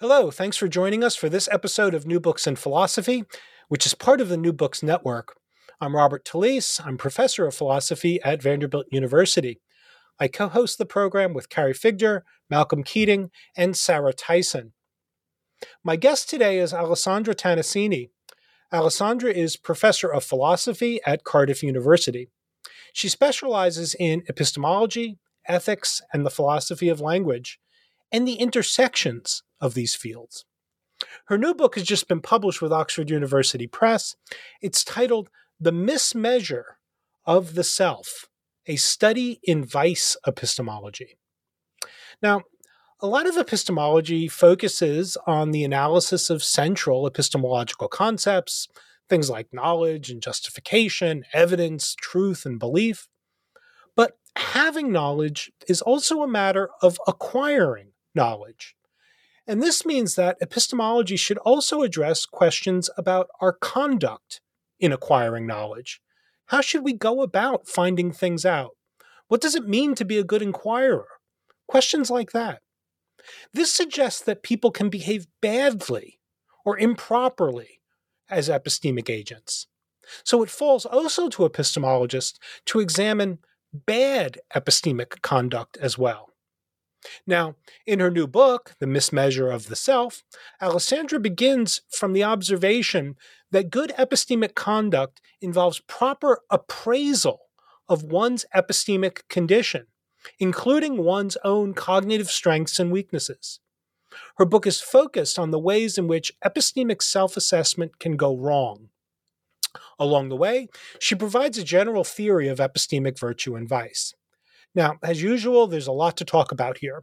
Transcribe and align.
Hello, 0.00 0.30
thanks 0.30 0.58
for 0.58 0.68
joining 0.68 1.02
us 1.02 1.16
for 1.16 1.30
this 1.30 1.48
episode 1.50 1.94
of 1.94 2.06
New 2.06 2.20
Books 2.20 2.46
in 2.46 2.56
Philosophy, 2.56 3.24
which 3.68 3.86
is 3.86 3.94
part 3.94 4.20
of 4.20 4.28
the 4.28 4.36
New 4.36 4.52
Books 4.52 4.82
Network. 4.82 5.38
I'm 5.80 5.96
Robert 5.96 6.22
Talisse. 6.22 6.84
I'm 6.84 6.98
professor 6.98 7.46
of 7.46 7.54
philosophy 7.54 8.20
at 8.22 8.42
Vanderbilt 8.42 8.84
University. 8.90 9.62
I 10.20 10.28
co 10.28 10.48
host 10.48 10.76
the 10.76 10.84
program 10.84 11.32
with 11.32 11.48
Carrie 11.48 11.72
Figdor, 11.72 12.24
Malcolm 12.50 12.82
Keating, 12.82 13.30
and 13.56 13.74
Sarah 13.74 14.12
Tyson. 14.12 14.74
My 15.82 15.96
guest 15.96 16.28
today 16.28 16.58
is 16.58 16.74
Alessandra 16.74 17.34
Tanesini. 17.34 18.10
Alessandra 18.70 19.32
is 19.32 19.56
professor 19.56 20.12
of 20.12 20.22
philosophy 20.22 21.00
at 21.06 21.24
Cardiff 21.24 21.62
University. 21.62 22.28
She 22.92 23.08
specializes 23.08 23.96
in 23.98 24.24
epistemology, 24.28 25.16
ethics, 25.48 26.02
and 26.12 26.26
the 26.26 26.30
philosophy 26.30 26.90
of 26.90 27.00
language, 27.00 27.58
and 28.12 28.28
the 28.28 28.34
intersections 28.34 29.42
of 29.60 29.74
these 29.74 29.94
fields. 29.94 30.44
Her 31.26 31.38
new 31.38 31.54
book 31.54 31.74
has 31.74 31.84
just 31.84 32.08
been 32.08 32.20
published 32.20 32.62
with 32.62 32.72
Oxford 32.72 33.10
University 33.10 33.66
Press. 33.66 34.16
It's 34.62 34.84
titled 34.84 35.30
The 35.60 35.72
Mismeasure 35.72 36.76
of 37.24 37.54
the 37.54 37.64
Self 37.64 38.26
A 38.66 38.76
Study 38.76 39.40
in 39.42 39.64
Vice 39.64 40.16
Epistemology. 40.26 41.18
Now, 42.22 42.42
a 43.00 43.06
lot 43.06 43.26
of 43.26 43.36
epistemology 43.36 44.26
focuses 44.26 45.18
on 45.26 45.50
the 45.50 45.64
analysis 45.64 46.30
of 46.30 46.42
central 46.42 47.06
epistemological 47.06 47.88
concepts, 47.88 48.68
things 49.08 49.28
like 49.28 49.52
knowledge 49.52 50.10
and 50.10 50.22
justification, 50.22 51.24
evidence, 51.34 51.94
truth, 51.94 52.46
and 52.46 52.58
belief. 52.58 53.08
But 53.94 54.16
having 54.36 54.92
knowledge 54.92 55.52
is 55.68 55.82
also 55.82 56.22
a 56.22 56.28
matter 56.28 56.70
of 56.80 56.98
acquiring 57.06 57.88
knowledge. 58.14 58.74
And 59.46 59.62
this 59.62 59.86
means 59.86 60.16
that 60.16 60.38
epistemology 60.40 61.16
should 61.16 61.38
also 61.38 61.82
address 61.82 62.26
questions 62.26 62.90
about 62.96 63.28
our 63.40 63.52
conduct 63.52 64.40
in 64.80 64.92
acquiring 64.92 65.46
knowledge. 65.46 66.00
How 66.46 66.60
should 66.60 66.82
we 66.82 66.92
go 66.92 67.22
about 67.22 67.68
finding 67.68 68.12
things 68.12 68.44
out? 68.44 68.72
What 69.28 69.40
does 69.40 69.54
it 69.54 69.68
mean 69.68 69.94
to 69.96 70.04
be 70.04 70.18
a 70.18 70.24
good 70.24 70.42
inquirer? 70.42 71.06
Questions 71.66 72.10
like 72.10 72.32
that. 72.32 72.60
This 73.52 73.72
suggests 73.72 74.20
that 74.22 74.42
people 74.42 74.70
can 74.70 74.88
behave 74.88 75.26
badly 75.40 76.20
or 76.64 76.78
improperly 76.78 77.80
as 78.28 78.48
epistemic 78.48 79.10
agents. 79.10 79.66
So 80.24 80.42
it 80.42 80.50
falls 80.50 80.86
also 80.86 81.28
to 81.30 81.48
epistemologists 81.48 82.38
to 82.66 82.80
examine 82.80 83.38
bad 83.72 84.38
epistemic 84.54 85.22
conduct 85.22 85.76
as 85.78 85.98
well. 85.98 86.30
Now, 87.26 87.56
in 87.86 88.00
her 88.00 88.10
new 88.10 88.26
book, 88.26 88.74
The 88.78 88.86
Mismeasure 88.86 89.52
of 89.52 89.68
the 89.68 89.76
Self, 89.76 90.22
Alessandra 90.60 91.20
begins 91.20 91.82
from 91.90 92.12
the 92.12 92.24
observation 92.24 93.16
that 93.50 93.70
good 93.70 93.92
epistemic 93.98 94.54
conduct 94.54 95.20
involves 95.40 95.80
proper 95.80 96.40
appraisal 96.50 97.40
of 97.88 98.02
one's 98.02 98.44
epistemic 98.54 99.28
condition, 99.28 99.86
including 100.38 101.04
one's 101.04 101.36
own 101.44 101.74
cognitive 101.74 102.30
strengths 102.30 102.78
and 102.78 102.90
weaknesses. 102.90 103.60
Her 104.36 104.44
book 104.44 104.66
is 104.66 104.80
focused 104.80 105.38
on 105.38 105.50
the 105.50 105.58
ways 105.58 105.98
in 105.98 106.08
which 106.08 106.32
epistemic 106.44 107.02
self 107.02 107.36
assessment 107.36 107.98
can 107.98 108.16
go 108.16 108.36
wrong. 108.36 108.88
Along 109.98 110.28
the 110.28 110.36
way, 110.36 110.68
she 110.98 111.14
provides 111.14 111.58
a 111.58 111.64
general 111.64 112.04
theory 112.04 112.48
of 112.48 112.58
epistemic 112.58 113.18
virtue 113.18 113.54
and 113.54 113.68
vice. 113.68 114.14
Now, 114.76 114.98
as 115.02 115.22
usual, 115.22 115.66
there's 115.66 115.86
a 115.86 115.92
lot 115.92 116.18
to 116.18 116.24
talk 116.24 116.52
about 116.52 116.78
here. 116.78 117.02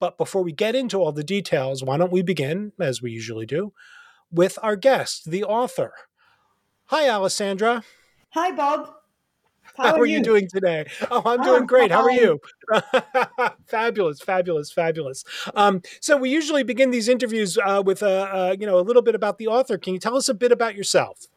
But 0.00 0.18
before 0.18 0.42
we 0.42 0.50
get 0.50 0.74
into 0.74 0.98
all 0.98 1.12
the 1.12 1.22
details, 1.22 1.84
why 1.84 1.96
don't 1.96 2.10
we 2.10 2.20
begin, 2.20 2.72
as 2.80 3.00
we 3.00 3.12
usually 3.12 3.46
do, 3.46 3.72
with 4.32 4.58
our 4.60 4.74
guest, 4.74 5.30
the 5.30 5.44
author. 5.44 5.92
Hi, 6.86 7.08
Alessandra. 7.08 7.84
Hi, 8.30 8.50
Bob. 8.50 8.90
How, 9.76 9.84
How 9.84 10.00
are, 10.00 10.04
you? 10.04 10.18
you? 10.18 10.24
doing 10.24 10.48
today? 10.52 10.86
Oh, 11.12 11.22
I'm 11.24 11.40
doing 11.42 11.64
great. 11.66 11.92
How 11.92 12.02
are 12.02 12.10
you? 12.10 12.40
fabulous, 13.68 14.20
fabulous, 14.20 14.72
fabulous. 14.72 15.24
Um, 15.54 15.80
so 16.00 16.16
we 16.16 16.28
usually 16.28 16.64
begin 16.64 16.90
these 16.90 17.08
interviews 17.08 17.56
uh, 17.64 17.84
with 17.86 18.02
a, 18.02 18.34
uh, 18.34 18.56
you 18.58 18.66
know 18.66 18.78
a 18.78 18.82
little 18.82 19.00
bit 19.00 19.14
about 19.14 19.38
the 19.38 19.46
author. 19.46 19.78
Can 19.78 19.94
you 19.94 20.00
tell 20.00 20.16
us 20.16 20.28
a 20.28 20.34
bit 20.34 20.50
about 20.50 20.74
yourself? 20.74 21.28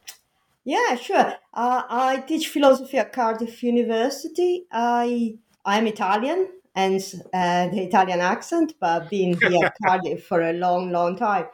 Yeah, 0.66 0.96
sure. 0.96 1.36
Uh, 1.54 1.84
I 1.88 2.24
teach 2.28 2.48
philosophy 2.48 2.98
at 2.98 3.14
Cardiff 3.14 3.62
University. 3.62 4.66
I 4.72 5.38
I'm 5.66 5.88
Italian 5.88 6.50
and 6.76 7.02
uh, 7.34 7.70
the 7.70 7.82
Italian 7.82 8.20
accent, 8.20 8.74
but 8.80 9.10
being 9.10 9.40
here 9.50 9.74
Cardiff 9.84 10.26
for 10.26 10.42
a 10.42 10.54
long, 10.54 10.92
long 10.92 11.18
time. 11.18 11.48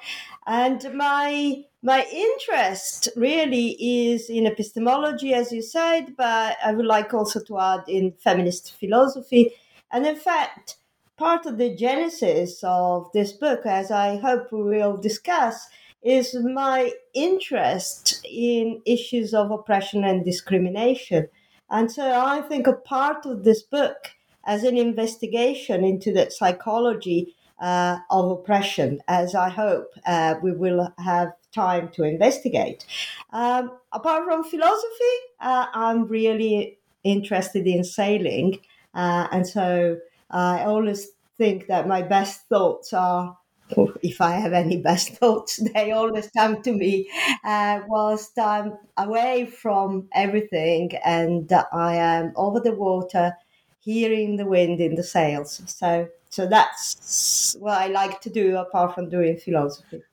And 0.45 0.85
my 0.93 1.63
my 1.83 2.05
interest 2.11 3.09
really 3.15 3.69
is 3.79 4.29
in 4.29 4.45
epistemology, 4.45 5.33
as 5.33 5.51
you 5.51 5.63
said, 5.63 6.15
but 6.15 6.57
I 6.63 6.73
would 6.73 6.85
like 6.85 7.13
also 7.13 7.39
to 7.45 7.59
add 7.59 7.83
in 7.87 8.11
feminist 8.19 8.77
philosophy. 8.79 9.53
And 9.91 10.05
in 10.05 10.15
fact, 10.15 10.77
part 11.17 11.47
of 11.47 11.57
the 11.57 11.75
genesis 11.75 12.59
of 12.63 13.11
this 13.13 13.31
book, 13.31 13.65
as 13.65 13.89
I 13.89 14.17
hope 14.17 14.51
we 14.51 14.61
will 14.61 14.97
discuss, 14.97 15.67
is 16.03 16.35
my 16.35 16.91
interest 17.13 18.25
in 18.29 18.81
issues 18.85 19.33
of 19.33 19.51
oppression 19.51 20.03
and 20.03 20.23
discrimination. 20.23 21.29
And 21.71 21.91
so 21.91 22.13
I 22.13 22.41
think 22.41 22.67
a 22.67 22.73
part 22.73 23.25
of 23.25 23.43
this 23.43 23.63
book 23.63 24.11
as 24.45 24.63
an 24.63 24.77
investigation 24.77 25.83
into 25.83 26.11
the 26.11 26.29
psychology 26.29 27.35
uh, 27.59 27.99
of 28.09 28.31
oppression, 28.31 29.01
as 29.07 29.35
I 29.35 29.49
hope 29.49 29.93
uh, 30.05 30.35
we 30.43 30.51
will 30.51 30.93
have 30.97 31.33
time 31.53 31.89
to 31.89 32.03
investigate. 32.03 32.85
Um, 33.31 33.71
apart 33.91 34.25
from 34.25 34.43
philosophy, 34.43 35.15
uh, 35.39 35.67
I'm 35.73 36.07
really 36.07 36.79
interested 37.03 37.67
in 37.67 37.83
sailing. 37.83 38.59
Uh, 38.93 39.27
and 39.31 39.47
so 39.47 39.97
I 40.29 40.63
always 40.63 41.07
think 41.37 41.67
that 41.67 41.87
my 41.87 42.01
best 42.01 42.47
thoughts 42.49 42.93
are 42.93 43.37
if 44.01 44.21
I 44.21 44.31
have 44.31 44.53
any 44.53 44.77
best 44.77 45.09
thoughts, 45.19 45.59
they 45.73 45.91
always 45.91 46.29
come 46.31 46.61
to 46.63 46.71
me 46.71 47.09
uh, 47.43 47.81
whilst 47.87 48.37
I'm 48.37 48.77
away 48.97 49.45
from 49.45 50.07
everything 50.13 50.91
and 51.05 51.51
I 51.71 51.95
am 51.95 52.33
over 52.35 52.59
the 52.59 52.73
water, 52.73 53.35
hearing 53.79 54.37
the 54.37 54.45
wind 54.45 54.79
in 54.79 54.95
the 54.95 55.03
sails. 55.03 55.61
So, 55.65 56.07
so 56.29 56.47
that's 56.47 57.55
what 57.59 57.81
I 57.81 57.87
like 57.87 58.21
to 58.21 58.29
do 58.29 58.57
apart 58.57 58.95
from 58.95 59.09
doing 59.09 59.37
philosophy. 59.37 60.03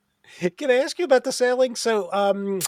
Can 0.57 0.71
I 0.71 0.75
ask 0.75 0.97
you 0.99 1.05
about 1.05 1.23
the 1.23 1.31
sailing? 1.31 1.75
So, 1.75 2.11
um, 2.13 2.59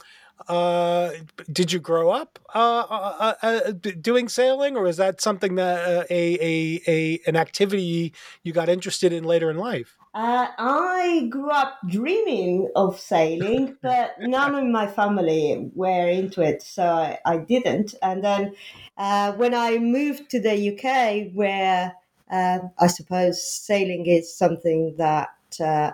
uh, 0.47 1.11
did 1.51 1.71
you 1.71 1.79
grow 1.79 2.09
up 2.09 2.39
uh, 2.55 2.85
uh, 2.89 3.33
uh, 3.41 3.47
uh 3.47 3.71
doing 4.01 4.27
sailing, 4.27 4.75
or 4.75 4.87
is 4.87 4.97
that 4.97 5.21
something 5.21 5.55
that 5.55 5.87
uh, 5.87 6.03
a, 6.09 6.37
a, 6.41 6.81
a 6.87 7.19
an 7.27 7.35
activity 7.35 8.13
you 8.43 8.51
got 8.51 8.67
interested 8.67 9.13
in 9.13 9.23
later 9.23 9.51
in 9.51 9.57
life? 9.57 9.97
I 10.13 11.27
grew 11.29 11.49
up 11.49 11.79
dreaming 11.87 12.69
of 12.75 12.99
sailing, 12.99 13.77
but 13.81 14.15
none 14.19 14.55
of 14.55 14.65
my 14.65 14.87
family 14.87 15.71
were 15.73 16.09
into 16.09 16.41
it, 16.41 16.61
so 16.61 16.83
I, 16.83 17.19
I 17.25 17.37
didn't. 17.37 17.95
And 18.01 18.23
then 18.23 18.55
when 19.37 19.53
I 19.53 19.77
moved 19.77 20.29
to 20.31 20.39
the 20.41 20.55
UK, 20.71 21.33
where 21.33 21.95
I 22.29 22.87
suppose 22.87 23.43
sailing 23.43 24.05
is 24.05 24.33
something 24.33 24.95
that 24.97 25.29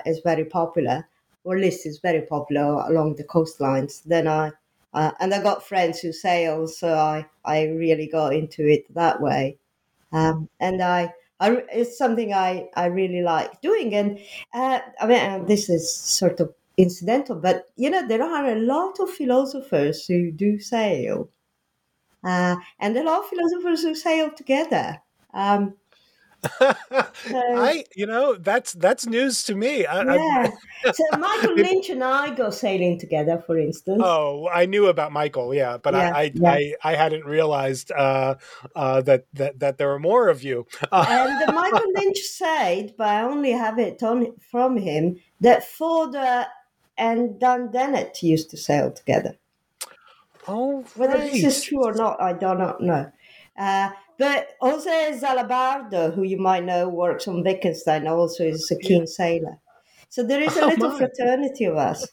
is 0.05 0.19
very 0.23 0.45
popular 0.45 1.07
or 1.43 1.55
at 1.55 1.61
least 1.61 1.85
is 1.85 1.99
very 1.99 2.21
popular 2.21 2.81
along 2.89 3.15
the 3.15 3.23
coastlines. 3.23 4.03
Then 4.03 4.27
I 4.27 4.51
uh, 4.93 5.11
and 5.19 5.33
I 5.33 5.41
got 5.43 5.67
friends 5.67 5.99
who 5.99 6.11
sail, 6.11 6.67
so 6.67 6.93
I 6.93 7.25
I 7.45 7.65
really 7.65 8.07
got 8.07 8.33
into 8.33 8.67
it 8.67 8.91
that 8.95 9.21
way, 9.21 9.57
um, 10.11 10.49
and 10.59 10.81
I. 10.81 11.13
I, 11.39 11.63
it's 11.71 11.97
something 11.97 12.33
I, 12.33 12.69
I 12.75 12.85
really 12.87 13.21
like 13.21 13.61
doing. 13.61 13.93
And 13.95 14.19
uh, 14.53 14.79
I 14.99 15.07
mean, 15.07 15.19
uh, 15.19 15.43
this 15.45 15.69
is 15.69 15.93
sort 15.93 16.39
of 16.39 16.53
incidental, 16.77 17.35
but 17.35 17.69
you 17.75 17.89
know, 17.89 18.07
there 18.07 18.23
are 18.23 18.45
a 18.45 18.55
lot 18.55 18.99
of 18.99 19.09
philosophers 19.09 20.05
who 20.05 20.31
do 20.31 20.59
sail, 20.59 21.29
uh, 22.23 22.55
and 22.79 22.97
a 22.97 23.03
lot 23.03 23.19
of 23.23 23.29
philosophers 23.29 23.83
who 23.83 23.95
sail 23.95 24.31
together. 24.31 25.01
Um, 25.33 25.75
I, 26.43 27.83
you 27.95 28.05
know, 28.05 28.35
that's 28.35 28.73
that's 28.73 29.05
news 29.05 29.43
to 29.45 29.55
me. 29.55 29.85
I, 29.85 30.03
yeah. 30.03 30.51
so 30.93 31.17
Michael 31.17 31.55
Lynch 31.55 31.89
and 31.89 32.03
I 32.03 32.33
go 32.33 32.49
sailing 32.49 32.99
together, 32.99 33.43
for 33.45 33.57
instance. 33.57 34.01
Oh, 34.03 34.47
I 34.47 34.65
knew 34.65 34.87
about 34.87 35.11
Michael, 35.11 35.53
yeah, 35.53 35.77
but 35.77 35.93
yeah, 35.93 36.11
I, 36.13 36.19
I, 36.19 36.31
yeah. 36.33 36.51
I, 36.51 36.73
I, 36.83 36.95
hadn't 36.95 37.25
realized 37.25 37.91
uh, 37.91 38.35
uh, 38.75 39.01
that 39.01 39.25
that 39.33 39.59
that 39.59 39.77
there 39.77 39.87
were 39.87 39.99
more 39.99 40.29
of 40.29 40.43
you. 40.43 40.67
and 40.91 41.55
Michael 41.55 41.91
Lynch 41.95 42.19
said, 42.19 42.93
but 42.97 43.07
I 43.07 43.21
only 43.23 43.51
have 43.51 43.79
it 43.79 44.01
on 44.03 44.33
from 44.51 44.77
him, 44.77 45.19
that 45.41 45.67
Ford 45.67 46.15
and 46.97 47.39
Dan 47.39 47.71
Dennett 47.71 48.21
used 48.21 48.49
to 48.51 48.57
sail 48.57 48.91
together. 48.91 49.37
Oh, 50.47 50.85
Whether 50.95 51.17
this 51.17 51.43
is 51.43 51.63
true 51.63 51.83
or 51.83 51.93
not, 51.93 52.21
I 52.21 52.31
do 52.33 52.55
not 52.55 52.79
know. 52.79 53.11
Uh, 53.57 53.89
but 54.17 54.49
Jose 54.61 55.19
Zalabardo, 55.21 56.13
who 56.13 56.23
you 56.23 56.37
might 56.37 56.63
know 56.63 56.89
works 56.89 57.27
on 57.27 57.43
Wittgenstein, 57.43 58.07
also 58.07 58.43
is 58.43 58.69
a 58.71 58.77
keen 58.77 59.07
sailor. 59.07 59.59
So 60.09 60.23
there 60.23 60.41
is 60.41 60.55
a 60.57 60.63
oh, 60.63 60.67
little 60.67 60.97
fraternity 60.97 61.65
of 61.65 61.77
us. 61.77 62.07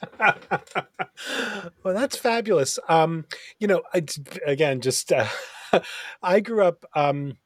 well, 0.18 1.94
that's 1.94 2.16
fabulous. 2.16 2.78
Um, 2.88 3.26
you 3.58 3.66
know, 3.66 3.82
I, 3.92 4.04
again, 4.46 4.80
just 4.80 5.12
uh, 5.12 5.26
I 6.22 6.40
grew 6.40 6.64
up 6.64 6.84
um, 6.94 7.36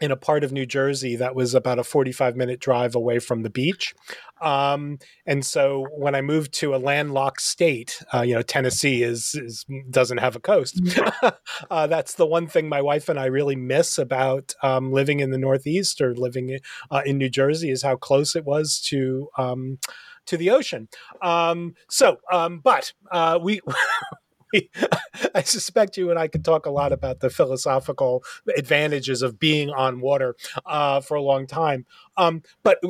in 0.00 0.10
a 0.10 0.16
part 0.16 0.44
of 0.44 0.52
New 0.52 0.66
Jersey 0.66 1.16
that 1.16 1.34
was 1.34 1.54
about 1.54 1.78
a 1.78 1.84
45 1.84 2.36
minute 2.36 2.60
drive 2.60 2.94
away 2.94 3.18
from 3.18 3.42
the 3.42 3.50
beach. 3.50 3.94
Um, 4.40 4.98
and 5.26 5.44
so 5.44 5.86
when 5.96 6.14
I 6.14 6.20
moved 6.20 6.52
to 6.54 6.74
a 6.74 6.78
landlocked 6.78 7.42
state, 7.42 8.02
uh, 8.14 8.22
you 8.22 8.34
know, 8.34 8.42
Tennessee 8.42 9.02
is, 9.02 9.34
is, 9.34 9.64
doesn't 9.90 10.18
have 10.18 10.36
a 10.36 10.40
coast. 10.40 10.82
Mm-hmm. 10.82 11.28
uh, 11.70 11.86
that's 11.88 12.14
the 12.14 12.26
one 12.26 12.46
thing 12.46 12.68
my 12.68 12.80
wife 12.80 13.08
and 13.08 13.18
I 13.18 13.26
really 13.26 13.56
miss 13.56 13.98
about 13.98 14.54
um, 14.62 14.92
living 14.92 15.20
in 15.20 15.30
the 15.30 15.38
Northeast 15.38 16.00
or 16.00 16.14
living 16.14 16.58
uh, 16.90 17.02
in 17.04 17.18
New 17.18 17.30
Jersey 17.30 17.70
is 17.70 17.82
how 17.82 17.96
close 17.96 18.36
it 18.36 18.44
was 18.44 18.80
to 18.86 19.28
um, 19.36 19.78
to 20.26 20.36
the 20.36 20.50
ocean. 20.50 20.88
Um, 21.22 21.74
so, 21.88 22.18
um, 22.30 22.60
but 22.60 22.92
uh, 23.10 23.40
I 25.34 25.42
suspect 25.42 25.96
you 25.96 26.10
and 26.10 26.18
I 26.18 26.28
could 26.28 26.44
talk 26.44 26.66
a 26.66 26.70
lot 26.70 26.92
about 26.92 27.20
the 27.20 27.30
philosophical 27.30 28.22
advantages 28.56 29.22
of 29.22 29.38
being 29.38 29.70
on 29.70 30.00
water 30.00 30.36
uh, 30.66 31.00
for 31.00 31.16
a 31.16 31.22
long 31.22 31.46
time. 31.46 31.86
Um, 32.16 32.42
but 32.62 32.80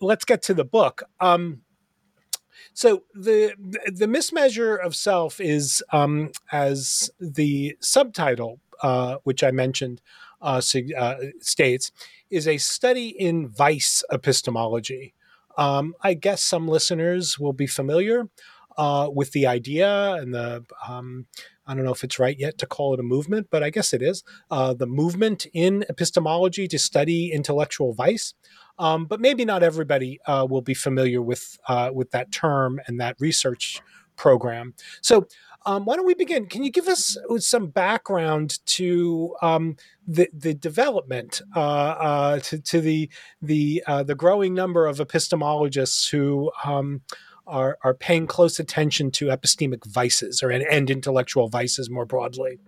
let's 0.00 0.24
get 0.24 0.42
to 0.42 0.54
the 0.54 0.64
book. 0.64 1.02
Um, 1.20 1.62
so 2.74 3.02
the 3.14 3.54
the 3.86 4.06
mismeasure 4.06 4.76
of 4.76 4.94
self 4.94 5.40
is, 5.40 5.82
um, 5.92 6.30
as 6.52 7.10
the 7.18 7.76
subtitle, 7.80 8.60
uh, 8.82 9.16
which 9.24 9.42
I 9.42 9.50
mentioned, 9.50 10.00
uh, 10.40 10.60
uh, 10.96 11.16
states, 11.40 11.92
is 12.30 12.46
a 12.46 12.58
study 12.58 13.08
in 13.08 13.48
vice 13.48 14.04
epistemology. 14.12 15.14
Um, 15.56 15.94
I 16.02 16.14
guess 16.14 16.42
some 16.42 16.68
listeners 16.68 17.38
will 17.38 17.52
be 17.52 17.66
familiar 17.66 18.28
uh, 18.78 19.10
with 19.12 19.32
the 19.32 19.46
idea 19.46 20.14
and 20.14 20.32
the 20.32 20.64
um, 20.88 21.26
I 21.66 21.74
don't 21.74 21.84
know 21.84 21.92
if 21.92 22.04
it's 22.04 22.18
right 22.18 22.38
yet 22.38 22.56
to 22.58 22.66
call 22.66 22.94
it 22.94 23.00
a 23.00 23.02
movement, 23.02 23.48
but 23.50 23.62
I 23.62 23.68
guess 23.68 23.92
it 23.92 24.00
is 24.00 24.24
uh, 24.50 24.72
the 24.72 24.86
movement 24.86 25.46
in 25.52 25.84
epistemology 25.90 26.66
to 26.68 26.78
study 26.78 27.30
intellectual 27.30 27.92
vice. 27.92 28.32
Um, 28.78 29.04
but 29.04 29.20
maybe 29.20 29.44
not 29.44 29.62
everybody 29.62 30.20
uh, 30.24 30.46
will 30.48 30.62
be 30.62 30.74
familiar 30.74 31.20
with 31.20 31.58
uh, 31.68 31.90
with 31.92 32.12
that 32.12 32.30
term 32.32 32.80
and 32.86 33.00
that 33.00 33.16
research 33.20 33.82
program. 34.16 34.74
So. 35.02 35.26
Um, 35.66 35.84
why 35.84 35.96
don't 35.96 36.06
we 36.06 36.14
begin? 36.14 36.46
Can 36.46 36.62
you 36.62 36.70
give 36.70 36.88
us 36.88 37.18
some 37.38 37.66
background 37.66 38.64
to 38.66 39.34
um, 39.42 39.76
the 40.06 40.30
the 40.32 40.54
development 40.54 41.42
uh, 41.54 41.60
uh, 41.60 42.38
to, 42.40 42.60
to 42.60 42.80
the 42.80 43.10
the 43.42 43.82
uh, 43.86 44.02
the 44.02 44.14
growing 44.14 44.54
number 44.54 44.86
of 44.86 44.96
epistemologists 44.96 46.08
who 46.10 46.50
um, 46.64 47.02
are, 47.48 47.78
are 47.82 47.94
paying 47.94 48.26
close 48.26 48.60
attention 48.60 49.10
to 49.12 49.26
epistemic 49.26 49.84
vices 49.86 50.42
or 50.42 50.50
and 50.50 50.90
intellectual 50.90 51.48
vices 51.48 51.90
more 51.90 52.06
broadly? 52.06 52.58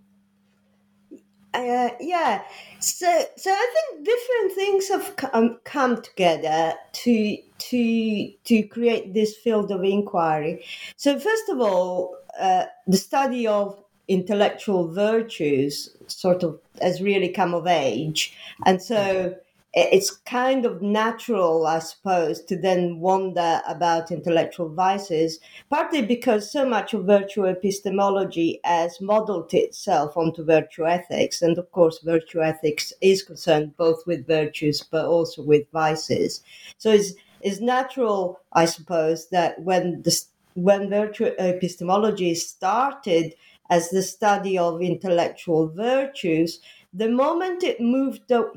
Uh, 1.52 1.90
yeah, 2.00 2.42
so 2.78 3.24
so 3.36 3.50
I 3.50 3.74
think 3.74 4.04
different 4.04 4.52
things 4.52 4.88
have 4.88 5.16
come, 5.16 5.58
come 5.64 6.00
together 6.00 6.74
to 6.92 7.36
to 7.58 8.32
to 8.44 8.62
create 8.64 9.14
this 9.14 9.36
field 9.36 9.72
of 9.72 9.82
inquiry. 9.82 10.64
So 10.96 11.18
first 11.18 11.48
of 11.48 11.60
all, 11.60 12.16
uh, 12.38 12.66
the 12.86 12.96
study 12.96 13.48
of 13.48 13.82
intellectual 14.06 14.92
virtues 14.92 15.90
sort 16.06 16.44
of 16.44 16.60
has 16.80 17.02
really 17.02 17.28
come 17.28 17.52
of 17.52 17.66
age, 17.66 18.36
and 18.64 18.80
so 18.80 19.34
it's 19.72 20.10
kind 20.10 20.66
of 20.66 20.82
natural, 20.82 21.64
I 21.66 21.78
suppose, 21.78 22.42
to 22.44 22.56
then 22.56 22.98
wonder 22.98 23.62
about 23.68 24.10
intellectual 24.10 24.68
vices, 24.68 25.38
partly 25.68 26.02
because 26.02 26.50
so 26.50 26.68
much 26.68 26.92
of 26.92 27.04
virtue 27.04 27.44
epistemology 27.44 28.60
has 28.64 29.00
modeled 29.00 29.54
itself 29.54 30.16
onto 30.16 30.44
virtue 30.44 30.86
ethics. 30.86 31.40
And 31.40 31.56
of 31.56 31.70
course, 31.70 32.00
virtue 32.00 32.42
ethics 32.42 32.92
is 33.00 33.22
concerned 33.22 33.76
both 33.76 34.04
with 34.06 34.26
virtues 34.26 34.82
but 34.82 35.04
also 35.04 35.42
with 35.44 35.70
vices. 35.72 36.42
So 36.78 36.90
it's, 36.90 37.12
it's 37.40 37.60
natural, 37.60 38.40
I 38.52 38.64
suppose, 38.64 39.28
that 39.28 39.60
when 39.60 40.02
the 40.02 40.20
when 40.54 40.90
virtue 40.90 41.30
epistemology 41.38 42.34
started 42.34 43.34
as 43.70 43.90
the 43.90 44.02
study 44.02 44.58
of 44.58 44.82
intellectual 44.82 45.68
virtues, 45.68 46.60
the 46.92 47.08
moment 47.08 47.62
it 47.62 47.80
moved 47.80 48.22
the 48.26 48.50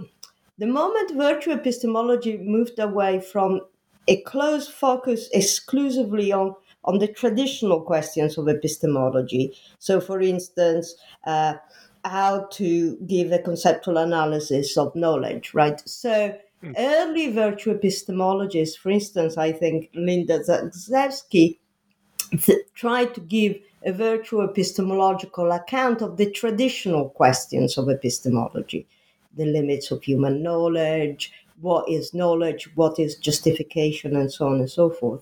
moment 0.68 1.12
virtue 1.16 1.52
epistemology 1.52 2.38
moved 2.38 2.80
away 2.80 3.20
from 3.20 3.62
a 4.08 4.22
close 4.22 4.68
focus 4.68 5.30
exclusively 5.34 6.32
on, 6.32 6.56
on 6.84 7.00
the 7.00 7.08
traditional 7.08 7.82
questions 7.82 8.38
of 8.38 8.48
epistemology, 8.48 9.56
so 9.80 10.00
for 10.00 10.22
instance, 10.22 10.96
uh, 11.26 11.56
how 12.04 12.46
to 12.52 12.98
give 13.08 13.32
a 13.32 13.40
conceptual 13.40 13.98
analysis 13.98 14.78
of 14.78 14.94
knowledge, 14.96 15.54
right? 15.54 15.82
So 15.88 16.38
mm. 16.62 16.74
early 16.78 17.32
virtue 17.32 17.74
epistemologists, 17.74 18.78
for 18.78 18.92
instance, 18.92 19.38
I 19.38 19.54
think 19.54 19.90
Linda 19.96 20.40
Zagzebski, 20.40 21.60
tried 22.74 23.14
to 23.14 23.22
give 23.22 23.58
a 23.86 23.92
virtue 23.92 24.42
epistemological 24.42 25.52
account 25.52 26.02
of 26.02 26.18
the 26.18 26.30
traditional 26.32 27.10
questions 27.10 27.78
of 27.78 27.90
epistemology 27.90 28.88
the 29.36 29.46
limits 29.46 29.92
of 29.92 30.04
human 30.04 30.44
knowledge, 30.44 31.32
what 31.62 31.88
is 31.90 32.14
knowledge, 32.14 32.70
what 32.76 33.00
is 33.00 33.16
justification, 33.16 34.16
and 34.16 34.32
so 34.32 34.48
on 34.48 34.60
and 34.60 34.70
so 34.70 34.90
forth. 34.90 35.22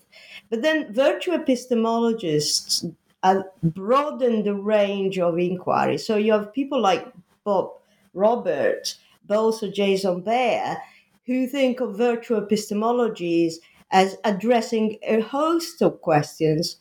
But 0.50 0.62
then 0.62 0.94
virtue 0.94 1.32
epistemologists 1.32 2.94
uh, 3.24 3.44
broaden 3.62 4.44
the 4.44 4.56
range 4.56 5.20
of 5.20 5.38
inquiry. 5.38 5.98
So 5.98 6.16
you 6.18 6.32
have 6.34 6.54
people 6.54 6.82
like 6.82 7.12
Bob 7.44 7.72
Roberts, 8.14 9.00
also 9.30 9.70
Jason 9.70 10.24
Baehr, 10.24 10.78
who 11.26 11.48
think 11.48 11.80
of 11.80 11.98
virtue 11.98 12.36
epistemologies 12.36 13.56
as 13.92 14.18
addressing 14.24 14.98
a 15.04 15.22
host 15.22 15.82
of 15.82 16.02
questions 16.02 16.78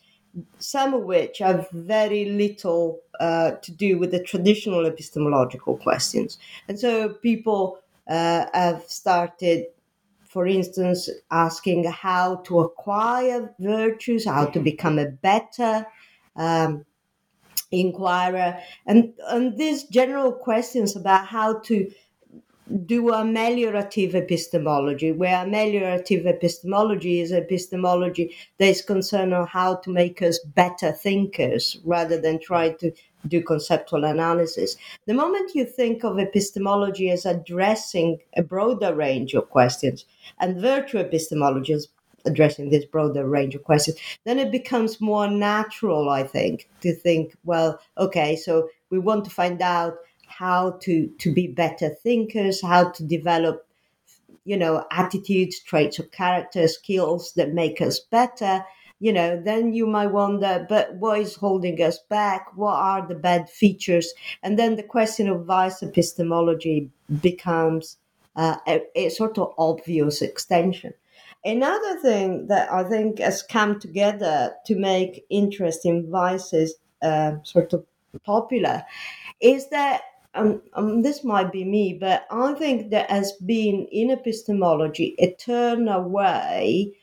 some 0.59 0.95
of 0.95 1.03
which 1.03 1.39
have 1.39 1.69
very 1.73 2.25
little 2.27 3.01
uh, 3.19 3.53
to 3.63 3.73
do 3.73 3.99
with 3.99 4.11
the 4.13 4.23
traditional 4.23 4.87
epistemological 4.87 5.77
questions. 5.77 6.39
And 6.69 6.79
so 6.79 7.09
people 7.09 7.79
uh, 8.09 8.47
have 8.55 8.85
started, 8.87 9.67
for 10.25 10.47
instance, 10.47 11.09
asking 11.31 11.85
how 11.85 12.37
to 12.37 12.61
acquire 12.61 13.53
virtues, 13.59 14.25
how 14.25 14.47
to 14.47 14.61
become 14.61 14.99
a 14.99 15.07
better 15.07 15.87
um, 16.37 16.85
inquirer, 17.73 18.59
and, 18.87 19.13
and 19.29 19.57
these 19.59 19.85
general 19.85 20.33
questions 20.33 20.97
about 20.97 21.27
how 21.27 21.61
to 21.61 21.91
do 22.87 23.05
ameliorative 23.05 24.15
epistemology, 24.15 25.13
where 25.13 25.45
ameliorative 25.45 26.27
epistemology 26.27 27.21
is 27.21 27.33
epistemology 27.33 28.35
that 28.59 28.69
is 28.69 28.83
concerned 28.83 29.35
on 29.35 29.47
how 29.47 29.77
to 29.77 29.91
make 29.91 30.23
us 30.23 30.39
better 30.39 30.93
thinkers 30.93 31.79
rather 31.85 32.21
than 32.21 32.39
try 32.41 32.71
to 32.71 32.93
do 33.27 33.43
conceptual 33.43 34.05
analysis. 34.05 34.77
The 35.07 35.15
moment 35.15 35.55
you 35.55 35.65
think 35.65 36.05
of 36.05 36.19
epistemology 36.19 37.11
as 37.11 37.27
addressing 37.27 38.19
a 38.37 38.43
broader 38.43 38.95
range 38.95 39.35
of 39.35 39.51
questions, 39.51 40.05
and 40.39 40.61
virtue 40.61 40.99
epistemology 40.99 41.73
is 41.73 41.89
addressing 42.25 42.71
this 42.71 42.85
broader 42.85 43.27
range 43.27 43.55
of 43.55 43.65
questions, 43.65 43.99
then 44.25 44.39
it 44.39 44.53
becomes 44.53 45.01
more 45.01 45.29
natural, 45.29 46.09
I 46.09 46.23
think, 46.23 46.69
to 46.83 46.95
think, 46.95 47.35
well, 47.45 47.81
okay, 47.99 48.37
so 48.37 48.69
we 48.91 48.99
want 48.99 49.25
to 49.25 49.31
find 49.31 49.61
out 49.63 49.97
how 50.41 50.71
to 50.81 51.07
to 51.19 51.33
be 51.33 51.47
better 51.47 51.91
thinkers, 51.91 52.63
how 52.63 52.91
to 52.91 53.05
develop 53.05 53.67
you 54.45 54.57
know 54.57 54.85
attitudes, 54.91 55.61
traits 55.61 55.99
of 55.99 56.11
character, 56.11 56.67
skills 56.67 57.35
that 57.35 57.53
make 57.53 57.81
us 57.83 58.01
better. 58.01 58.65
You 59.01 59.13
know, 59.13 59.41
then 59.43 59.73
you 59.73 59.87
might 59.87 60.13
wonder, 60.13 60.67
but 60.69 60.95
what 60.95 61.21
is 61.21 61.35
holding 61.35 61.81
us 61.83 61.99
back? 62.11 62.47
What 62.55 62.75
are 62.75 63.07
the 63.07 63.15
bad 63.15 63.49
features? 63.49 64.13
And 64.43 64.59
then 64.59 64.77
the 64.77 64.83
question 64.83 65.29
of 65.29 65.47
vice 65.47 65.83
epistemology 65.83 66.91
becomes 67.21 67.97
uh, 68.37 68.57
a, 68.69 68.83
a, 68.95 69.09
sort 69.09 69.39
of 69.39 69.55
obvious 69.57 70.21
extension. 70.21 70.93
Another 71.45 71.99
thing 72.01 72.47
that 72.49 72.71
I 72.71 72.85
think 72.85 73.21
has 73.21 73.43
come 73.43 73.81
together 73.81 74.55
to 74.67 74.75
make 74.77 75.25
interest 75.31 75.87
in 75.87 76.11
vices 76.11 76.75
uh, 77.01 77.37
sort 77.43 77.73
of 77.73 77.87
popular 78.23 78.85
is 79.41 79.71
that 79.71 80.03
um, 80.35 80.63
um, 80.75 81.03
this 81.03 81.25
might 81.25 81.53
be 81.53 81.65
me, 81.65 81.95
but 81.95 82.27
I 82.31 82.55
think 82.55 82.91
there 82.91 83.07
has 83.09 83.33
been 83.47 83.87
in 83.93 84.11
epistemology 84.11 85.15
a 85.19 85.35
turn 85.35 85.89
away, 85.89 86.95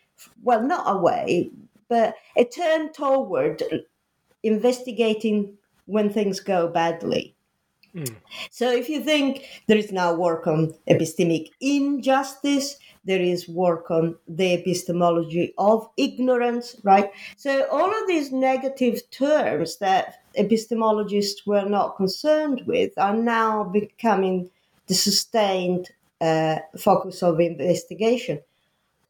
well, 0.44 0.64
not 0.64 0.84
away, 0.88 1.52
but 1.90 2.16
a 2.38 2.46
turn 2.46 2.94
toward 2.94 3.64
investigating 4.44 5.58
when 5.88 6.12
things 6.12 6.42
go 6.42 6.70
badly. 6.70 7.37
Mm. 7.98 8.16
So 8.52 8.72
if 8.72 8.90
you 8.90 9.02
think 9.02 9.46
there 9.66 9.78
is 9.78 9.92
now 9.92 10.14
work 10.14 10.46
on 10.46 10.76
epistemic 10.88 11.50
injustice, 11.60 12.78
there 13.06 13.22
is 13.22 13.50
work 13.50 13.90
on 13.90 14.16
the 14.28 14.54
epistemology 14.54 15.54
of 15.58 15.90
ignorance, 15.98 16.76
right? 16.84 17.10
So 17.38 17.68
all 17.72 17.90
of 17.90 18.08
these 18.08 18.32
negative 18.32 19.02
terms 19.10 19.78
that 19.78 20.22
epistemologists 20.38 21.48
were 21.48 21.66
not 21.66 21.98
concerned 21.98 22.62
with 22.68 22.92
are 22.98 23.16
now 23.16 23.64
becoming 23.64 24.52
the 24.86 24.94
sustained 24.94 25.90
uh, 26.22 26.58
focus 26.78 27.24
of 27.24 27.40
investigation. 27.40 28.40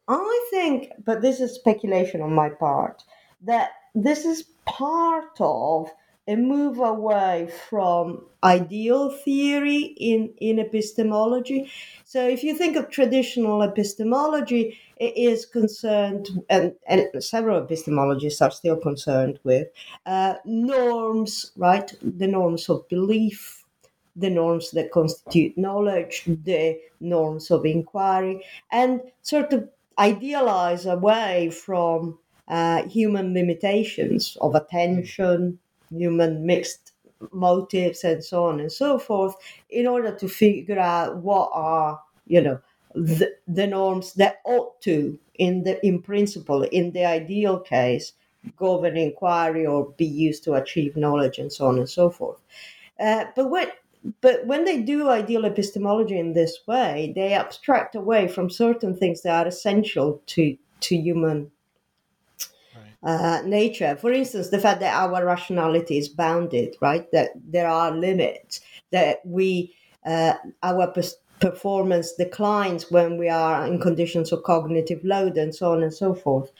I 0.08 0.48
think, 0.50 0.92
but 1.04 1.20
this 1.20 1.40
is 1.40 1.54
speculation 1.54 2.22
on 2.22 2.32
my 2.32 2.48
part, 2.48 3.04
that 3.42 3.72
this 3.94 4.24
is 4.24 4.44
part 4.64 5.36
of 5.40 5.90
a 6.28 6.36
move 6.36 6.78
away 6.78 7.50
from 7.68 8.26
ideal 8.44 9.10
theory 9.10 9.94
in, 9.96 10.32
in 10.38 10.58
epistemology. 10.58 11.70
So, 12.04 12.28
if 12.28 12.44
you 12.44 12.54
think 12.54 12.76
of 12.76 12.90
traditional 12.90 13.62
epistemology, 13.62 14.78
it 14.98 15.16
is 15.16 15.46
concerned, 15.46 16.28
and, 16.50 16.74
and 16.86 17.06
several 17.24 17.60
epistemologists 17.60 18.42
are 18.42 18.50
still 18.50 18.76
concerned 18.76 19.40
with 19.42 19.68
uh, 20.06 20.34
norms, 20.44 21.52
right? 21.56 21.90
The 22.02 22.26
norms 22.26 22.68
of 22.68 22.86
belief, 22.88 23.64
the 24.14 24.30
norms 24.30 24.72
that 24.72 24.92
constitute 24.92 25.56
knowledge, 25.56 26.24
the 26.26 26.78
norms 27.00 27.50
of 27.50 27.64
inquiry, 27.64 28.44
and 28.70 29.00
sort 29.22 29.52
of 29.52 29.68
idealize 29.98 30.84
away 30.84 31.50
from 31.50 32.18
uh, 32.48 32.82
human 32.88 33.34
limitations 33.34 34.36
of 34.40 34.54
attention, 34.54 35.58
human 35.90 36.46
mixed 36.46 36.92
motives, 37.32 38.04
and 38.04 38.22
so 38.22 38.44
on 38.44 38.60
and 38.60 38.70
so 38.70 38.98
forth, 38.98 39.34
in 39.70 39.86
order 39.86 40.14
to 40.14 40.28
figure 40.28 40.78
out 40.78 41.16
what 41.16 41.50
are, 41.52 42.00
you 42.26 42.40
know, 42.40 42.60
the, 42.94 43.34
the 43.46 43.66
norms 43.66 44.14
that 44.14 44.36
ought 44.44 44.80
to, 44.82 45.18
in 45.34 45.64
the 45.64 45.84
in 45.86 46.00
principle, 46.02 46.62
in 46.62 46.92
the 46.92 47.04
ideal 47.04 47.58
case, 47.58 48.12
govern 48.56 48.96
inquiry 48.96 49.66
or 49.66 49.90
be 49.96 50.06
used 50.06 50.44
to 50.44 50.54
achieve 50.54 50.96
knowledge, 50.96 51.38
and 51.38 51.52
so 51.52 51.66
on 51.66 51.78
and 51.78 51.88
so 51.88 52.10
forth. 52.10 52.40
Uh, 53.00 53.24
but 53.36 53.50
when 53.50 53.68
but 54.20 54.46
when 54.46 54.64
they 54.64 54.80
do 54.80 55.08
ideal 55.08 55.44
epistemology 55.44 56.18
in 56.18 56.32
this 56.32 56.58
way, 56.66 57.12
they 57.14 57.32
abstract 57.32 57.94
away 57.94 58.28
from 58.28 58.48
certain 58.48 58.96
things 58.96 59.22
that 59.22 59.44
are 59.44 59.48
essential 59.48 60.22
to 60.26 60.56
to 60.80 60.96
human 60.96 61.50
uh, 63.02 63.42
nature. 63.44 63.96
For 63.96 64.12
instance, 64.12 64.48
the 64.48 64.58
fact 64.58 64.80
that 64.80 64.94
our 64.94 65.24
rationality 65.24 65.98
is 65.98 66.08
bounded, 66.08 66.76
right? 66.80 67.10
That 67.12 67.30
there 67.36 67.68
are 67.68 67.90
limits, 67.90 68.60
that 68.90 69.20
we, 69.24 69.74
uh, 70.04 70.34
our 70.62 70.92
performance 71.40 72.12
declines 72.14 72.90
when 72.90 73.16
we 73.16 73.28
are 73.28 73.66
in 73.66 73.80
conditions 73.80 74.32
of 74.32 74.42
cognitive 74.42 75.04
load 75.04 75.36
and 75.36 75.54
so 75.54 75.72
on 75.72 75.82
and 75.82 75.94
so 75.94 76.14
forth. 76.14 76.50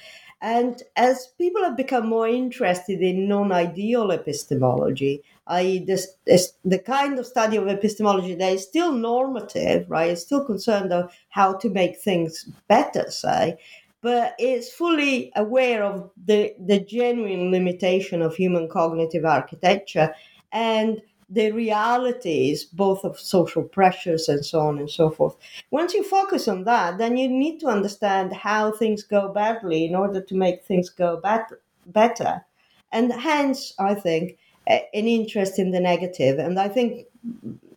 And 0.40 0.80
as 0.94 1.32
people 1.36 1.64
have 1.64 1.76
become 1.76 2.08
more 2.08 2.28
interested 2.28 3.02
in 3.02 3.26
non 3.26 3.50
ideal 3.50 4.12
epistemology, 4.12 5.24
i.e., 5.48 5.84
this, 5.84 6.14
this, 6.26 6.52
the 6.64 6.78
kind 6.78 7.18
of 7.18 7.26
study 7.26 7.56
of 7.56 7.66
epistemology 7.66 8.36
that 8.36 8.52
is 8.52 8.62
still 8.62 8.92
normative, 8.92 9.90
right, 9.90 10.10
is 10.10 10.22
still 10.22 10.44
concerned 10.44 10.92
of 10.92 11.12
how 11.30 11.54
to 11.54 11.68
make 11.68 11.98
things 11.98 12.48
better, 12.68 13.10
say, 13.10 13.58
but 14.00 14.34
is 14.38 14.70
fully 14.70 15.32
aware 15.36 15.82
of 15.82 16.10
the, 16.26 16.54
the 16.58 16.80
genuine 16.80 17.50
limitation 17.50 18.22
of 18.22 18.34
human 18.34 18.68
cognitive 18.68 19.24
architecture 19.24 20.14
and 20.52 21.02
the 21.30 21.50
realities 21.52 22.64
both 22.64 23.04
of 23.04 23.18
social 23.18 23.62
pressures 23.62 24.28
and 24.28 24.44
so 24.44 24.60
on 24.60 24.78
and 24.78 24.90
so 24.90 25.10
forth. 25.10 25.36
Once 25.70 25.92
you 25.92 26.02
focus 26.02 26.48
on 26.48 26.64
that, 26.64 26.96
then 26.96 27.16
you 27.16 27.28
need 27.28 27.58
to 27.60 27.66
understand 27.66 28.32
how 28.32 28.72
things 28.72 29.02
go 29.02 29.28
badly 29.28 29.84
in 29.84 29.94
order 29.94 30.20
to 30.22 30.34
make 30.34 30.64
things 30.64 30.88
go 30.88 31.18
better. 31.18 31.60
better. 31.86 32.44
And 32.92 33.12
hence, 33.12 33.74
I 33.78 33.94
think, 33.94 34.38
an 34.66 34.80
interest 34.92 35.58
in 35.58 35.70
the 35.70 35.80
negative. 35.80 36.38
And 36.38 36.58
I 36.58 36.68
think, 36.68 37.06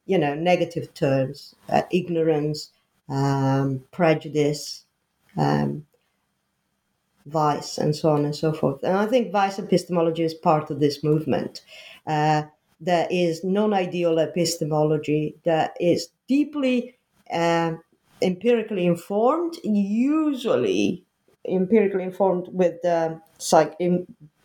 you 0.06 0.18
know, 0.18 0.34
negative 0.34 0.94
terms, 0.94 1.56
uh, 1.68 1.82
ignorance, 1.92 2.72
um, 3.10 3.84
prejudice, 3.92 4.86
um, 5.38 5.86
vice, 7.26 7.78
and 7.78 7.96
so 7.96 8.10
on 8.12 8.26
and 8.26 8.36
so 8.36 8.54
forth. 8.54 8.84
And 8.84 8.98
I 8.98 9.06
think 9.06 9.32
vice 9.32 9.60
epistemology 9.60 10.24
is 10.24 10.34
part 10.34 10.70
of 10.72 10.80
this 10.80 11.04
movement. 11.04 11.62
Uh, 12.08 12.44
there 12.80 13.08
is 13.12 13.44
non 13.44 13.74
ideal 13.74 14.18
epistemology 14.20 15.36
that 15.44 15.76
is 15.80 16.10
deeply 16.28 16.96
uh, 17.32 17.74
empirically 18.22 18.86
informed, 18.86 19.56
usually 19.64 21.04
empirically 21.48 22.04
informed 22.04 22.48
with 22.52 22.82
the 22.82 23.20
psych- 23.38 23.76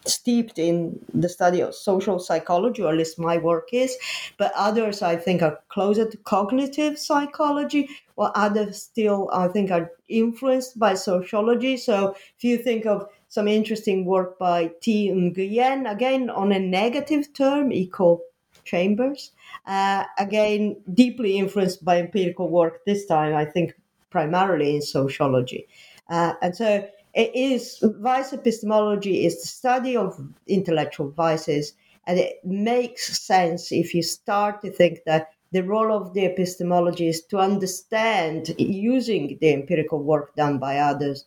steeped 0.06 0.58
in 0.58 0.98
the 1.14 1.28
study 1.28 1.60
of 1.60 1.74
social 1.74 2.18
psychology, 2.18 2.82
or 2.82 2.92
at 2.92 2.98
least 2.98 3.18
my 3.18 3.38
work 3.38 3.68
is, 3.72 3.96
but 4.38 4.52
others 4.54 5.02
I 5.02 5.16
think 5.16 5.42
are 5.42 5.58
closer 5.68 6.08
to 6.08 6.16
cognitive 6.18 6.98
psychology, 6.98 7.88
while 8.14 8.32
others 8.34 8.82
still 8.82 9.30
I 9.32 9.48
think 9.48 9.70
are 9.70 9.90
influenced 10.08 10.78
by 10.78 10.94
sociology. 10.94 11.76
So 11.76 12.14
if 12.36 12.44
you 12.44 12.58
think 12.58 12.86
of 12.86 13.08
some 13.28 13.48
interesting 13.48 14.04
work 14.04 14.38
by 14.38 14.70
T. 14.80 15.10
Nguyen, 15.10 15.90
again 15.90 16.30
on 16.30 16.52
a 16.52 16.58
negative 16.58 17.32
term, 17.34 17.72
echo 17.72 18.20
chambers, 18.64 19.32
uh, 19.66 20.04
again 20.18 20.76
deeply 20.94 21.36
influenced 21.38 21.84
by 21.84 21.98
empirical 21.98 22.48
work. 22.48 22.84
This 22.84 23.06
time, 23.06 23.34
I 23.34 23.44
think 23.44 23.74
primarily 24.10 24.76
in 24.76 24.82
sociology, 24.82 25.68
uh, 26.08 26.34
and 26.40 26.56
so 26.56 26.88
it 27.16 27.34
is 27.34 27.78
vice 27.82 28.34
epistemology 28.34 29.24
is 29.24 29.40
the 29.40 29.48
study 29.48 29.96
of 29.96 30.20
intellectual 30.46 31.10
vices 31.10 31.72
and 32.06 32.18
it 32.18 32.44
makes 32.44 33.18
sense 33.18 33.72
if 33.72 33.94
you 33.94 34.02
start 34.02 34.60
to 34.60 34.70
think 34.70 35.00
that 35.06 35.30
the 35.52 35.62
role 35.62 35.92
of 35.92 36.12
the 36.12 36.26
epistemology 36.26 37.08
is 37.08 37.22
to 37.22 37.38
understand 37.38 38.54
using 38.58 39.38
the 39.40 39.50
empirical 39.52 40.02
work 40.02 40.34
done 40.36 40.58
by 40.58 40.76
others. 40.76 41.24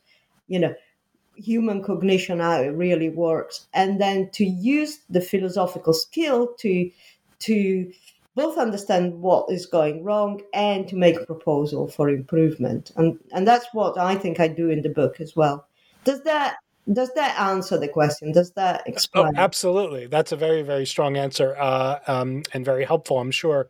You 0.48 0.60
know 0.60 0.75
human 1.36 1.81
cognition 1.81 2.39
how 2.39 2.62
it 2.62 2.67
really 2.67 3.10
works 3.10 3.67
and 3.74 4.00
then 4.00 4.29
to 4.31 4.43
use 4.43 5.00
the 5.10 5.22
philosophical 5.22 5.93
skill 5.93 6.53
to 6.60 6.91
to 7.39 7.91
both 8.36 8.58
understand 8.58 9.22
what 9.22 9.50
is 9.50 9.65
going 9.65 10.03
wrong 10.03 10.41
and 10.53 10.86
to 10.88 10.98
make 10.98 11.15
a 11.15 11.25
proposal 11.25 11.88
for 11.88 12.10
improvement. 12.10 12.91
And 12.96 13.17
and 13.31 13.48
that's 13.48 13.67
what 13.74 13.98
i 13.98 14.15
think 14.15 14.39
i 14.39 14.48
do 14.48 14.69
in 14.69 14.81
the 14.81 14.89
book 14.89 15.19
as 15.22 15.36
well 15.36 15.69
does 16.10 16.24
that 16.24 16.58
does 16.92 17.13
that 17.13 17.39
answer 17.39 17.78
the 17.78 17.88
question? 17.88 18.32
Does 18.32 18.51
that 18.54 18.82
oh, 18.82 18.89
explain? 18.89 19.34
Oh, 19.38 19.39
absolutely. 19.39 20.08
That's 20.08 20.32
a 20.32 20.38
very 20.38 20.63
very 20.63 20.86
strong 20.86 21.18
answer 21.18 21.56
uh, 21.58 22.00
um, 22.08 22.44
and 22.54 22.66
very 22.66 22.86
helpful. 22.86 23.20
I'm 23.20 23.32
sure. 23.32 23.70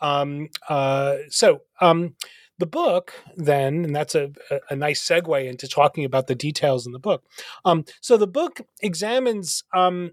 Um, 0.00 0.48
uh, 0.68 1.16
so. 1.28 1.62
Um, 1.80 2.14
the 2.58 2.66
book, 2.66 3.14
then, 3.36 3.86
and 3.86 3.96
that's 3.96 4.14
a, 4.14 4.32
a, 4.68 4.76
nice 4.76 5.02
segue 5.02 5.48
into 5.48 5.66
talking 5.66 6.04
about 6.04 6.26
the 6.26 6.34
details 6.34 6.84
in 6.84 6.92
the 6.92 6.98
book. 6.98 7.24
Um, 7.64 7.86
so, 8.02 8.18
the 8.18 8.26
book 8.26 8.60
examines 8.82 9.64
um, 9.72 10.10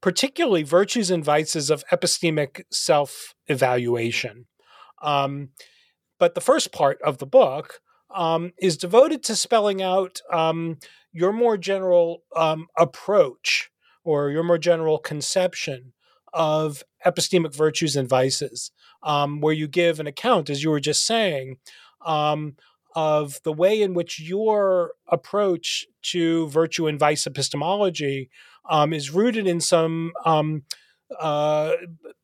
particularly 0.00 0.64
virtues 0.64 1.08
and 1.08 1.24
vices 1.24 1.70
of 1.70 1.84
epistemic 1.92 2.62
self 2.70 3.36
evaluation. 3.46 4.46
Um, 5.02 5.50
but 6.18 6.34
the 6.34 6.40
first 6.40 6.72
part 6.72 7.00
of 7.02 7.18
the 7.18 7.26
book 7.26 7.80
um, 8.14 8.52
is 8.58 8.76
devoted 8.76 9.22
to 9.24 9.36
spelling 9.36 9.82
out 9.82 10.20
um, 10.32 10.78
your 11.12 11.32
more 11.32 11.56
general 11.56 12.22
um, 12.34 12.66
approach 12.76 13.70
or 14.04 14.30
your 14.30 14.42
more 14.42 14.58
general 14.58 14.98
conception 14.98 15.92
of 16.32 16.82
epistemic 17.04 17.54
virtues 17.54 17.96
and 17.96 18.08
vices, 18.08 18.70
um, 19.02 19.40
where 19.40 19.54
you 19.54 19.66
give 19.66 19.98
an 19.98 20.06
account, 20.06 20.50
as 20.50 20.62
you 20.62 20.70
were 20.70 20.80
just 20.80 21.04
saying, 21.06 21.56
um, 22.04 22.56
of 22.94 23.40
the 23.42 23.52
way 23.52 23.80
in 23.82 23.94
which 23.94 24.20
your 24.20 24.92
approach 25.08 25.86
to 26.02 26.48
virtue 26.48 26.86
and 26.86 26.98
vice 26.98 27.26
epistemology 27.26 28.30
um, 28.68 28.92
is 28.92 29.10
rooted 29.10 29.46
in 29.46 29.60
some 29.60 30.12
uh, 31.20 31.72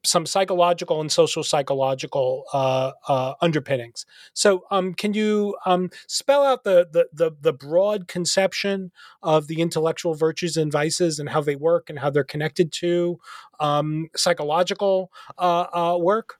some 0.04 0.26
psychological 0.26 1.00
and 1.00 1.10
social 1.10 1.42
psychological 1.44 2.44
uh, 2.52 2.92
uh, 3.08 3.34
underpinnings. 3.40 4.04
So, 4.34 4.64
um, 4.70 4.94
can 4.94 5.14
you 5.14 5.56
um, 5.64 5.90
spell 6.06 6.44
out 6.44 6.64
the, 6.64 6.88
the, 6.90 7.06
the 7.12 7.30
the 7.40 7.52
broad 7.52 8.08
conception 8.08 8.90
of 9.22 9.46
the 9.46 9.60
intellectual 9.60 10.14
virtues 10.14 10.56
and 10.56 10.72
vices 10.72 11.18
and 11.18 11.28
how 11.28 11.40
they 11.40 11.56
work 11.56 11.90
and 11.90 11.98
how 11.98 12.10
they're 12.10 12.24
connected 12.24 12.72
to 12.72 13.20
um, 13.60 14.08
psychological 14.16 15.12
uh, 15.38 15.66
uh, 15.72 15.98
work? 15.98 16.38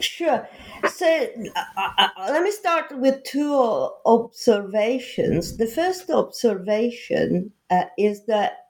Sure. 0.00 0.48
So 0.88 1.28
uh, 1.56 2.08
let 2.28 2.42
me 2.42 2.50
start 2.50 2.96
with 2.98 3.22
two 3.24 3.54
observations. 4.04 5.56
The 5.56 5.66
first 5.66 6.10
observation 6.10 7.52
is 7.98 8.26
that 8.26 8.65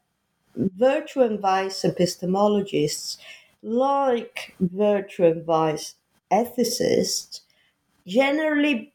virtue 0.57 1.23
and 1.23 1.41
vice 1.41 1.83
epistemologists, 1.83 3.19
like 3.63 4.55
virtue 4.61 5.25
and 5.25 5.45
vice 5.45 5.95
ethicists, 6.33 7.41
generally 8.07 8.93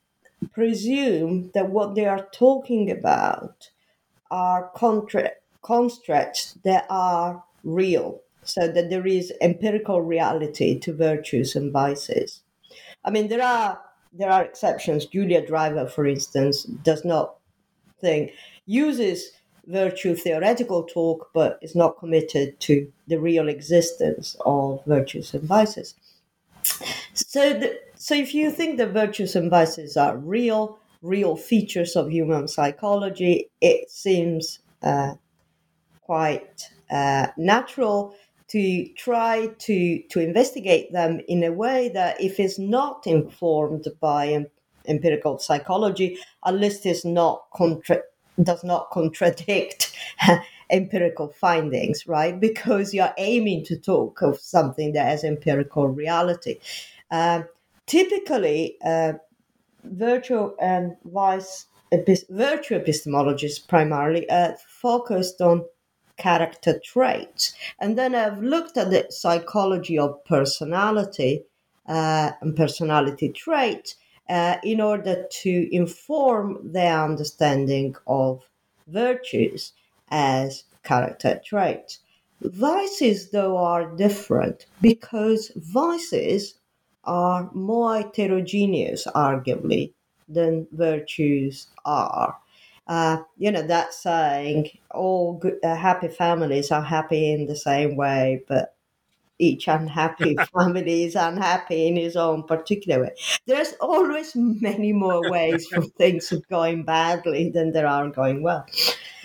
presume 0.54 1.52
that 1.54 1.70
what 1.70 1.96
they 1.96 2.06
are 2.06 2.28
talking 2.32 2.90
about 2.90 3.70
are 4.32 4.72
contra- 4.76 5.32
constructs 5.62 6.58
that 6.64 6.86
are 6.90 7.44
real, 7.64 8.22
so 8.44 8.68
that 8.68 8.90
there 8.90 9.06
is 9.06 9.32
empirical 9.42 10.02
reality 10.02 10.80
to 10.80 10.94
virtues 10.94 11.56
and 11.56 11.72
vices. 11.72 12.42
I 13.06 13.12
mean, 13.12 13.28
there 13.28 13.44
are 13.44 13.80
there 14.14 14.30
are 14.30 14.44
exceptions. 14.44 15.06
Julia 15.06 15.46
Driver, 15.46 15.88
for 15.88 16.06
instance, 16.06 16.64
does 16.64 17.06
not 17.06 17.36
think 18.00 18.32
uses 18.66 19.32
virtue 19.72 20.16
theoretical 20.16 20.84
talk, 20.84 21.30
but 21.34 21.60
is 21.62 21.76
not 21.76 21.98
committed 22.00 22.60
to 22.62 22.92
the 23.08 23.20
real 23.20 23.48
existence 23.48 24.36
of 24.46 24.84
virtues 24.86 25.34
and 25.34 25.44
vices. 25.44 25.96
So, 27.14 27.54
the, 27.54 27.80
so 27.96 28.14
if 28.16 28.34
you 28.34 28.52
think 28.52 28.78
that 28.78 28.92
virtues 28.92 29.36
and 29.36 29.50
vices 29.50 29.98
are 29.98 30.18
real, 30.18 30.78
real 31.02 31.36
features 31.36 31.96
of 31.96 32.12
human 32.12 32.48
psychology, 32.48 33.50
it 33.62 33.90
seems 33.90 34.60
uh, 34.84 35.14
quite 36.02 36.70
uh, 36.90 37.28
natural 37.38 38.14
to 38.50 38.86
try 38.96 39.48
to 39.60 40.04
to 40.10 40.20
investigate 40.20 40.92
them 40.92 41.22
in 41.28 41.44
a 41.44 41.52
way 41.52 41.90
that, 41.90 42.20
if 42.20 42.40
it's 42.40 42.60
not 42.60 43.08
informed 43.08 43.88
by 44.02 44.46
empirical 44.88 45.40
psychology, 45.40 46.18
at 46.46 46.56
least 46.56 46.86
is 46.86 47.06
not 47.06 47.44
contra- 47.56 48.04
does 48.44 48.64
not 48.64 48.90
contradict 48.92 49.96
empirical 50.70 51.28
findings, 51.30 52.08
right? 52.08 52.40
Because 52.40 52.94
you're 52.94 53.14
aiming 53.18 53.66
to 53.66 53.78
talk 53.78 54.22
of 54.22 54.40
something 54.40 54.94
that 54.94 55.06
has 55.06 55.24
empirical 55.24 55.88
reality. 55.88 56.60
Uh, 57.10 57.44
typically, 57.86 58.78
uh, 58.84 59.14
virtue 59.84 60.52
and 60.60 60.96
vice 61.06 61.66
epist- 61.92 62.30
virtue 62.30 62.80
epistemologists 62.80 63.68
primarily 63.68 64.30
uh, 64.30 64.54
focused 64.68 65.42
on 65.42 65.66
character 66.18 66.80
traits, 66.84 67.54
and 67.80 67.98
then 67.98 68.14
I've 68.16 68.42
looked 68.42 68.78
at 68.78 68.92
the 68.92 69.08
psychology 69.10 69.98
of 69.98 70.24
personality 70.26 71.46
uh, 71.88 72.32
and 72.42 72.56
personality 72.56 73.30
traits 73.30 73.96
uh, 74.30 74.58
in 74.64 74.80
order 74.80 75.26
to 75.30 75.76
inform 75.76 76.72
their 76.72 77.04
understanding 77.04 77.96
of 78.08 78.44
virtues 78.88 79.74
as 80.10 80.64
character 80.84 81.40
traits. 81.44 82.00
Vices, 82.42 83.30
though, 83.32 83.58
are 83.58 83.96
different 83.96 84.66
because 84.82 85.52
vices 85.56 86.56
are 87.04 87.50
more 87.54 88.02
heterogeneous, 88.16 89.08
arguably, 89.16 89.94
than 90.28 90.68
virtues 90.72 91.68
are. 91.86 92.38
Uh, 92.88 93.18
you 93.38 93.52
know, 93.52 93.62
that 93.62 93.94
saying, 93.94 94.70
all 94.92 95.34
good, 95.34 95.58
uh, 95.64 95.76
happy 95.76 96.08
families 96.08 96.72
are 96.72 96.82
happy 96.82 97.32
in 97.32 97.46
the 97.46 97.56
same 97.56 97.96
way, 97.96 98.44
but 98.48 98.76
each 99.42 99.68
unhappy 99.68 100.36
family 100.58 101.04
is 101.04 101.16
unhappy 101.16 101.88
in 101.88 101.96
his 101.96 102.16
own 102.16 102.44
particular 102.44 103.02
way. 103.02 103.12
There's 103.48 103.74
always 103.82 104.34
many 104.36 104.94
more 104.94 105.30
ways 105.30 105.68
for 105.68 105.82
things 105.98 106.32
going 106.50 106.84
badly 106.84 107.50
than 107.50 107.74
there 107.74 107.88
are 107.88 108.10
going 108.10 108.44
well. 108.44 108.66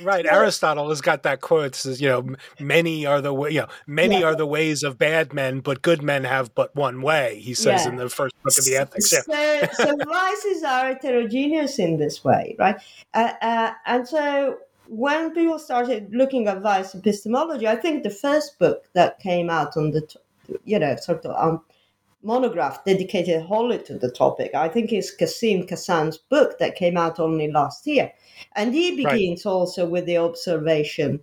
Right. 0.03 0.25
So, 0.25 0.33
Aristotle 0.33 0.89
has 0.89 1.01
got 1.01 1.23
that 1.23 1.41
quote 1.41 1.75
says, 1.75 2.01
you 2.01 2.09
know, 2.09 2.35
many 2.59 3.07
are 3.07 3.21
the 3.21 3.33
way, 3.33 3.51
you 3.51 3.61
know, 3.61 3.69
many 3.87 4.21
yeah. 4.21 4.27
are 4.27 4.35
the 4.35 4.47
ways 4.47 4.83
of 4.83 4.99
bad 4.99 5.33
men, 5.33 5.61
but 5.61 5.83
good 5.83 6.03
men 6.03 6.25
have 6.25 6.55
but 6.55 6.75
one 6.75 7.03
way, 7.03 7.41
he 7.41 7.55
says 7.55 7.85
yeah. 7.85 7.91
in 7.91 7.97
the 7.97 8.09
first 8.09 8.35
book 8.43 8.59
of 8.59 8.65
the 8.65 8.77
Ethics. 8.77 9.13
Yeah. 9.13 9.71
So, 9.73 9.85
so 9.85 9.97
vices 10.05 10.63
are 10.63 10.87
heterogeneous 10.89 11.79
in 11.79 11.99
this 11.99 12.25
way, 12.25 12.57
right? 12.59 12.77
Uh, 13.15 13.33
uh, 13.41 13.73
and 13.87 14.09
so 14.09 14.59
when 14.89 15.33
people 15.33 15.59
started 15.59 16.15
looking 16.15 16.49
at 16.49 16.63
vice 16.63 16.95
epistemology, 16.95 17.67
I 17.67 17.77
think 17.77 18.03
the 18.03 18.11
first 18.11 18.59
book 18.59 18.85
that 18.95 19.19
came 19.19 19.51
out 19.51 19.77
on 19.77 19.91
the, 19.91 20.07
you 20.65 20.79
know, 20.79 20.97
sort 20.97 21.25
of 21.25 21.35
um, 21.37 21.63
monograph 22.23 22.85
dedicated 22.85 23.43
wholly 23.43 23.79
to 23.79 23.99
the 23.99 24.11
topic, 24.11 24.55
I 24.55 24.69
think 24.69 24.93
is 24.93 25.15
Quassim 25.19 25.69
Cassam's 25.69 26.19
book 26.19 26.59
that 26.59 26.75
came 26.75 26.97
out 26.97 27.21
only 27.21 27.51
last 27.51 27.87
year. 27.87 28.13
And 28.55 28.75
he 28.75 28.97
begins 28.97 29.45
right. 29.45 29.51
also 29.53 29.87
with 29.87 30.07
the 30.07 30.19
observation 30.19 31.21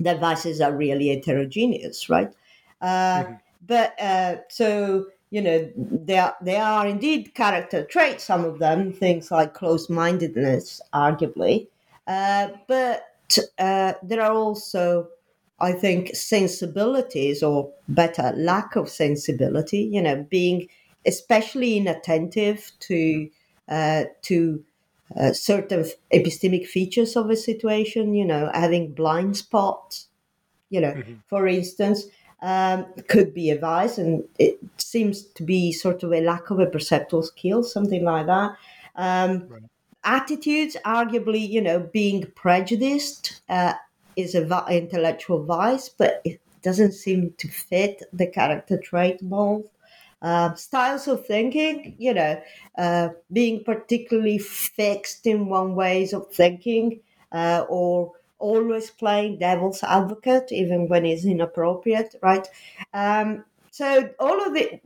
that 0.00 0.20
vices 0.20 0.60
are 0.60 0.76
really 0.76 1.08
heterogeneous, 1.08 2.08
right? 2.08 2.32
Uh, 2.80 3.22
mm-hmm. 3.22 3.32
But 3.66 4.00
uh, 4.00 4.36
so, 4.48 5.06
you 5.30 5.42
know, 5.42 5.70
they 5.76 6.18
are, 6.18 6.36
they 6.42 6.56
are 6.56 6.86
indeed 6.86 7.34
character 7.34 7.84
traits, 7.84 8.24
some 8.24 8.44
of 8.44 8.58
them, 8.58 8.92
things 8.92 9.30
like 9.30 9.54
close 9.54 9.88
mindedness, 9.88 10.80
arguably. 10.92 11.68
Uh, 12.06 12.48
but 12.68 13.02
uh, 13.58 13.94
there 14.02 14.22
are 14.22 14.32
also, 14.32 15.08
I 15.60 15.72
think, 15.72 16.14
sensibilities 16.14 17.42
or 17.42 17.72
better, 17.88 18.32
lack 18.36 18.76
of 18.76 18.88
sensibility, 18.88 19.80
you 19.80 20.02
know, 20.02 20.26
being 20.28 20.68
especially 21.06 21.76
inattentive 21.76 22.72
to 22.80 23.28
uh, 23.68 24.04
to 24.22 24.64
uh, 25.16 25.32
certain 25.32 25.84
epistemic 26.12 26.66
features 26.66 27.16
of 27.16 27.30
a 27.30 27.36
situation, 27.36 28.14
you 28.14 28.24
know, 28.24 28.50
having 28.54 28.92
blind 28.92 29.36
spots, 29.36 30.08
you 30.70 30.80
know, 30.80 30.92
mm-hmm. 30.92 31.14
for 31.28 31.48
instance, 31.48 32.04
um, 32.42 32.86
could 33.08 33.34
be 33.34 33.50
a 33.50 33.58
vice, 33.58 33.98
and 33.98 34.22
it 34.38 34.58
seems 34.76 35.24
to 35.24 35.42
be 35.42 35.72
sort 35.72 36.02
of 36.04 36.12
a 36.12 36.20
lack 36.20 36.50
of 36.50 36.60
a 36.60 36.66
perceptual 36.66 37.22
skill, 37.22 37.64
something 37.64 38.04
like 38.04 38.26
that. 38.26 38.56
Um, 38.94 39.48
right 39.48 39.62
attitudes, 40.06 40.76
arguably, 40.86 41.46
you 41.46 41.60
know, 41.60 41.80
being 41.80 42.24
prejudiced 42.34 43.42
uh, 43.48 43.74
is 44.14 44.34
an 44.34 44.50
intellectual 44.70 45.44
vice, 45.44 45.88
but 45.90 46.22
it 46.24 46.40
doesn't 46.62 46.92
seem 46.92 47.34
to 47.36 47.48
fit 47.48 48.02
the 48.12 48.26
character 48.26 48.78
trait 48.78 49.20
mold. 49.20 49.68
Uh, 50.22 50.54
styles 50.54 51.06
of 51.08 51.26
thinking, 51.26 51.94
you 51.98 52.14
know, 52.14 52.40
uh, 52.78 53.10
being 53.32 53.62
particularly 53.64 54.38
fixed 54.38 55.26
in 55.26 55.46
one 55.46 55.74
ways 55.74 56.14
of 56.14 56.32
thinking, 56.32 57.00
uh, 57.32 57.64
or 57.68 58.12
always 58.38 58.90
playing 58.90 59.38
devil's 59.38 59.82
advocate 59.82 60.50
even 60.52 60.88
when 60.88 61.04
it's 61.04 61.24
inappropriate, 61.24 62.14
right? 62.22 62.48
Um, 62.94 63.44
so 63.70 64.08
all 64.18 64.44
of 64.44 64.54
the, 64.54 64.80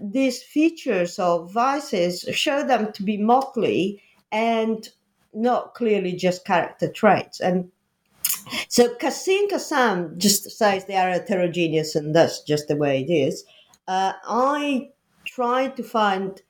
these 0.00 0.42
features 0.42 1.18
of 1.18 1.52
vices 1.52 2.26
show 2.32 2.66
them 2.66 2.92
to 2.92 3.02
be 3.02 3.16
motley 3.16 4.02
and 4.32 4.88
not 5.32 5.74
clearly 5.74 6.12
just 6.12 6.44
character 6.44 6.90
traits. 6.90 7.40
And 7.40 7.70
so 8.68 8.94
Quassim 8.94 9.48
Cassam 9.48 10.16
just 10.16 10.50
says 10.50 10.84
they 10.84 10.96
are 10.96 11.10
heterogeneous 11.10 11.94
and 11.94 12.14
that's 12.14 12.42
just 12.42 12.68
the 12.68 12.76
way 12.76 13.02
it 13.02 13.12
is. 13.12 13.44
Uh, 13.86 14.12
I 14.26 14.90
tried 15.24 15.76
to 15.76 15.82
find 15.82 16.40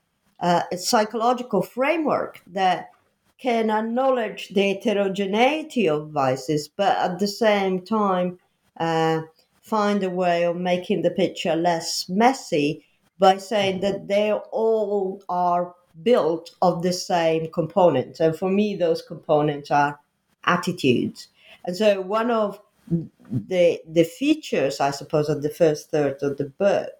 uh, 0.41 0.63
a 0.71 0.79
psychological 0.79 1.63
framework 1.63 2.43
that 2.47 2.91
can 3.39 3.71
acknowledge 3.71 4.49
the 4.49 4.75
heterogeneity 4.75 5.89
of 5.89 6.11
vices, 6.11 6.69
but 6.69 6.97
at 6.97 7.19
the 7.19 7.29
same 7.29 7.85
time 7.85 8.39
uh, 8.79 9.21
find 9.61 10.03
a 10.03 10.11
way 10.11 10.45
of 10.45 10.57
making 10.57 11.03
the 11.03 11.11
picture 11.11 11.57
less 11.57 12.09
messy 12.09 12.85
by 13.19 13.37
saying 13.39 13.81
that 13.81 14.09
they 14.09 14.33
all 14.33 15.23
are 15.29 15.75
built 16.03 16.51
of 16.63 16.83
the 16.83 16.93
same 16.93 17.51
components. 17.53 18.21
And 18.21 18.37
for 18.37 18.51
me, 18.51 18.77
those 18.77 19.03
components 19.03 19.71
are 19.71 19.99
attitudes. 20.45 21.29
And 21.65 21.77
so 21.77 22.01
one 22.01 22.31
of 22.31 22.61
the 22.89 23.81
the 23.89 24.05
features, 24.05 24.81
I 24.81 24.91
suppose, 24.91 25.29
of 25.29 25.43
the 25.43 25.51
first 25.51 25.91
third 25.91 26.23
of 26.23 26.37
the 26.37 26.45
book 26.45 26.93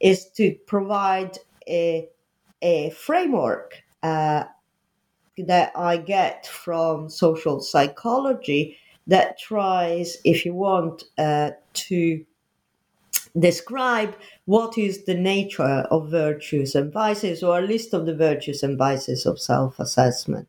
is 0.00 0.26
to 0.36 0.54
provide 0.66 1.38
a 1.68 2.08
a 2.62 2.90
framework 2.90 3.82
uh, 4.02 4.44
that 5.38 5.72
I 5.74 5.96
get 5.96 6.46
from 6.46 7.08
social 7.08 7.60
psychology 7.60 8.76
that 9.06 9.38
tries, 9.38 10.18
if 10.24 10.44
you 10.44 10.54
want, 10.54 11.04
uh, 11.18 11.52
to 11.72 12.24
describe 13.38 14.16
what 14.44 14.76
is 14.78 15.04
the 15.04 15.14
nature 15.14 15.86
of 15.90 16.10
virtues 16.10 16.74
and 16.74 16.92
vices, 16.92 17.42
or 17.42 17.58
a 17.58 17.66
list 17.66 17.94
of 17.94 18.06
the 18.06 18.14
virtues 18.14 18.62
and 18.62 18.76
vices 18.76 19.26
of 19.26 19.40
self 19.40 19.78
assessment. 19.78 20.48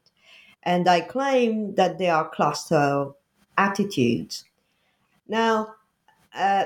And 0.63 0.87
I 0.87 1.01
claim 1.01 1.75
that 1.75 1.97
they 1.97 2.09
are 2.09 2.29
cluster 2.29 3.07
attitudes. 3.57 4.45
Now, 5.27 5.75
uh, 6.35 6.65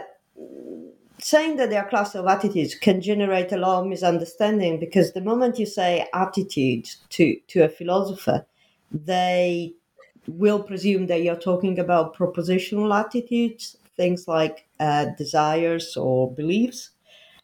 saying 1.20 1.58
that 1.58 1.70
they 1.70 1.78
are 1.78 1.88
cluster 1.88 2.20
of 2.20 2.28
attitudes 2.28 2.76
can 2.76 3.02
generate 3.02 3.52
a 3.52 3.58
lot 3.58 3.82
of 3.82 3.88
misunderstanding 3.88 4.80
because 4.80 5.14
the 5.14 5.22
moment 5.22 5.60
you 5.60 5.66
say 5.66 6.08
attitude 6.14 6.90
to, 7.10 7.38
to 7.48 7.64
a 7.64 7.70
philosopher, 7.70 8.46
they 8.92 9.74
will 10.28 10.62
presume 10.62 11.08
that 11.08 11.22
you're 11.24 11.36
talking 11.36 11.80
about 11.80 12.16
propositional 12.16 12.94
attitudes, 12.98 13.78
things 13.96 14.28
like 14.28 14.68
uh, 14.80 15.06
desires 15.18 15.96
or 15.98 16.32
beliefs. 16.32 16.92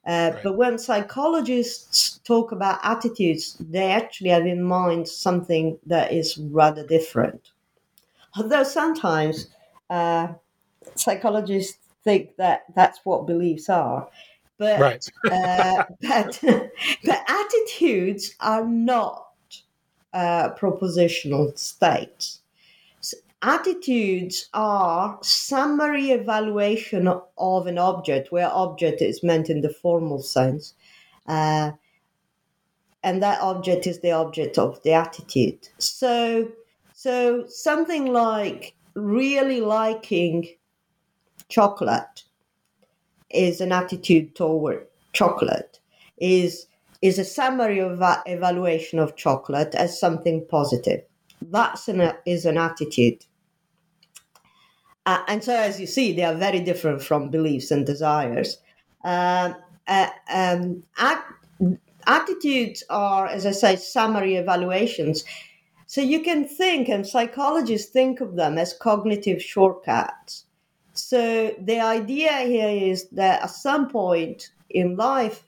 Uh, 0.07 0.31
right. 0.33 0.43
But 0.43 0.57
when 0.57 0.77
psychologists 0.77 2.19
talk 2.23 2.51
about 2.51 2.79
attitudes, 2.83 3.57
they 3.59 3.91
actually 3.91 4.31
have 4.31 4.45
in 4.45 4.63
mind 4.63 5.07
something 5.07 5.77
that 5.85 6.11
is 6.11 6.37
rather 6.37 6.85
different. 6.85 7.51
Although 8.37 8.63
sometimes 8.63 9.47
uh, 9.89 10.29
psychologists 10.95 11.77
think 12.03 12.35
that 12.37 12.63
that's 12.75 12.99
what 13.03 13.27
beliefs 13.27 13.69
are. 13.69 14.07
But, 14.57 14.79
right. 14.79 15.11
uh, 15.31 15.83
but, 16.01 16.39
but 17.05 17.25
attitudes 17.27 18.35
are 18.39 18.65
not 18.65 19.27
uh, 20.13 20.53
propositional 20.55 21.57
states. 21.57 22.40
Attitudes 23.43 24.49
are 24.54 25.17
summary 25.23 26.12
evaluation 26.12 27.08
of 27.08 27.67
an 27.67 27.77
object, 27.80 28.32
where 28.32 28.49
object 28.54 29.01
is 29.01 29.23
meant 29.23 29.49
in 29.49 29.62
the 29.62 29.69
formal 29.69 30.21
sense. 30.21 30.75
Uh, 31.25 31.71
and 33.04 33.23
that 33.23 33.41
object 33.41 33.88
is 33.88 34.01
the 34.01 34.12
object 34.12 34.60
of 34.60 34.82
the 34.84 34.93
attitude. 34.93 35.69
So, 35.80 36.51
so 36.93 37.45
something 37.47 38.13
like 38.13 38.75
really 38.93 39.62
liking 39.62 40.47
chocolate 41.49 42.23
is 43.30 43.62
an 43.62 43.71
attitude 43.71 44.36
toward 44.36 44.86
chocolate 45.13 45.80
is 46.17 46.67
is 47.01 47.17
a 47.17 47.25
summary 47.25 47.80
of 47.80 47.99
evaluation 48.25 48.99
of 48.99 49.15
chocolate 49.15 49.73
as 49.75 49.99
something 49.99 50.45
positive 50.49 51.01
that's 51.49 51.88
an 51.88 52.13
is 52.25 52.45
an 52.45 52.58
attitude 52.58 53.25
uh, 55.05 55.23
and 55.27 55.43
so 55.43 55.55
as 55.55 55.79
you 55.79 55.87
see 55.87 56.13
they 56.13 56.23
are 56.23 56.35
very 56.35 56.59
different 56.59 57.01
from 57.01 57.29
beliefs 57.29 57.71
and 57.71 57.85
desires. 57.85 58.57
Um, 59.03 59.55
uh, 59.87 60.09
um, 60.31 60.83
at, 60.97 61.23
attitudes 62.07 62.83
are 62.89 63.27
as 63.27 63.45
i 63.45 63.51
say 63.51 63.75
summary 63.75 64.35
evaluations. 64.35 65.23
So 65.87 65.99
you 66.01 66.21
can 66.21 66.47
think 66.47 66.87
and 66.87 67.05
psychologists 67.05 67.91
think 67.91 68.21
of 68.21 68.35
them 68.35 68.57
as 68.57 68.73
cognitive 68.73 69.41
shortcuts. 69.41 70.45
So 70.93 71.53
the 71.59 71.79
idea 71.79 72.31
here 72.39 72.69
is 72.69 73.09
that 73.09 73.43
at 73.43 73.49
some 73.49 73.89
point 73.89 74.51
in 74.69 74.95
life, 74.95 75.43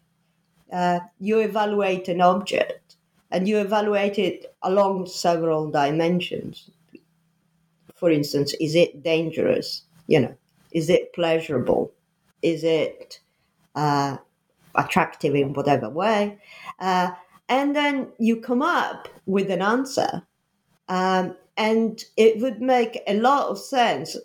uh, 0.72 1.00
you 1.20 1.40
evaluate 1.40 2.08
an 2.10 2.20
object 2.20 2.96
and 3.32 3.48
you 3.48 3.60
evaluate 3.60 4.20
it 4.20 4.56
along 4.64 5.08
several 5.08 5.70
dimensions. 5.70 6.70
For 8.04 8.12
instance, 8.12 8.54
is 8.60 8.76
it 8.76 9.02
dangerous? 9.02 9.84
You 10.08 10.20
know, 10.20 10.36
is 10.74 10.90
it 10.90 11.14
pleasurable? 11.14 11.94
Is 12.42 12.66
it 12.66 13.22
uh, 13.76 14.18
attractive 14.76 15.36
in 15.36 15.54
whatever 15.54 15.90
way? 15.90 16.38
Uh, 16.80 17.12
and 17.48 17.74
then 17.74 18.10
you 18.20 18.42
come 18.42 18.62
up 18.62 19.08
with 19.26 19.50
an 19.50 19.62
answer. 19.62 20.22
Um, 20.90 21.38
and 21.56 22.04
it 22.18 22.42
would 22.42 22.62
make 22.62 23.00
a 23.08 23.14
lot 23.14 23.48
of 23.48 23.58
sense 23.58 24.18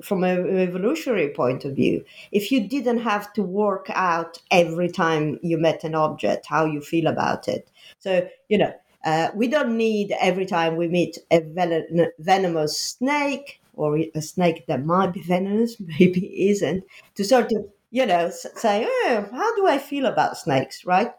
from 0.00 0.22
an 0.22 0.56
evolutionary 0.56 1.30
point 1.30 1.64
of 1.64 1.74
view, 1.74 2.04
if 2.30 2.52
you 2.52 2.68
didn't 2.68 2.98
have 2.98 3.32
to 3.32 3.42
work 3.42 3.90
out 3.94 4.38
every 4.52 4.88
time 4.88 5.40
you 5.42 5.58
met 5.58 5.82
an 5.82 5.96
object 5.96 6.46
how 6.46 6.66
you 6.66 6.80
feel 6.80 7.08
about 7.08 7.48
it. 7.48 7.68
So, 7.98 8.28
you 8.48 8.58
know, 8.58 8.72
uh, 9.04 9.30
we 9.34 9.48
don't 9.48 9.76
need 9.76 10.12
every 10.20 10.46
time 10.46 10.76
we 10.76 10.88
meet 10.88 11.18
a 11.30 11.40
ven- 11.40 12.12
venomous 12.18 12.78
snake 12.78 13.60
or 13.74 13.98
a 14.14 14.20
snake 14.20 14.66
that 14.66 14.84
might 14.84 15.12
be 15.12 15.22
venomous, 15.22 15.76
maybe 15.98 16.48
isn't, 16.50 16.84
to 17.14 17.24
sort 17.24 17.52
of, 17.52 17.66
you 17.90 18.04
know, 18.06 18.30
say, 18.30 18.86
oh, 18.86 19.28
how 19.32 19.56
do 19.56 19.66
I 19.66 19.78
feel 19.78 20.06
about 20.06 20.36
snakes, 20.36 20.84
right? 20.84 21.12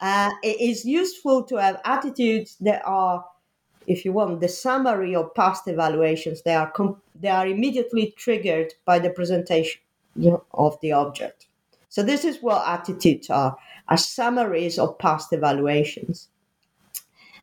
Uh, 0.00 0.30
it 0.44 0.60
is 0.60 0.84
useful 0.84 1.42
to 1.42 1.56
have 1.56 1.80
attitudes 1.84 2.56
that 2.60 2.82
are 2.84 3.24
if 3.88 4.04
you 4.04 4.12
want, 4.12 4.40
the 4.40 4.48
summary 4.48 5.14
of 5.14 5.34
past 5.34 5.66
evaluations, 5.66 6.42
they 6.42 6.54
are 6.54 6.70
com- 6.70 7.00
they 7.18 7.28
are 7.28 7.46
immediately 7.46 8.14
triggered 8.16 8.74
by 8.84 8.98
the 8.98 9.10
presentation 9.10 9.80
of 10.52 10.78
the 10.82 10.92
object. 10.92 11.46
So 11.88 12.02
this 12.02 12.24
is 12.24 12.42
what 12.42 12.68
attitudes 12.68 13.30
are: 13.30 13.56
are 13.88 13.96
summaries 13.96 14.78
of 14.78 14.98
past 14.98 15.32
evaluations. 15.32 16.28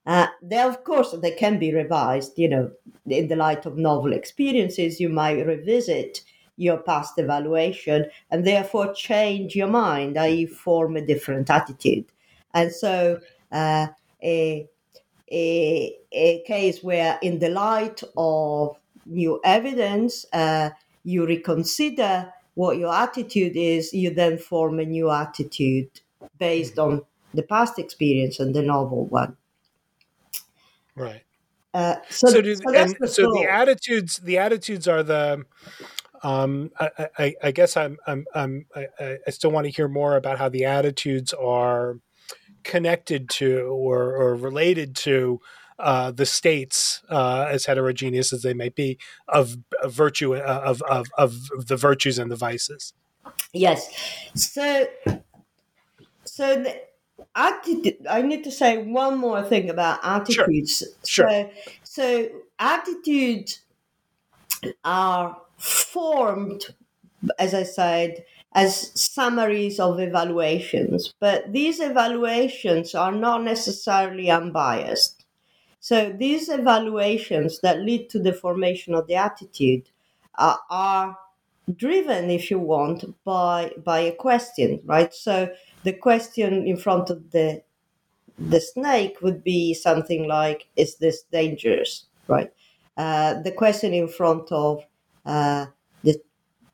Uh, 0.06 0.28
they, 0.42 0.62
of 0.62 0.84
course, 0.84 1.16
they 1.22 1.32
can 1.32 1.58
be 1.58 1.74
revised. 1.74 2.38
You 2.38 2.50
know, 2.50 2.72
in 3.08 3.28
the 3.28 3.36
light 3.36 3.66
of 3.66 3.78
novel 3.78 4.14
experiences, 4.14 5.00
you 5.00 5.10
might 5.10 5.46
revisit 5.46 6.22
your 6.58 6.78
past 6.78 7.18
evaluation 7.18 8.06
and 8.32 8.46
therefore 8.46 8.94
change 8.94 9.56
your 9.56 9.68
mind, 9.68 10.18
i.e., 10.18 10.46
form 10.46 10.96
a 10.96 11.06
different 11.06 11.50
attitude. 11.50 12.06
And 12.54 12.72
so, 12.72 13.20
uh, 13.52 13.88
a 14.24 14.70
a, 15.32 15.98
a 16.12 16.44
case 16.44 16.84
where, 16.84 17.18
in 17.22 17.40
the 17.40 17.50
light 17.50 18.04
of 18.16 18.78
new 19.06 19.40
evidence, 19.44 20.26
uh, 20.34 20.70
you 21.04 21.26
reconsider 21.26 22.32
what 22.54 22.78
your 22.78 22.94
attitude 22.94 23.56
is, 23.56 23.94
you 23.94 24.12
then 24.12 24.38
form 24.38 24.80
a 24.80 24.86
new 24.86 25.12
attitude 25.12 25.90
based 26.38 26.80
on 26.80 27.02
the 27.34 27.44
past 27.44 27.78
experience 27.80 28.40
and 28.40 28.56
the 28.56 28.62
novel 28.62 29.06
one. 29.08 29.36
Right. 30.96 31.24
Uh, 31.74 31.96
so, 32.10 32.30
so, 32.30 32.42
do, 32.42 32.56
so, 32.56 32.74
and 32.74 32.96
the 33.00 33.08
so 33.08 33.24
the 33.34 33.48
attitudes 33.52 34.18
the 34.18 34.38
attitudes 34.38 34.88
are 34.88 35.04
the 35.04 35.46
um, 36.24 36.72
I, 36.80 37.10
I, 37.20 37.36
I, 37.44 37.52
guess 37.52 37.78
I'm, 37.78 37.98
I'm, 38.08 38.26
I'm 38.34 38.66
I, 38.76 38.88
I 39.28 39.30
still 39.30 39.52
want 39.52 39.66
to 39.66 39.72
hear 39.72 39.88
more 39.88 40.16
about 40.16 40.40
how 40.40 40.50
the 40.50 40.66
attitudes 40.66 41.34
are 41.34 42.00
connected 42.64 43.30
to 43.30 43.60
or, 43.68 44.16
or 44.16 44.36
related 44.36 44.96
to 44.96 45.40
uh, 45.78 46.10
the 46.10 46.26
states, 46.26 47.04
uh, 47.10 47.48
as 47.50 47.66
heterogeneous 47.66 48.34
as 48.34 48.42
they 48.42 48.56
may 48.56 48.70
be, 48.70 48.98
of, 49.28 49.58
of 49.84 49.94
virtue 49.94 50.36
uh, 50.36 50.62
of, 50.66 50.82
of, 50.84 51.06
of 51.18 51.68
the 51.68 51.78
virtues 51.78 52.18
and 52.18 52.32
the 52.32 52.36
vices. 52.36 52.94
Yes. 53.54 53.88
So, 54.34 54.88
so 56.24 56.64
the 56.64 56.82
attitude. 57.36 58.06
I 58.10 58.22
need 58.22 58.44
to 58.44 58.52
say 58.52 58.84
one 58.84 59.18
more 59.18 59.44
thing 59.44 59.70
about 59.70 60.00
attitudes. 60.04 60.84
Sure. 61.06 61.30
sure. 61.30 61.50
So, 61.84 62.28
so 62.28 62.30
attitudes 62.60 63.62
are 64.84 65.38
formed, 65.58 66.66
as 67.40 67.54
I 67.54 67.64
said, 67.64 68.24
as 68.54 68.92
summaries 69.00 69.80
of 69.80 70.00
evaluations, 70.00 71.14
but 71.20 71.52
these 71.52 71.80
evaluations 71.80 72.96
are 72.96 73.12
not 73.12 73.44
necessarily 73.44 74.30
unbiased. 74.32 75.26
So 75.80 76.12
these 76.18 76.50
evaluations 76.50 77.60
that 77.62 77.82
lead 77.82 78.10
to 78.12 78.20
the 78.20 78.34
formation 78.34 78.96
of 78.96 79.08
the 79.08 79.16
attitude 79.16 79.90
uh, 80.38 80.56
are 80.70 81.18
driven, 81.76 82.30
if 82.30 82.50
you 82.52 82.60
want, 82.60 83.16
by 83.24 83.72
by 83.84 84.00
a 84.00 84.12
question, 84.14 84.82
right? 84.86 85.14
So 85.14 85.50
the 85.86 85.94
question 85.94 86.68
in 86.68 86.78
front 86.78 87.12
of 87.12 87.32
the 87.32 87.64
the 88.40 88.62
snake 88.62 89.22
would 89.22 89.44
be 89.44 89.74
something 89.74 90.28
like, 90.28 90.68
"Is 90.76 90.98
this 90.98 91.24
dangerous?" 91.32 92.08
Right? 92.28 92.52
Uh, 92.98 93.42
the 93.42 93.52
question 93.52 93.94
in 93.94 94.08
front 94.10 94.52
of 94.52 94.86
uh, 95.26 95.68
the 96.04 96.22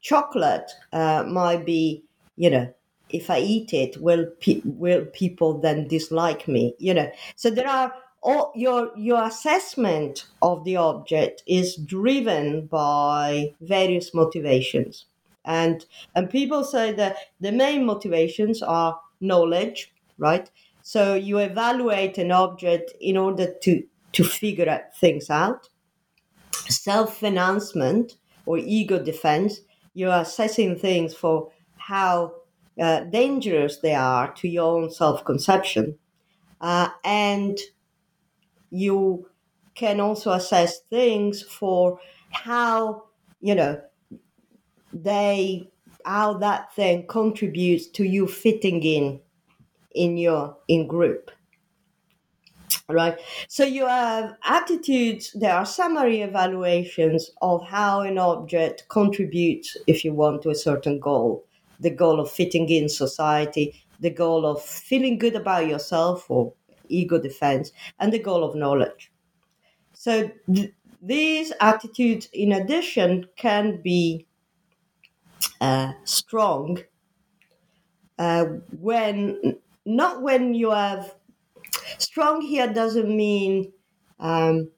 chocolate 0.02 0.71
uh, 0.93 1.24
might 1.28 1.65
be, 1.65 2.04
you 2.38 2.50
know, 2.50 2.74
if 3.10 3.30
I 3.30 3.39
eat 3.39 3.74
it, 3.74 4.02
will 4.02 4.26
pe- 4.41 4.62
will 4.65 5.06
people 5.06 5.60
then 5.60 5.88
dislike 5.88 6.47
me? 6.47 6.76
You 6.80 6.93
know, 6.95 7.12
so 7.36 7.50
there 7.52 7.67
are 7.69 7.93
all 8.24 8.52
your 8.56 8.91
your 8.97 9.24
assessment 9.24 10.28
of 10.41 10.63
the 10.65 10.78
object 10.78 11.43
is 11.47 11.76
driven 11.76 12.67
by 12.67 13.56
various 13.62 14.13
motivations, 14.13 15.06
and 15.45 15.86
and 16.15 16.30
people 16.30 16.63
say 16.63 16.91
that 16.93 17.17
the 17.39 17.51
main 17.51 17.86
motivations 17.86 18.62
are 18.62 18.99
knowledge, 19.19 19.93
right? 20.17 20.49
So 20.84 21.15
you 21.15 21.38
evaluate 21.39 22.17
an 22.17 22.32
object 22.32 22.93
in 22.99 23.17
order 23.17 23.54
to 23.63 23.84
to 24.13 24.23
figure 24.23 24.84
things 24.99 25.30
out. 25.30 25.69
Self-enhancement 26.69 28.15
or 28.45 28.58
ego 28.58 28.99
defense 29.04 29.62
you're 29.93 30.13
assessing 30.13 30.77
things 30.77 31.13
for 31.13 31.51
how 31.77 32.34
uh, 32.80 33.01
dangerous 33.01 33.77
they 33.77 33.93
are 33.93 34.34
to 34.34 34.47
your 34.47 34.82
own 34.82 34.91
self 34.91 35.25
conception. 35.25 35.97
Uh, 36.60 36.89
and 37.04 37.58
you 38.69 39.27
can 39.75 39.99
also 39.99 40.32
assess 40.32 40.80
things 40.89 41.41
for 41.41 41.99
how, 42.32 43.04
you 43.41 43.56
know, 43.56 43.82
they, 44.93 45.69
how 46.06 46.34
that 46.36 46.73
thing 46.73 47.06
contributes 47.08 47.88
to 47.88 48.04
you 48.04 48.27
fitting 48.27 48.84
in 48.84 49.19
in 49.93 50.17
your 50.17 50.58
in 50.67 50.88
group. 50.88 51.32
Right? 52.89 53.17
So 53.47 53.63
you 53.63 53.86
have 53.86 54.36
attitudes 54.43 55.32
there 55.34 55.56
are 55.56 55.65
summary 55.65 56.21
evaluations 56.21 57.32
of 57.41 57.63
how 57.65 58.01
an 58.01 58.17
object 58.17 58.86
contributes 58.89 59.77
if 59.88 60.04
you 60.04 60.13
want 60.13 60.41
to 60.43 60.49
a 60.49 60.56
certain 60.56 60.99
goal. 60.99 61.45
The 61.80 61.89
goal 61.89 62.19
of 62.19 62.32
fitting 62.32 62.69
in 62.69 62.89
society, 62.89 63.84
the 63.99 64.10
goal 64.10 64.45
of 64.45 64.62
feeling 64.62 65.17
good 65.17 65.36
about 65.36 65.67
yourself 65.67 66.30
or 66.30 66.54
ego 66.89 67.19
defense, 67.19 67.71
and 67.99 68.12
the 68.12 68.19
goal 68.19 68.43
of 68.43 68.56
knowledge. 68.56 69.12
So 69.93 70.30
th- 70.54 70.73
these 71.01 71.54
attitudes, 71.62 72.27
in 72.34 72.51
addition, 72.51 73.27
can 73.38 73.82
be 73.82 74.27
uh, 75.62 75.93
strong 76.06 76.80
uh, 78.19 78.45
when 78.80 79.58
not 79.86 80.21
when 80.21 80.54
you 80.54 80.71
have 80.71 81.15
strong 81.99 82.41
here 82.41 82.71
doesn't 82.71 83.15
mean 83.15 83.71
um, 84.19 84.69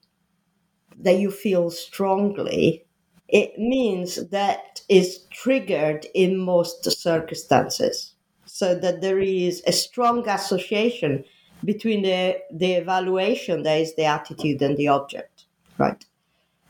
that 0.98 1.18
you 1.18 1.30
feel 1.30 1.70
strongly. 1.70 2.84
It 3.28 3.58
means 3.58 4.28
that 4.28 4.82
is 4.88 5.24
triggered 5.30 6.06
in 6.14 6.38
most 6.38 6.84
circumstances. 6.90 8.14
So 8.46 8.74
that 8.76 9.00
there 9.00 9.18
is 9.18 9.62
a 9.66 9.72
strong 9.72 10.28
association 10.28 11.24
between 11.64 12.02
the, 12.02 12.38
the 12.52 12.74
evaluation 12.74 13.62
that 13.62 13.80
is 13.80 13.94
the 13.96 14.04
attitude 14.04 14.62
and 14.62 14.76
the 14.76 14.88
object 14.88 15.46
right? 15.78 16.04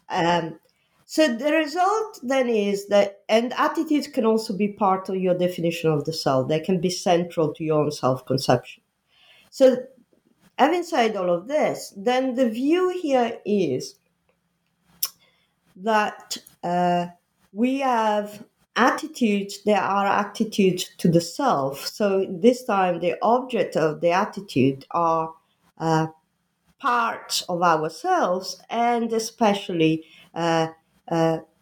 Um, 0.08 0.58
so 1.14 1.28
the 1.28 1.52
result 1.52 2.18
then 2.24 2.48
is 2.48 2.88
that 2.88 3.20
and 3.28 3.52
attitudes 3.52 4.08
can 4.08 4.26
also 4.26 4.52
be 4.52 4.66
part 4.66 5.08
of 5.08 5.14
your 5.14 5.38
definition 5.38 5.92
of 5.92 6.04
the 6.06 6.12
self. 6.12 6.48
They 6.48 6.58
can 6.58 6.80
be 6.80 6.90
central 6.90 7.54
to 7.54 7.62
your 7.62 7.84
own 7.84 7.92
self-conception. 7.92 8.82
So 9.48 9.76
having 10.58 10.82
said 10.82 11.14
all 11.14 11.30
of 11.30 11.46
this 11.46 11.94
then 11.96 12.34
the 12.34 12.50
view 12.50 12.88
here 13.00 13.38
is 13.46 13.94
that 15.76 16.36
uh, 16.64 17.06
we 17.52 17.78
have 17.78 18.44
attitudes 18.74 19.62
there 19.62 19.82
are 19.82 20.08
attitudes 20.08 20.90
to 20.98 21.06
the 21.06 21.20
self. 21.20 21.86
So 21.86 22.26
this 22.28 22.64
time 22.64 22.98
the 22.98 23.14
object 23.22 23.76
of 23.76 24.00
the 24.00 24.10
attitude 24.10 24.84
are 24.90 25.32
uh, 25.78 26.08
parts 26.80 27.42
of 27.42 27.62
ourselves 27.62 28.60
and 28.68 29.12
especially 29.12 30.06
uh, 30.34 30.70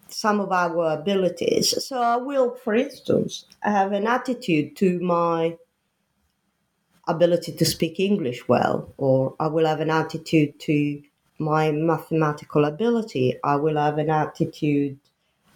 some 0.09 0.40
of 0.40 0.52
our 0.52 0.92
abilities 0.92 1.87
so 1.87 2.00
i 2.00 2.16
will 2.16 2.55
for 2.64 2.74
instance 2.74 3.46
have 3.61 3.92
an 3.92 4.07
attitude 4.07 4.76
to 4.76 5.00
my 5.00 5.57
ability 7.09 7.52
to 7.52 7.64
speak 7.64 7.98
english 7.98 8.46
well 8.48 8.92
or 8.98 9.35
i 9.40 9.46
will 9.46 9.66
have 9.66 9.81
an 9.81 9.90
attitude 9.90 10.59
to 10.61 11.02
my 11.42 11.72
mathematical 11.72 12.64
ability. 12.64 13.37
I 13.44 13.57
will 13.57 13.76
have 13.76 13.98
an 13.98 14.11
attitude 14.11 14.98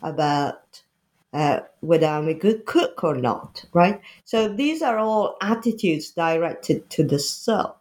about 0.03 0.83
uh, 1.33 1.61
whether 1.81 2.07
I'm 2.07 2.29
a 2.29 2.35
good 2.35 2.67
cook 2.67 3.05
or 3.05 3.15
not, 3.15 3.65
right? 3.73 4.01
So 4.25 4.49
these 4.49 4.83
are 4.83 4.99
all 4.99 5.37
attitudes 5.41 6.11
directed 6.11 6.91
to 6.91 7.05
the 7.05 7.19
self. 7.19 7.76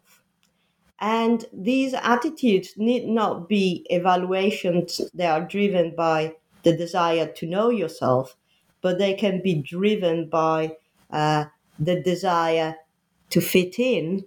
And 0.99 1.45
these 1.51 1.93
attitudes 1.93 2.73
need 2.77 3.07
not 3.07 3.49
be 3.49 3.85
evaluations 3.89 5.01
that 5.13 5.29
are 5.29 5.45
driven 5.45 5.93
by 5.95 6.35
the 6.63 6.75
desire 6.75 7.27
to 7.27 7.45
know 7.45 7.69
yourself, 7.69 8.37
but 8.81 8.97
they 8.97 9.13
can 9.13 9.41
be 9.41 9.55
driven 9.55 10.29
by 10.29 10.77
uh, 11.11 11.45
the 11.77 12.01
desire 12.01 12.75
to 13.29 13.41
fit 13.41 13.77
in 13.79 14.25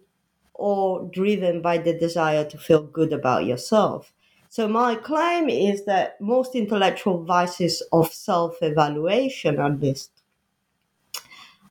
or 0.55 1.09
driven 1.13 1.63
by 1.63 1.79
the 1.79 1.97
desire 1.99 2.45
to 2.45 2.59
feel 2.59 2.83
good 2.83 3.13
about 3.13 3.47
yourself. 3.47 4.13
So, 4.51 4.67
my 4.67 4.95
claim 4.95 5.49
is 5.49 5.85
that 5.85 6.21
most 6.21 6.55
intellectual 6.55 7.23
vices 7.23 7.83
of 7.93 8.13
self 8.13 8.57
evaluation, 8.63 9.61
at 9.61 9.81
least, 9.81 10.11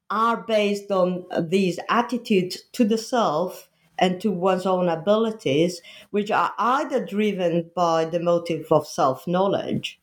are 0.09 0.37
based 0.37 0.91
on 0.91 1.25
these 1.49 1.79
attitudes 1.89 2.63
to 2.73 2.85
the 2.85 2.97
self 2.97 3.66
and 3.99 4.21
to 4.21 4.31
one's 4.31 4.65
own 4.65 4.89
abilities, 4.89 5.81
which 6.11 6.31
are 6.31 6.53
either 6.57 7.05
driven 7.05 7.71
by 7.75 8.05
the 8.05 8.19
motive 8.19 8.67
of 8.71 8.87
self 8.87 9.27
knowledge, 9.27 9.99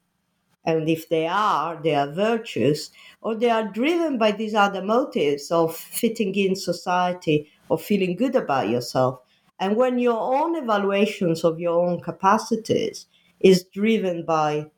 and 0.65 0.89
if 0.89 1.09
they 1.09 1.27
are, 1.27 1.81
they 1.83 1.95
are 1.95 2.11
virtues, 2.11 2.91
or 3.21 3.35
they 3.35 3.51
are 3.51 3.69
driven 3.69 4.17
by 4.19 4.33
these 4.33 4.55
other 4.55 4.83
motives 4.83 5.51
of 5.51 5.77
fitting 5.77 6.35
in 6.35 6.57
society 6.57 7.51
or 7.69 7.79
feeling 7.79 8.17
good 8.17 8.35
about 8.35 8.71
yourself. 8.71 9.21
And 9.61 9.77
when 9.77 9.99
your 9.99 10.19
own 10.19 10.57
evaluations 10.57 11.45
of 11.45 11.61
your 11.61 11.87
own 11.87 12.01
capacities 12.01 13.07
is 13.41 13.65
driven 13.65 14.25
by 14.25 14.71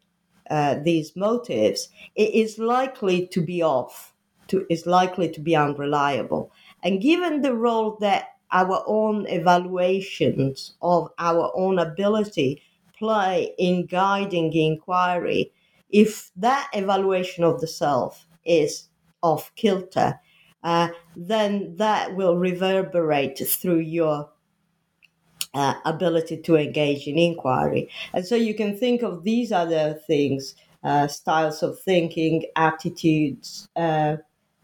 uh, 0.51 0.77
these 0.83 1.15
motives, 1.17 1.89
it 2.15 2.35
is 2.35 2.59
likely 2.59 3.27
to 3.29 3.41
be 3.41 3.63
off, 3.63 4.13
to, 4.49 4.67
is 4.69 4.87
likely 4.87 5.29
to 5.31 5.41
be 5.41 5.55
unreliable. 5.55 6.53
And 6.83 7.01
given 7.01 7.43
the 7.43 7.55
role 7.55 7.97
that 8.01 8.36
our 8.53 8.83
own 8.87 9.27
evaluations 9.29 10.75
of 10.83 11.11
our 11.19 11.51
own 11.55 11.79
ability 11.79 12.63
play 12.99 13.55
in 13.59 13.87
guiding 13.87 14.53
inquiry, 14.53 15.53
if 15.91 16.31
that 16.37 16.69
evaluation 16.73 17.45
of 17.45 17.61
the 17.61 17.67
self 17.67 18.27
is 18.45 18.89
off 19.23 19.53
kilter, 19.57 20.21
uh, 20.63 20.89
then 21.15 21.77
that 21.77 22.17
will 22.17 22.37
reverberate 22.37 23.39
through 23.47 23.79
your 23.79 24.31
uh, 25.55 25.75
ability 25.85 26.37
to 26.39 26.57
engage 26.57 27.07
in 27.07 27.19
inquiry. 27.19 27.89
And 28.13 28.27
so 28.27 28.35
you 28.37 28.55
can 28.55 28.77
think 28.77 29.03
of 29.03 29.25
these 29.25 29.53
other 29.53 29.95
things 30.07 30.55
uh, 30.85 31.09
styles 31.09 31.63
of 31.63 31.81
thinking, 31.81 32.45
attitudes, 32.55 33.69
uh, 33.75 34.17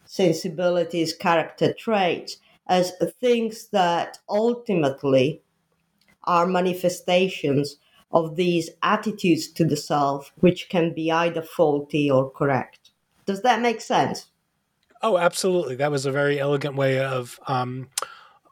sensibilities, 0.05 1.15
character 1.15 1.73
traits 1.73 2.37
as 2.73 2.93
things 3.21 3.69
that 3.69 4.19
ultimately 4.31 5.43
are 6.25 6.47
manifestations 6.47 7.77
of 8.11 8.37
these 8.37 8.71
attitudes 8.83 9.49
to 9.49 9.65
the 9.65 9.77
self, 9.77 10.33
which 10.37 10.71
can 10.71 10.95
be 10.95 11.13
either 11.13 11.43
faulty 11.43 12.11
or 12.11 12.31
correct. 12.31 12.91
Does 13.27 13.43
that 13.43 13.61
make 13.61 13.83
sense? 13.83 14.31
Oh, 15.03 15.19
absolutely. 15.19 15.77
That 15.77 15.91
was 15.91 16.07
a 16.07 16.13
very 16.13 16.41
elegant 16.41 16.75
way 16.75 16.99
of 16.99 17.39
um, 17.47 17.91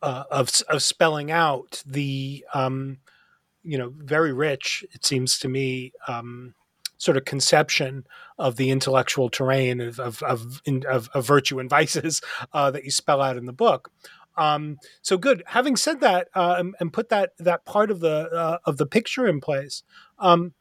uh, 0.03 0.25
of 0.31 0.51
of 0.69 0.83
spelling 0.83 1.31
out 1.31 1.83
the 1.87 2.45
um, 2.53 2.99
you 3.63 3.79
know 3.79 3.91
very 3.97 4.35
rich. 4.35 4.85
It 4.93 5.07
seems 5.07 5.39
to 5.39 5.49
me. 5.49 5.93
Um, 6.07 6.55
sort 7.01 7.17
of 7.17 7.25
conception 7.25 8.07
of 8.39 8.57
the 8.57 8.71
intellectual 8.71 9.31
terrain 9.31 9.81
of 9.81 9.99
of 9.99 10.23
of, 10.23 10.63
of, 10.89 11.09
of 11.15 11.27
virtue 11.27 11.59
and 11.59 11.71
vices 11.71 12.21
uh, 12.53 12.71
that 12.71 12.85
you 12.85 12.91
spell 12.91 13.21
out 13.21 13.37
in 13.37 13.47
the 13.47 13.53
book. 13.53 13.91
Um, 14.37 14.79
so 15.03 15.19
good. 15.19 15.43
Having 15.47 15.77
said 15.77 16.01
that, 16.01 16.29
uh, 16.35 16.57
and, 16.59 16.75
and, 16.79 16.93
put 16.93 17.09
that 17.09 17.33
that 17.39 17.65
part 17.65 17.91
of 17.91 18.01
the 18.01 18.31
uh, 18.31 18.59
of 18.65 18.77
the 18.77 18.87
picture 18.87 19.27
in 19.27 19.41
place. 19.41 19.83
Um, 20.19 20.55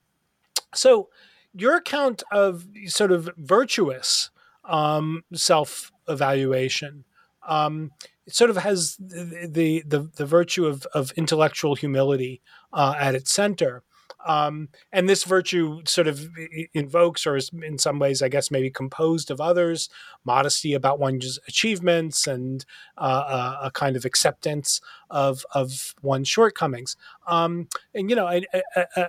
so 0.74 1.10
your 1.54 1.76
account 1.76 2.24
of 2.32 2.68
sort 2.88 3.12
of 3.12 3.30
virtuous 3.38 4.32
um, 4.64 5.24
self 5.34 5.92
evaluation. 6.08 7.04
Um, 7.48 7.92
it 8.26 8.36
sort 8.36 8.50
of 8.50 8.58
has 8.58 8.96
the 8.98 9.84
the 9.86 10.10
the, 10.16 10.26
virtue 10.26 10.66
of, 10.66 10.86
of 10.94 11.12
intellectual 11.16 11.76
humility 11.76 12.42
uh, 12.72 12.96
at 12.98 13.16
its 13.16 13.32
center. 13.32 13.84
Um, 14.26 14.70
and 14.92 15.08
this 15.08 15.24
virtue 15.24 15.82
sort 15.86 16.08
of 16.08 16.30
invokes, 16.74 17.26
or 17.26 17.36
is 17.36 17.52
in 17.64 17.78
some 17.78 18.00
ways, 18.00 18.22
I 18.22 18.28
guess, 18.28 18.52
maybe 18.52 18.70
composed 18.70 19.32
of 19.32 19.40
others, 19.40 19.90
modesty 20.26 20.74
about 20.74 21.00
one's 21.00 21.40
achievements 21.48 22.28
and 22.28 22.66
uh, 22.98 23.58
a, 23.62 23.68
a, 23.68 23.72
kind 23.72 23.96
of 23.96 24.04
acceptance 24.04 24.82
of 25.10 25.46
of 25.54 25.96
one's 26.02 26.28
shortcomings. 26.28 26.98
Um, 27.28 27.70
and 27.94 28.10
you 28.10 28.16
know, 28.16 28.28
I, 28.28 28.44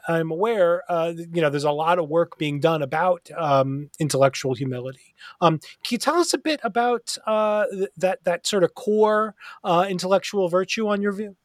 am 0.09 0.31
aware, 0.31 0.85
uh, 0.89 1.13
you 1.17 1.43
know, 1.43 1.51
there's 1.51 1.65
a 1.65 1.73
lot 1.73 1.99
of 1.99 2.09
work 2.09 2.39
being 2.39 2.61
done 2.61 2.83
about 2.83 3.29
um, 3.37 3.91
intellectual 3.99 4.55
humility. 4.55 5.15
Um, 5.41 5.59
can 5.59 5.91
you 5.91 5.99
tell 5.99 6.17
us 6.17 6.35
a 6.35 6.39
bit 6.39 6.61
about 6.63 7.17
uh, 7.27 7.65
that 7.97 8.23
that 8.25 8.47
sort 8.47 8.63
of 8.63 8.75
core 8.75 9.35
uh, 9.65 9.87
intellectual 9.89 10.49
virtue 10.49 10.87
on 10.87 11.03
your 11.03 11.13
view? 11.13 11.37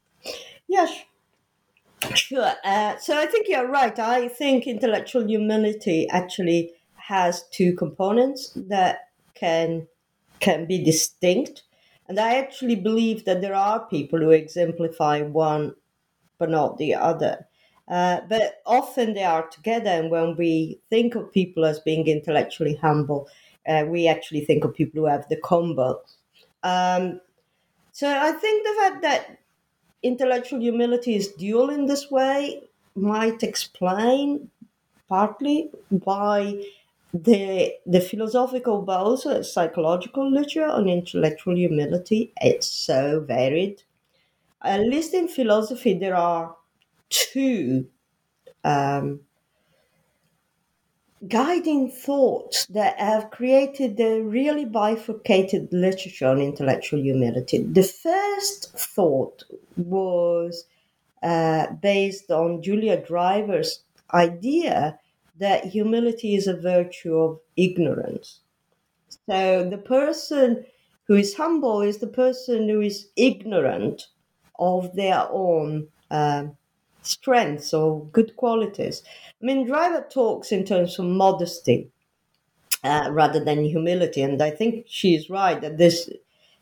Yes. 0.68 1.04
Sure. 2.14 2.52
Uh, 2.64 2.96
so 2.98 3.18
I 3.18 3.26
think 3.26 3.48
you're 3.48 3.68
right. 3.68 3.98
I 3.98 4.28
think 4.28 4.66
intellectual 4.66 5.26
humility 5.26 6.08
actually 6.10 6.72
has 6.96 7.44
two 7.50 7.74
components 7.74 8.52
that 8.56 9.10
can 9.34 9.86
can 10.40 10.66
be 10.66 10.82
distinct. 10.82 11.62
And 12.08 12.20
I 12.20 12.36
actually 12.36 12.76
believe 12.76 13.24
that 13.24 13.40
there 13.40 13.54
are 13.54 13.86
people 13.86 14.20
who 14.20 14.30
exemplify 14.30 15.22
one 15.22 15.74
but 16.38 16.50
not 16.50 16.78
the 16.78 16.94
other. 16.94 17.46
Uh, 17.88 18.20
but 18.28 18.60
often 18.66 19.14
they 19.14 19.22
are 19.24 19.46
together, 19.48 19.90
and 19.90 20.10
when 20.10 20.36
we 20.36 20.80
think 20.90 21.14
of 21.14 21.32
people 21.32 21.64
as 21.64 21.78
being 21.80 22.06
intellectually 22.08 22.74
humble, 22.76 23.28
uh, 23.68 23.84
we 23.86 24.08
actually 24.08 24.44
think 24.44 24.64
of 24.64 24.74
people 24.74 25.00
who 25.00 25.06
have 25.06 25.28
the 25.28 25.36
combo. 25.36 26.00
Um, 26.64 27.20
so 27.92 28.08
I 28.08 28.32
think 28.32 28.66
the 28.66 28.74
fact 28.74 29.02
that 29.02 29.38
intellectual 30.06 30.60
humility 30.60 31.14
is 31.16 31.28
dual 31.28 31.70
in 31.70 31.86
this 31.86 32.10
way 32.10 32.62
might 32.94 33.42
explain 33.42 34.50
partly 35.08 35.70
why 36.04 36.64
the 37.14 37.72
the 37.86 38.00
philosophical 38.00 38.82
but 38.82 39.00
also 39.00 39.42
psychological 39.42 40.30
literature 40.30 40.66
on 40.66 40.88
intellectual 40.88 41.56
humility 41.56 42.32
it's 42.42 42.66
so 42.66 43.20
varied. 43.20 43.82
At 44.62 44.80
least 44.80 45.14
in 45.14 45.28
philosophy, 45.28 45.94
there 45.94 46.16
are 46.16 46.56
two 47.10 47.88
um, 48.64 49.20
guiding 51.28 51.90
thoughts 51.90 52.66
that 52.66 52.98
have 52.98 53.30
created 53.30 53.98
a 54.00 54.20
really 54.20 54.64
bifurcated 54.64 55.68
literature 55.72 56.26
on 56.28 56.40
intellectual 56.40 57.00
humility. 57.00 57.62
The 57.62 57.82
first 57.82 58.72
thought 58.78 59.44
was 59.76 60.64
uh, 61.22 61.68
based 61.82 62.30
on 62.30 62.62
Julia 62.62 63.04
Driver's 63.04 63.82
idea 64.12 64.98
that 65.38 65.64
humility 65.64 66.34
is 66.34 66.46
a 66.46 66.56
virtue 66.56 67.16
of 67.16 67.40
ignorance. 67.56 68.40
So 69.28 69.68
the 69.68 69.78
person 69.78 70.64
who 71.06 71.14
is 71.14 71.34
humble 71.34 71.82
is 71.82 71.98
the 71.98 72.06
person 72.06 72.68
who 72.68 72.80
is 72.80 73.08
ignorant 73.16 74.06
of 74.58 74.94
their 74.94 75.26
own 75.30 75.88
um, 76.10 76.56
strengths 77.06 77.72
or 77.72 78.04
good 78.06 78.36
qualities. 78.36 79.02
I 79.40 79.44
mean, 79.46 79.66
Driver 79.66 80.06
talks 80.10 80.52
in 80.52 80.64
terms 80.64 80.98
of 80.98 81.06
modesty 81.06 81.90
uh, 82.84 83.08
rather 83.10 83.42
than 83.42 83.64
humility, 83.64 84.22
and 84.22 84.42
I 84.42 84.50
think 84.50 84.84
she's 84.88 85.30
right 85.30 85.60
that 85.60 85.78
this, 85.78 86.10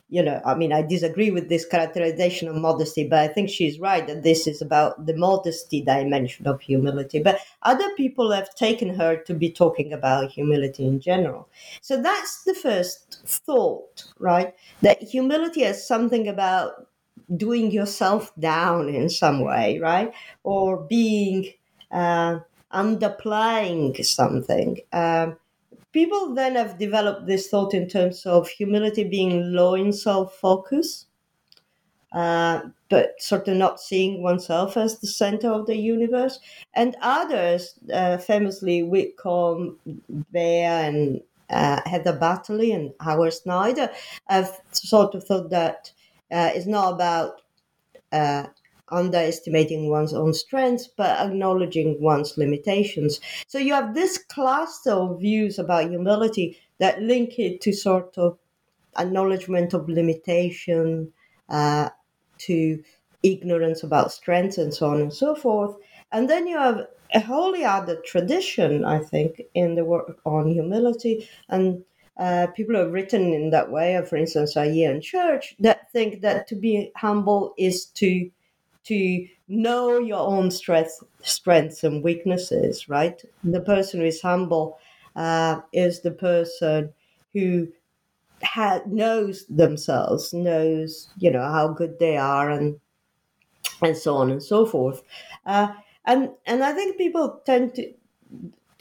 you 0.08 0.22
know, 0.22 0.40
I 0.44 0.54
mean, 0.54 0.72
I 0.72 0.82
disagree 0.82 1.30
with 1.30 1.48
this 1.48 1.66
characterization 1.66 2.48
of 2.48 2.56
modesty, 2.56 3.06
but 3.08 3.18
I 3.18 3.28
think 3.28 3.50
she's 3.50 3.80
right 3.80 4.06
that 4.06 4.22
this 4.22 4.46
is 4.46 4.62
about 4.62 5.06
the 5.06 5.16
modesty 5.16 5.82
dimension 5.82 6.46
of 6.46 6.60
humility. 6.60 7.22
But 7.22 7.40
other 7.62 7.90
people 7.96 8.30
have 8.32 8.54
taken 8.54 8.94
her 8.94 9.16
to 9.16 9.34
be 9.34 9.50
talking 9.50 9.92
about 9.92 10.30
humility 10.30 10.86
in 10.86 11.00
general. 11.00 11.48
So 11.80 12.00
that's 12.00 12.44
the 12.44 12.54
first 12.54 13.22
thought, 13.26 14.04
right? 14.18 14.54
That 14.82 15.02
humility 15.02 15.62
is 15.62 15.86
something 15.86 16.28
about 16.28 16.86
doing 17.36 17.70
yourself 17.70 18.32
down 18.38 18.88
in 18.88 19.08
some 19.08 19.40
way, 19.40 19.78
right? 19.78 20.12
Or 20.42 20.78
being 20.78 21.52
uh, 21.90 22.40
underplaying 22.72 24.04
something. 24.04 24.80
Um, 24.92 25.36
people 25.92 26.34
then 26.34 26.56
have 26.56 26.78
developed 26.78 27.26
this 27.26 27.48
thought 27.48 27.72
in 27.72 27.88
terms 27.88 28.26
of 28.26 28.48
humility 28.48 29.04
being 29.04 29.52
low 29.52 29.74
in 29.74 29.92
self 29.92 30.34
focus, 30.34 31.06
uh, 32.12 32.60
but 32.90 33.14
sort 33.20 33.48
of 33.48 33.56
not 33.56 33.80
seeing 33.80 34.22
oneself 34.22 34.76
as 34.76 34.98
the 34.98 35.06
center 35.06 35.50
of 35.50 35.66
the 35.66 35.76
universe. 35.76 36.40
And 36.74 36.96
others, 37.00 37.78
uh, 37.92 38.18
famously 38.18 38.82
Whitcomb, 38.82 39.78
Baehr, 40.32 40.88
and 40.88 41.20
uh, 41.50 41.80
Heather 41.86 42.18
Battaly 42.18 42.74
and 42.74 42.92
Howard 43.00 43.32
Snyder, 43.32 43.90
have 44.28 44.60
sort 44.72 45.14
of 45.14 45.24
thought 45.24 45.50
that 45.50 45.92
uh, 46.30 46.50
it's 46.54 46.66
not 46.66 46.94
about 46.94 47.42
uh, 48.12 48.46
underestimating 48.90 49.88
one's 49.90 50.14
own 50.14 50.32
strengths, 50.34 50.88
but 50.88 51.18
acknowledging 51.18 52.00
one's 52.00 52.36
limitations. 52.36 53.20
So 53.46 53.58
you 53.58 53.72
have 53.74 53.94
this 53.94 54.18
cluster 54.18 54.92
of 54.92 55.20
views 55.20 55.58
about 55.58 55.90
humility 55.90 56.58
that 56.78 57.00
link 57.00 57.38
it 57.38 57.60
to 57.62 57.72
sort 57.72 58.16
of 58.18 58.38
acknowledgement 58.98 59.74
of 59.74 59.88
limitation, 59.88 61.12
uh, 61.48 61.88
to 62.38 62.82
ignorance 63.22 63.82
about 63.82 64.12
strengths, 64.12 64.58
and 64.58 64.72
so 64.72 64.90
on 64.90 65.00
and 65.00 65.12
so 65.12 65.34
forth. 65.34 65.76
And 66.12 66.28
then 66.28 66.46
you 66.46 66.58
have 66.58 66.86
a 67.14 67.20
wholly 67.20 67.64
other 67.64 67.96
tradition, 68.04 68.84
I 68.84 68.98
think, 68.98 69.42
in 69.54 69.76
the 69.76 69.84
work 69.84 70.18
on 70.24 70.48
humility 70.48 71.28
and 71.48 71.84
uh, 72.18 72.46
people 72.54 72.76
have 72.76 72.92
written 72.92 73.32
in 73.32 73.50
that 73.50 73.70
way, 73.70 74.00
for 74.08 74.16
instance, 74.16 74.56
Ian 74.56 75.00
Church, 75.00 75.56
that 75.60 75.90
think 75.92 76.20
that 76.22 76.46
to 76.48 76.54
be 76.56 76.92
humble 76.96 77.54
is 77.58 77.86
to 77.86 78.30
to 78.84 79.26
know 79.48 79.98
your 79.98 80.20
own 80.20 80.50
strengths, 80.50 81.02
strengths 81.22 81.84
and 81.84 82.04
weaknesses. 82.04 82.88
Right, 82.88 83.20
the 83.42 83.60
person 83.60 84.00
who 84.00 84.06
is 84.06 84.22
humble 84.22 84.78
uh, 85.16 85.60
is 85.72 86.02
the 86.02 86.12
person 86.12 86.92
who 87.32 87.68
ha- 88.42 88.82
knows 88.86 89.46
themselves, 89.48 90.32
knows 90.32 91.10
you 91.18 91.30
know 91.30 91.42
how 91.44 91.68
good 91.68 91.98
they 91.98 92.16
are, 92.16 92.50
and 92.50 92.80
and 93.82 93.96
so 93.96 94.16
on 94.16 94.30
and 94.30 94.42
so 94.42 94.66
forth. 94.66 95.02
Uh, 95.46 95.68
and 96.04 96.30
and 96.46 96.62
I 96.62 96.72
think 96.72 96.98
people 96.98 97.42
tend 97.46 97.74
to 97.76 97.92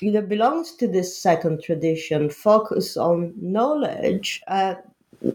that 0.01 0.29
belongs 0.29 0.73
to 0.75 0.87
this 0.87 1.17
second 1.17 1.61
tradition, 1.63 2.29
focus 2.29 2.97
on 2.97 3.33
knowledge. 3.41 4.41
Uh, 4.47 4.75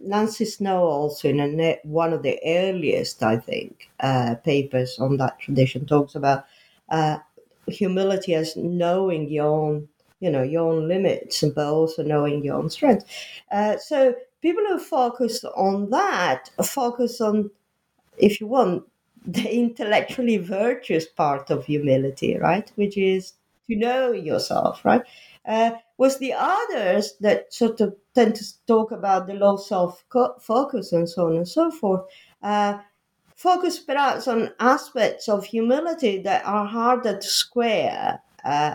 Nancy 0.02 0.44
Snow 0.44 0.82
also 0.82 1.28
in 1.28 1.40
a, 1.60 1.78
one 1.84 2.12
of 2.12 2.22
the 2.22 2.38
earliest, 2.44 3.22
I 3.22 3.38
think, 3.38 3.90
uh, 4.00 4.34
papers 4.36 4.98
on 4.98 5.16
that 5.18 5.38
tradition 5.38 5.86
talks 5.86 6.14
about 6.14 6.44
uh, 6.90 7.18
humility 7.66 8.34
as 8.34 8.56
knowing 8.56 9.28
your 9.30 9.46
own, 9.46 9.88
you 10.20 10.30
know, 10.30 10.42
your 10.42 10.70
own 10.72 10.88
limits, 10.88 11.42
but 11.54 11.66
also 11.66 12.02
knowing 12.02 12.44
your 12.44 12.56
own 12.56 12.68
strengths. 12.70 13.06
Uh, 13.50 13.76
so 13.78 14.14
people 14.42 14.64
who 14.68 14.78
focus 14.78 15.44
on 15.44 15.88
that 15.90 16.50
focus 16.64 17.20
on, 17.20 17.50
if 18.18 18.40
you 18.40 18.46
want, 18.46 18.84
the 19.26 19.50
intellectually 19.52 20.36
virtuous 20.38 21.06
part 21.06 21.50
of 21.50 21.66
humility, 21.66 22.36
right? 22.38 22.70
Which 22.76 22.96
is 22.96 23.34
to 23.68 23.76
know 23.76 24.12
yourself, 24.12 24.84
right? 24.84 25.02
Uh, 25.46 25.72
was 25.96 26.18
the 26.18 26.34
others 26.36 27.14
that 27.20 27.52
sort 27.52 27.80
of 27.80 27.96
tend 28.14 28.34
to 28.36 28.44
talk 28.66 28.92
about 28.92 29.26
the 29.26 29.34
low 29.34 29.56
self 29.56 30.04
focus 30.40 30.92
and 30.92 31.08
so 31.08 31.26
on 31.26 31.36
and 31.36 31.48
so 31.48 31.70
forth. 31.70 32.02
Uh, 32.42 32.78
focus 33.36 33.78
perhaps 33.78 34.28
on 34.28 34.52
aspects 34.60 35.28
of 35.28 35.44
humility 35.44 36.20
that 36.22 36.44
are 36.44 36.66
harder 36.66 37.16
to 37.18 37.26
square 37.28 38.20
uh, 38.44 38.74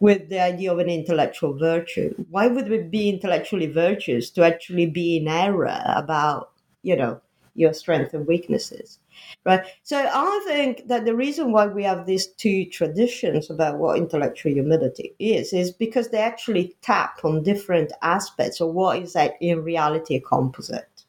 with 0.00 0.28
the 0.28 0.40
idea 0.40 0.72
of 0.72 0.78
an 0.78 0.88
intellectual 0.88 1.56
virtue. 1.56 2.14
Why 2.30 2.46
would 2.46 2.68
we 2.68 2.78
be 2.78 3.08
intellectually 3.08 3.66
virtuous 3.66 4.30
to 4.30 4.44
actually 4.44 4.86
be 4.86 5.16
in 5.16 5.28
error 5.28 5.82
about, 5.86 6.52
you 6.82 6.96
know, 6.96 7.20
your 7.54 7.72
strengths 7.72 8.14
and 8.14 8.26
weaknesses? 8.26 8.98
right? 9.44 9.64
So 9.82 10.08
I 10.12 10.44
think 10.46 10.88
that 10.88 11.04
the 11.04 11.14
reason 11.14 11.52
why 11.52 11.66
we 11.66 11.82
have 11.84 12.06
these 12.06 12.26
two 12.26 12.64
traditions 12.66 13.50
about 13.50 13.78
what 13.78 13.98
intellectual 13.98 14.52
humility 14.52 15.14
is 15.18 15.52
is 15.52 15.70
because 15.70 16.08
they 16.08 16.18
actually 16.18 16.74
tap 16.82 17.20
on 17.24 17.42
different 17.42 17.92
aspects 18.02 18.60
of 18.60 18.74
what 18.74 18.98
is 18.98 19.12
that 19.12 19.34
in 19.40 19.62
reality 19.62 20.16
a 20.16 20.20
composite. 20.20 21.04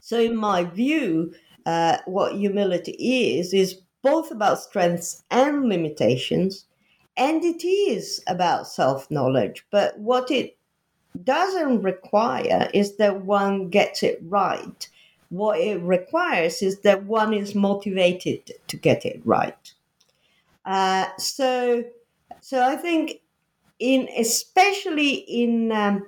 So 0.00 0.20
in 0.20 0.36
my 0.36 0.64
view, 0.64 1.32
uh, 1.66 1.98
what 2.06 2.36
humility 2.36 2.92
is 2.92 3.54
is 3.54 3.80
both 4.02 4.30
about 4.30 4.58
strengths 4.58 5.22
and 5.30 5.68
limitations, 5.68 6.66
and 7.16 7.44
it 7.44 7.64
is 7.64 8.22
about 8.26 8.66
self 8.66 9.10
knowledge. 9.10 9.64
But 9.70 9.98
what 9.98 10.30
it 10.30 10.58
doesn't 11.22 11.82
require 11.82 12.68
is 12.74 12.96
that 12.96 13.24
one 13.24 13.68
gets 13.68 14.02
it 14.02 14.18
right 14.24 14.88
what 15.32 15.58
it 15.58 15.80
requires 15.80 16.60
is 16.60 16.80
that 16.80 17.04
one 17.04 17.32
is 17.32 17.54
motivated 17.54 18.52
to 18.66 18.76
get 18.76 19.06
it 19.06 19.18
right. 19.24 19.72
Uh, 20.66 21.06
so, 21.16 21.82
so 22.42 22.62
I 22.62 22.76
think 22.76 23.22
in 23.78 24.10
especially 24.18 25.14
in 25.14 25.72
um, 25.72 26.06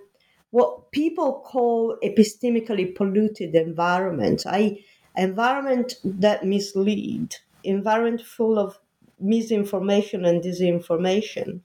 what 0.50 0.92
people 0.92 1.40
call 1.40 1.96
epistemically 2.04 2.94
polluted 2.94 3.54
environments, 3.54 4.44
I 4.44 4.84
environment 5.16 5.94
that 6.04 6.44
mislead, 6.44 7.34
environment 7.62 8.20
full 8.20 8.58
of 8.58 8.78
misinformation 9.18 10.26
and 10.26 10.42
disinformation, 10.42 11.60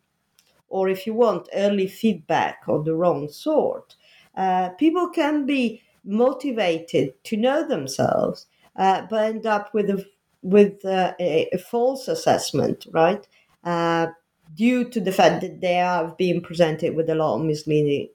or 0.69 0.87
if 0.87 1.05
you 1.05 1.13
want, 1.13 1.49
early 1.53 1.87
feedback 1.87 2.61
of 2.69 2.85
the 2.85 2.95
wrong 2.95 3.27
sort. 3.27 3.97
Uh, 4.33 4.69
people 4.69 5.09
can 5.09 5.45
be 5.45 5.81
motivated 6.03 7.13
to 7.25 7.37
know 7.37 7.67
themselves, 7.67 8.47
uh, 8.75 9.03
but 9.09 9.25
end 9.25 9.45
up 9.45 9.73
with 9.73 9.89
a 9.89 10.05
with 10.41 10.85
uh, 10.85 11.13
a, 11.19 11.49
a, 11.51 11.57
false 11.57 12.07
assessment, 12.07 12.87
right? 12.91 13.27
Uh, 13.65 14.07
due 14.55 14.85
to 14.85 15.01
the 15.01 15.11
fact 15.11 15.41
that 15.41 15.59
they 15.59 15.81
are 15.81 16.15
being 16.17 16.41
presented 16.41 16.95
with 16.95 17.09
a 17.09 17.15
lot 17.15 17.35
of 17.35 17.45
misleading 17.45 18.07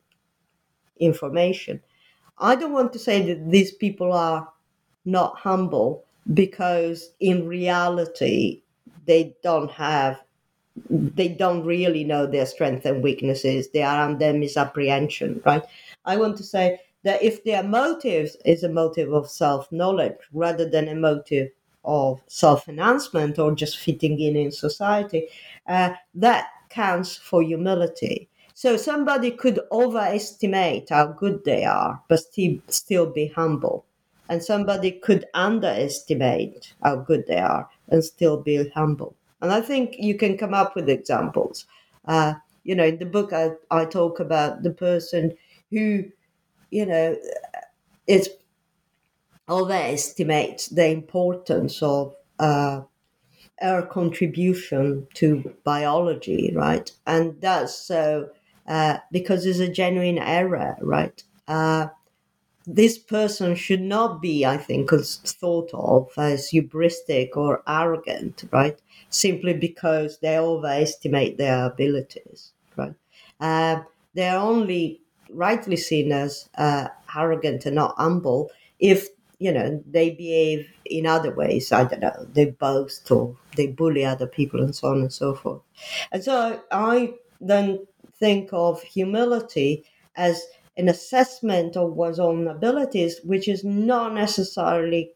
information. 0.99 1.83
I 2.39 2.57
don't 2.57 2.73
want 2.73 2.93
to 2.95 2.99
say 2.99 3.23
that 3.27 3.51
these 3.51 3.73
people 3.73 4.13
are 4.13 4.49
not 5.05 5.37
humble 5.37 6.05
because 6.33 7.11
in 7.21 7.47
reality 7.47 8.63
they 9.07 9.37
don't 9.43 9.71
have 9.71 10.19
they 10.89 11.29
don't 11.29 11.65
really 11.65 12.05
know 12.05 12.27
their 12.27 12.47
strengths 12.47 12.87
and 12.87 13.03
weaknesses 13.03 13.69
they 13.71 13.83
are 13.83 14.09
under 14.09 14.33
misapprehension 14.33 15.41
right 15.45 15.63
i 16.07 16.17
want 16.17 16.37
to 16.37 16.43
say 16.43 16.81
that 17.05 17.23
if 17.23 17.45
their 17.45 17.63
motive 17.63 18.35
is 18.45 18.63
a 18.65 18.69
motive 18.69 19.13
of 19.13 19.31
self-knowledge 19.31 20.19
rather 20.33 20.69
than 20.69 20.89
a 20.89 20.95
motive 20.95 21.51
of 21.85 22.21
self-enhancement 22.27 23.39
or 23.39 23.55
just 23.55 23.79
fitting 23.79 24.19
in 24.19 24.37
in 24.37 24.51
society 24.51 25.29
uh, 25.69 25.91
that 26.15 26.49
counts 26.71 27.17
for 27.17 27.43
humility 27.43 28.29
so 28.55 28.77
somebody 28.77 29.31
could 29.31 29.61
overestimate 29.71 30.89
how 30.89 31.07
good 31.07 31.45
they 31.45 31.65
are 31.65 32.03
but 32.09 32.19
still 32.21 32.57
still 32.69 33.07
be 33.07 33.29
humble 33.29 33.85
and 34.29 34.43
somebody 34.43 34.91
could 34.91 35.27
underestimate 35.35 36.75
how 36.83 36.97
good 36.97 37.27
they 37.27 37.39
are 37.39 37.69
and 37.89 38.03
still 38.03 38.41
be 38.41 38.69
humble. 38.71 39.15
And 39.43 39.53
I 39.53 39.61
think 39.61 39.97
you 39.99 40.17
can 40.17 40.39
come 40.39 40.55
up 40.55 40.75
with 40.75 40.89
examples. 40.89 41.67
Uh, 42.07 42.35
you 42.65 42.75
know, 42.75 42.85
in 42.85 42.99
the 42.99 43.07
book, 43.07 43.33
I, 43.33 43.51
I 43.71 43.85
talk 43.85 44.21
about 44.21 44.63
the 44.63 44.71
person 44.71 45.35
who, 45.71 46.05
you 46.75 46.87
know, 46.87 47.17
is 48.07 48.31
overestimates 49.49 50.69
the 50.69 50.87
importance 50.91 51.83
of 51.83 52.15
uh, 52.39 52.83
her 53.61 53.83
contribution 53.87 55.07
to 55.15 55.55
biology, 55.65 56.53
right? 56.57 56.91
And 57.07 57.41
does 57.41 57.77
so 57.79 58.31
uh, 58.69 58.99
because 59.13 59.47
it's 59.47 59.61
a 59.61 59.69
genuine 59.73 60.19
error, 60.19 60.77
right? 60.83 61.23
Uh, 61.49 61.89
this 62.67 62.99
person 62.99 63.57
should 63.57 63.83
not 63.83 64.23
be, 64.23 64.47
I 64.47 64.59
think, 64.59 64.91
thought 64.91 65.71
of 65.75 66.11
as 66.19 66.51
hubristic 66.51 67.31
or 67.37 67.63
arrogant, 67.69 68.45
right? 68.53 68.79
Simply 69.11 69.55
because 69.55 70.19
they 70.21 70.39
overestimate 70.39 71.39
their 71.39 71.67
abilities, 71.67 72.53
right? 72.77 72.95
Uh, 73.41 73.83
they're 74.15 74.39
only 74.39 75.03
rightly 75.35 75.77
seen 75.77 76.13
as 76.13 76.49
uh, 76.57 76.89
arrogant 77.17 77.67
and 77.67 77.75
not 77.77 77.95
humble 77.99 78.51
if 78.79 79.09
you 79.39 79.53
know 79.53 79.83
they 79.91 80.11
behave 80.11 80.69
in 80.85 81.07
other 81.07 81.35
ways. 81.35 81.73
I 81.73 81.85
don't 81.85 82.01
know, 82.01 82.27
they 82.33 82.47
boast 82.47 83.11
or 83.11 83.37
they 83.57 83.67
bully 83.69 84.05
other 84.05 84.27
people 84.27 84.61
and 84.61 84.75
so 84.75 84.89
on 84.89 85.01
and 85.01 85.13
so 85.13 85.35
forth. 85.35 85.63
And 86.13 86.23
so 86.23 86.63
I 86.71 87.15
then 87.41 87.87
think 88.19 88.51
of 88.53 88.83
humility 88.83 89.85
as 90.17 90.47
an 90.77 90.89
assessment 90.89 91.77
of 91.77 91.93
one's 91.95 92.19
own 92.19 92.49
abilities, 92.49 93.21
which 93.25 93.49
is 93.49 93.65
not 93.65 94.15
necessarily 94.15 95.13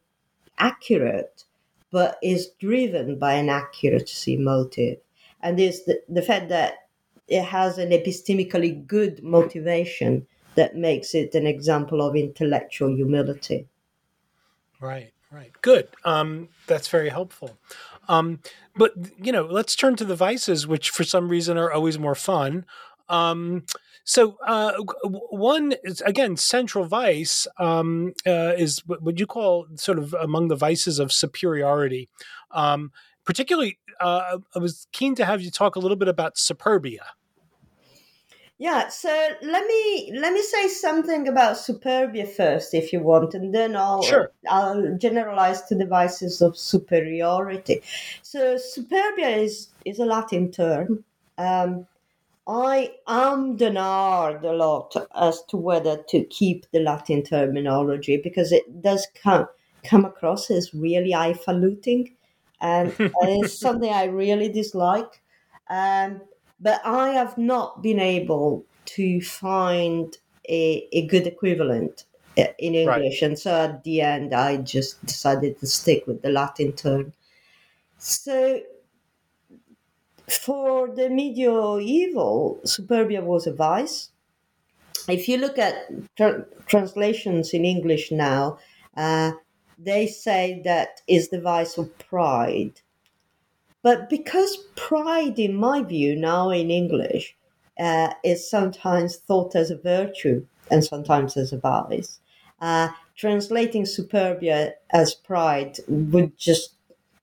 accurate, 0.58 1.44
but 1.90 2.18
is 2.22 2.50
driven 2.60 3.18
by 3.18 3.34
an 3.34 3.48
accuracy 3.48 4.36
motive. 4.36 4.98
And 5.42 5.58
is 5.60 5.84
the, 5.84 6.02
the 6.08 6.22
fact 6.22 6.48
that 6.48 6.87
it 7.28 7.44
has 7.44 7.78
an 7.78 7.90
epistemically 7.90 8.86
good 8.86 9.22
motivation 9.22 10.26
that 10.54 10.76
makes 10.76 11.14
it 11.14 11.34
an 11.34 11.46
example 11.46 12.02
of 12.02 12.16
intellectual 12.16 12.94
humility. 12.94 13.66
Right, 14.80 15.12
right. 15.30 15.52
Good. 15.62 15.88
Um, 16.04 16.48
that's 16.66 16.88
very 16.88 17.10
helpful. 17.10 17.58
Um, 18.08 18.40
but, 18.74 18.94
you 19.22 19.30
know, 19.30 19.44
let's 19.44 19.76
turn 19.76 19.96
to 19.96 20.04
the 20.04 20.16
vices, 20.16 20.66
which 20.66 20.90
for 20.90 21.04
some 21.04 21.28
reason 21.28 21.58
are 21.58 21.70
always 21.70 21.98
more 21.98 22.14
fun. 22.14 22.64
Um, 23.08 23.64
so 24.04 24.38
uh, 24.46 24.72
one 25.04 25.74
is 25.84 26.00
again 26.00 26.38
central 26.38 26.86
vice 26.86 27.46
um, 27.58 28.14
uh, 28.26 28.54
is 28.56 28.82
what 28.86 29.18
you 29.18 29.26
call 29.26 29.66
sort 29.74 29.98
of 29.98 30.14
among 30.14 30.48
the 30.48 30.56
vices 30.56 30.98
of 30.98 31.12
superiority. 31.12 32.08
Um, 32.50 32.90
particularly, 33.24 33.78
uh, 34.00 34.38
I 34.54 34.58
was 34.58 34.86
keen 34.92 35.14
to 35.16 35.26
have 35.26 35.42
you 35.42 35.50
talk 35.50 35.76
a 35.76 35.78
little 35.78 35.96
bit 35.96 36.08
about 36.08 36.36
superbia. 36.36 37.04
Yeah, 38.60 38.88
so 38.88 39.08
let 39.40 39.66
me 39.66 40.12
let 40.16 40.32
me 40.32 40.42
say 40.42 40.66
something 40.66 41.28
about 41.28 41.56
superbia 41.56 42.26
first, 42.26 42.74
if 42.74 42.92
you 42.92 43.00
want, 43.00 43.34
and 43.34 43.54
then 43.54 43.76
I'll 43.76 44.02
sure. 44.02 44.32
I'll 44.48 44.96
generalize 44.96 45.62
to 45.66 45.76
the 45.76 45.86
vices 45.86 46.42
of 46.42 46.58
superiority. 46.58 47.82
So 48.22 48.56
superbia 48.56 49.44
is 49.44 49.68
is 49.84 50.00
a 50.00 50.06
Latin 50.06 50.50
term. 50.50 51.04
Um, 51.38 51.86
I 52.48 52.94
am 53.06 53.54
denied 53.56 54.44
a 54.44 54.52
lot 54.52 54.96
as 55.14 55.40
to 55.50 55.56
whether 55.56 56.02
to 56.08 56.24
keep 56.24 56.66
the 56.72 56.80
Latin 56.80 57.22
terminology 57.22 58.16
because 58.16 58.50
it 58.50 58.82
does 58.82 59.06
come 59.22 59.46
come 59.84 60.04
across 60.04 60.50
as 60.50 60.74
really 60.74 61.12
highfalutin, 61.12 62.10
and 62.60 62.92
it's 62.98 63.60
something 63.66 63.92
I 63.92 64.06
really 64.06 64.48
dislike. 64.48 65.22
Um, 65.70 66.22
but 66.60 66.80
I 66.84 67.10
have 67.10 67.38
not 67.38 67.82
been 67.82 68.00
able 68.00 68.64
to 68.96 69.20
find 69.20 70.16
a, 70.48 70.88
a 70.92 71.06
good 71.06 71.26
equivalent 71.26 72.04
uh, 72.36 72.44
in 72.58 72.74
English, 72.74 73.22
right. 73.22 73.30
and 73.30 73.38
so 73.38 73.64
at 73.64 73.84
the 73.84 74.00
end, 74.00 74.34
I 74.34 74.56
just 74.58 75.04
decided 75.04 75.58
to 75.60 75.66
stick 75.66 76.06
with 76.06 76.22
the 76.22 76.30
Latin 76.30 76.72
term. 76.72 77.12
So 77.98 78.60
for 80.28 80.88
the 80.94 81.08
medieval, 81.08 82.60
superbia 82.64 83.22
was 83.22 83.46
a 83.46 83.52
vice. 83.52 84.10
If 85.08 85.28
you 85.28 85.38
look 85.38 85.58
at 85.58 85.74
tra- 86.16 86.44
translations 86.66 87.54
in 87.54 87.64
English 87.64 88.12
now, 88.12 88.58
uh, 88.96 89.32
they 89.78 90.06
say 90.06 90.60
that 90.64 91.00
is 91.06 91.30
the 91.30 91.40
vice 91.40 91.78
of 91.78 91.96
pride. 91.98 92.80
But 93.82 94.10
because 94.10 94.56
pride, 94.76 95.38
in 95.38 95.54
my 95.54 95.82
view, 95.82 96.16
now 96.16 96.50
in 96.50 96.70
English, 96.70 97.36
uh, 97.78 98.12
is 98.24 98.48
sometimes 98.48 99.16
thought 99.16 99.54
as 99.54 99.70
a 99.70 99.76
virtue 99.76 100.44
and 100.70 100.84
sometimes 100.84 101.36
as 101.36 101.52
a 101.52 101.58
vice, 101.58 102.20
uh, 102.60 102.88
translating 103.16 103.84
superbia 103.84 104.72
as 104.90 105.14
pride 105.14 105.78
would 105.88 106.36
just, 106.36 106.74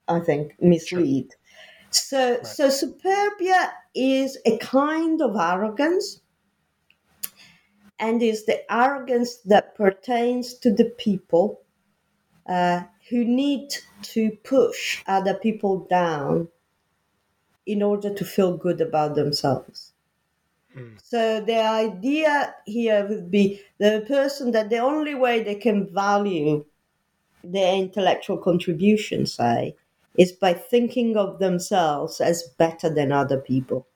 I 0.07 0.19
think, 0.19 0.55
mislead. 0.61 1.29
Sure. 1.29 1.37
So, 1.91 2.31
right. 2.35 2.47
so 2.47 2.67
superbia 2.69 3.71
is 3.93 4.37
a 4.45 4.57
kind 4.57 5.21
of 5.21 5.35
arrogance, 5.35 6.21
and 7.99 8.21
is 8.21 8.45
the 8.45 8.59
arrogance 8.73 9.37
that 9.45 9.75
pertains 9.75 10.53
to 10.55 10.71
the 10.73 10.85
people 10.97 11.61
uh, 12.47 12.83
who 13.09 13.23
need 13.25 13.69
to 14.01 14.31
push 14.43 15.03
other 15.07 15.33
people 15.33 15.87
down 15.89 16.47
in 17.65 17.81
order 17.81 18.13
to 18.13 18.23
feel 18.23 18.57
good 18.57 18.81
about 18.81 19.15
themselves. 19.15 19.93
Hmm. 20.73 20.95
So 21.01 21.41
the 21.41 21.59
idea 21.59 22.53
here 22.65 23.07
would 23.07 23.31
be 23.31 23.61
the 23.79 24.05
person 24.07 24.51
that 24.51 24.69
the 24.69 24.79
only 24.79 25.15
way 25.15 25.43
they 25.43 25.55
can 25.55 25.91
value 25.91 26.65
their 27.43 27.75
intellectual 27.75 28.37
contribution, 28.37 29.25
say, 29.25 29.75
is 30.17 30.31
by 30.31 30.53
thinking 30.53 31.17
of 31.17 31.39
themselves 31.39 32.21
as 32.21 32.43
better 32.57 32.89
than 32.89 33.11
other 33.11 33.39
people. 33.39 33.87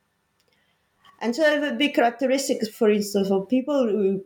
And 1.22 1.36
so 1.36 1.44
it 1.44 1.62
would 1.62 1.78
be 1.78 1.90
characteristics, 1.90 2.70
for 2.70 2.90
instance, 2.90 3.30
of 3.30 3.50
people 3.50 3.88
who 3.88 4.24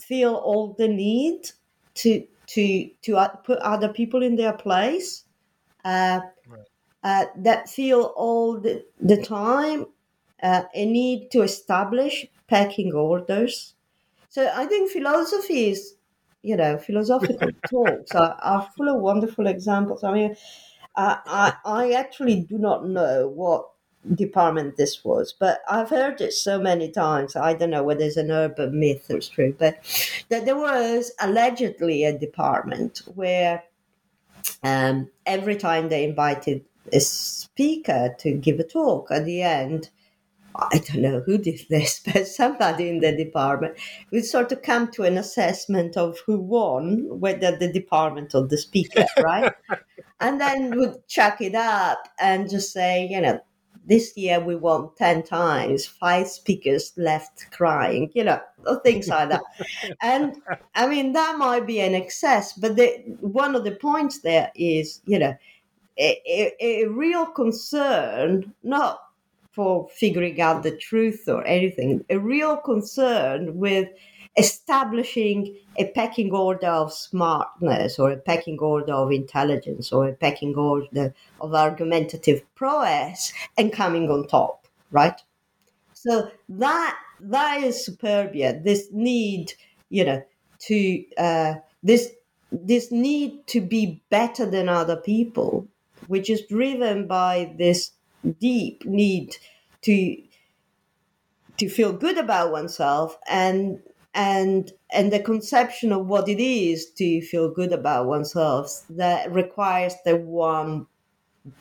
feel 0.00 0.34
all 0.34 0.74
the 0.78 0.88
need 0.88 1.50
to 1.94 2.26
to 2.54 2.90
to 3.02 3.28
put 3.44 3.58
other 3.58 3.88
people 3.88 4.22
in 4.22 4.36
their 4.36 4.52
place, 4.52 5.24
uh, 5.84 6.20
right. 6.48 6.60
uh, 7.02 7.26
that 7.36 7.68
feel 7.68 8.12
all 8.16 8.60
the, 8.60 8.84
the 9.00 9.22
time 9.22 9.86
uh, 10.42 10.62
a 10.74 10.84
need 10.84 11.30
to 11.30 11.42
establish 11.42 12.26
pecking 12.48 12.92
orders. 12.92 13.74
So 14.28 14.50
I 14.54 14.66
think 14.66 14.90
philosophy 14.90 15.70
is, 15.70 15.94
you 16.42 16.56
know, 16.56 16.78
philosophical 16.78 17.50
talks 17.70 18.14
are, 18.14 18.36
are 18.42 18.68
full 18.76 18.88
of 18.88 19.00
wonderful 19.00 19.46
examples. 19.46 20.04
I 20.04 20.12
mean, 20.12 20.36
I, 20.94 21.54
I 21.64 21.92
actually 21.92 22.42
do 22.42 22.58
not 22.58 22.86
know 22.86 23.28
what 23.28 23.71
department 24.14 24.76
this 24.76 25.04
was, 25.04 25.32
but 25.32 25.60
I've 25.68 25.90
heard 25.90 26.20
it 26.20 26.32
so 26.32 26.58
many 26.58 26.90
times. 26.90 27.36
I 27.36 27.54
don't 27.54 27.70
know 27.70 27.82
whether 27.82 28.04
it's 28.04 28.16
an 28.16 28.30
urban 28.30 28.78
myth 28.78 29.10
or 29.10 29.16
it's 29.16 29.28
true, 29.28 29.54
but 29.58 29.78
that 30.28 30.44
there 30.44 30.56
was 30.56 31.12
allegedly 31.20 32.04
a 32.04 32.18
department 32.18 33.02
where 33.14 33.62
um, 34.62 35.08
every 35.26 35.56
time 35.56 35.88
they 35.88 36.04
invited 36.04 36.64
a 36.92 37.00
speaker 37.00 38.14
to 38.18 38.32
give 38.32 38.58
a 38.58 38.64
talk 38.64 39.10
at 39.10 39.24
the 39.24 39.42
end, 39.42 39.90
I 40.54 40.78
don't 40.78 41.02
know 41.02 41.20
who 41.20 41.38
did 41.38 41.60
this, 41.70 42.00
but 42.00 42.26
somebody 42.26 42.88
in 42.88 43.00
the 43.00 43.16
department 43.16 43.76
would 44.10 44.24
sort 44.24 44.52
of 44.52 44.62
come 44.62 44.90
to 44.92 45.04
an 45.04 45.16
assessment 45.16 45.96
of 45.96 46.18
who 46.26 46.38
won, 46.38 47.20
whether 47.20 47.56
the 47.56 47.72
department 47.72 48.34
or 48.34 48.46
the 48.46 48.58
speaker, 48.58 49.06
right? 49.22 49.52
and 50.20 50.40
then 50.40 50.76
would 50.78 51.06
chuck 51.08 51.40
it 51.40 51.54
up 51.54 52.08
and 52.18 52.50
just 52.50 52.72
say, 52.72 53.06
you 53.08 53.20
know, 53.20 53.40
this 53.86 54.16
year 54.16 54.40
we 54.40 54.56
won 54.56 54.90
10 54.96 55.24
times, 55.24 55.86
five 55.86 56.28
speakers 56.28 56.92
left 56.96 57.46
crying, 57.50 58.10
you 58.14 58.24
know, 58.24 58.40
things 58.82 59.08
like 59.08 59.28
that. 59.30 59.42
and 60.02 60.36
I 60.74 60.86
mean, 60.86 61.12
that 61.12 61.38
might 61.38 61.66
be 61.66 61.80
an 61.80 61.94
excess, 61.94 62.52
but 62.52 62.76
the, 62.76 62.88
one 63.20 63.54
of 63.54 63.64
the 63.64 63.72
points 63.72 64.20
there 64.20 64.50
is, 64.54 65.00
you 65.06 65.18
know, 65.18 65.34
a, 65.98 66.20
a, 66.26 66.84
a 66.84 66.88
real 66.88 67.26
concern, 67.26 68.52
not 68.62 69.00
for 69.52 69.88
figuring 69.94 70.40
out 70.40 70.62
the 70.62 70.76
truth 70.76 71.28
or 71.28 71.44
anything, 71.46 72.04
a 72.08 72.18
real 72.18 72.56
concern 72.56 73.56
with 73.56 73.88
establishing 74.36 75.56
a 75.76 75.90
pecking 75.92 76.32
order 76.32 76.68
of 76.68 76.92
smartness 76.92 77.98
or 77.98 78.10
a 78.10 78.16
pecking 78.16 78.58
order 78.58 78.92
of 78.92 79.12
intelligence 79.12 79.92
or 79.92 80.08
a 80.08 80.12
pecking 80.12 80.54
order 80.54 81.14
of 81.40 81.54
argumentative 81.54 82.42
prowess 82.54 83.32
and 83.58 83.72
coming 83.72 84.10
on 84.10 84.26
top, 84.26 84.66
right? 84.90 85.20
So 85.92 86.30
that 86.48 86.98
that 87.20 87.62
is 87.62 87.88
superbia. 87.88 88.62
This 88.64 88.88
need, 88.90 89.52
you 89.90 90.04
know, 90.04 90.22
to 90.60 91.04
uh, 91.18 91.54
this 91.82 92.10
this 92.50 92.90
need 92.90 93.46
to 93.48 93.60
be 93.60 94.02
better 94.10 94.46
than 94.46 94.68
other 94.68 94.96
people, 94.96 95.68
which 96.06 96.28
is 96.28 96.42
driven 96.46 97.06
by 97.06 97.54
this 97.58 97.92
deep 98.40 98.84
need 98.84 99.36
to 99.82 100.16
to 101.58 101.68
feel 101.68 101.92
good 101.92 102.18
about 102.18 102.50
oneself 102.50 103.18
and 103.28 103.80
and 104.14 104.72
and 104.90 105.12
the 105.12 105.20
conception 105.20 105.92
of 105.92 106.06
what 106.06 106.28
it 106.28 106.40
is 106.40 106.90
to 106.92 107.20
feel 107.22 107.50
good 107.50 107.72
about 107.72 108.06
oneself 108.06 108.82
that 108.90 109.32
requires 109.32 109.94
that 110.04 110.20
one 110.20 110.86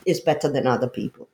is 0.06 0.20
better 0.20 0.52
than 0.52 0.68
other 0.68 0.90
people. 0.90 1.28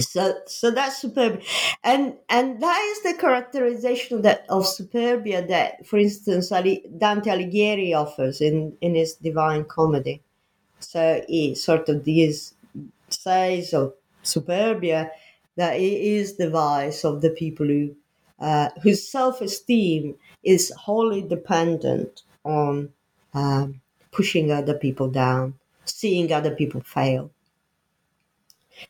So 0.00 0.34
so 0.46 0.70
that's 0.70 0.98
superb. 0.98 1.42
And 1.84 2.14
and 2.28 2.60
that 2.60 2.80
is 2.80 3.02
the 3.02 3.18
characterization 3.20 4.22
that 4.22 4.44
of 4.48 4.64
superbia 4.64 5.46
that 5.48 5.86
for 5.86 5.98
instance 5.98 6.48
dante 6.48 7.30
alighieri 7.30 7.94
offers 7.94 8.40
in 8.40 8.76
in 8.80 8.94
his 8.94 9.14
divine 9.14 9.64
comedy. 9.64 10.22
So 10.80 11.22
he 11.28 11.54
sort 11.54 11.88
of 11.88 12.04
this 12.04 12.54
says 13.10 13.72
of 13.74 13.94
superbia 14.24 15.10
that 15.56 15.76
it 15.76 16.00
is 16.16 16.36
the 16.36 16.50
vice 16.50 17.04
of 17.04 17.20
the 17.22 17.30
people 17.30 17.66
who 17.66 17.94
uh, 18.38 18.68
whose 18.82 19.08
self-esteem 19.08 20.14
is 20.42 20.72
wholly 20.76 21.22
dependent 21.22 22.22
on 22.44 22.90
um, 23.34 23.80
pushing 24.12 24.50
other 24.50 24.74
people 24.74 25.08
down, 25.08 25.54
seeing 25.84 26.32
other 26.32 26.54
people 26.54 26.80
fail. 26.80 27.30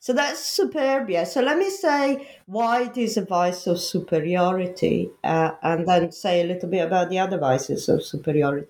So 0.00 0.12
that's 0.12 0.40
superbia. 0.58 1.26
So 1.26 1.40
let 1.42 1.58
me 1.58 1.70
say 1.70 2.28
why 2.46 2.84
it 2.84 2.96
is 2.96 3.16
a 3.16 3.24
vice 3.24 3.68
of 3.68 3.80
superiority, 3.80 5.10
uh, 5.22 5.52
and 5.62 5.86
then 5.86 6.10
say 6.10 6.40
a 6.40 6.44
little 6.44 6.68
bit 6.68 6.84
about 6.84 7.08
the 7.08 7.20
other 7.20 7.38
vices 7.38 7.88
of 7.88 8.04
superiority. 8.04 8.66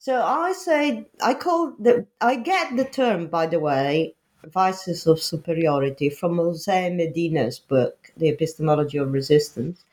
So 0.00 0.20
I 0.20 0.52
say 0.52 1.06
I 1.22 1.34
call 1.34 1.72
the 1.78 2.06
I 2.20 2.34
get 2.36 2.76
the 2.76 2.84
term, 2.84 3.28
by 3.28 3.46
the 3.46 3.60
way, 3.60 4.14
vices 4.44 5.06
of 5.06 5.22
superiority 5.22 6.10
from 6.10 6.36
Jose 6.36 6.90
Medina's 6.90 7.60
book, 7.60 8.12
The 8.16 8.28
Epistemology 8.28 8.98
of 8.98 9.12
Resistance. 9.12 9.84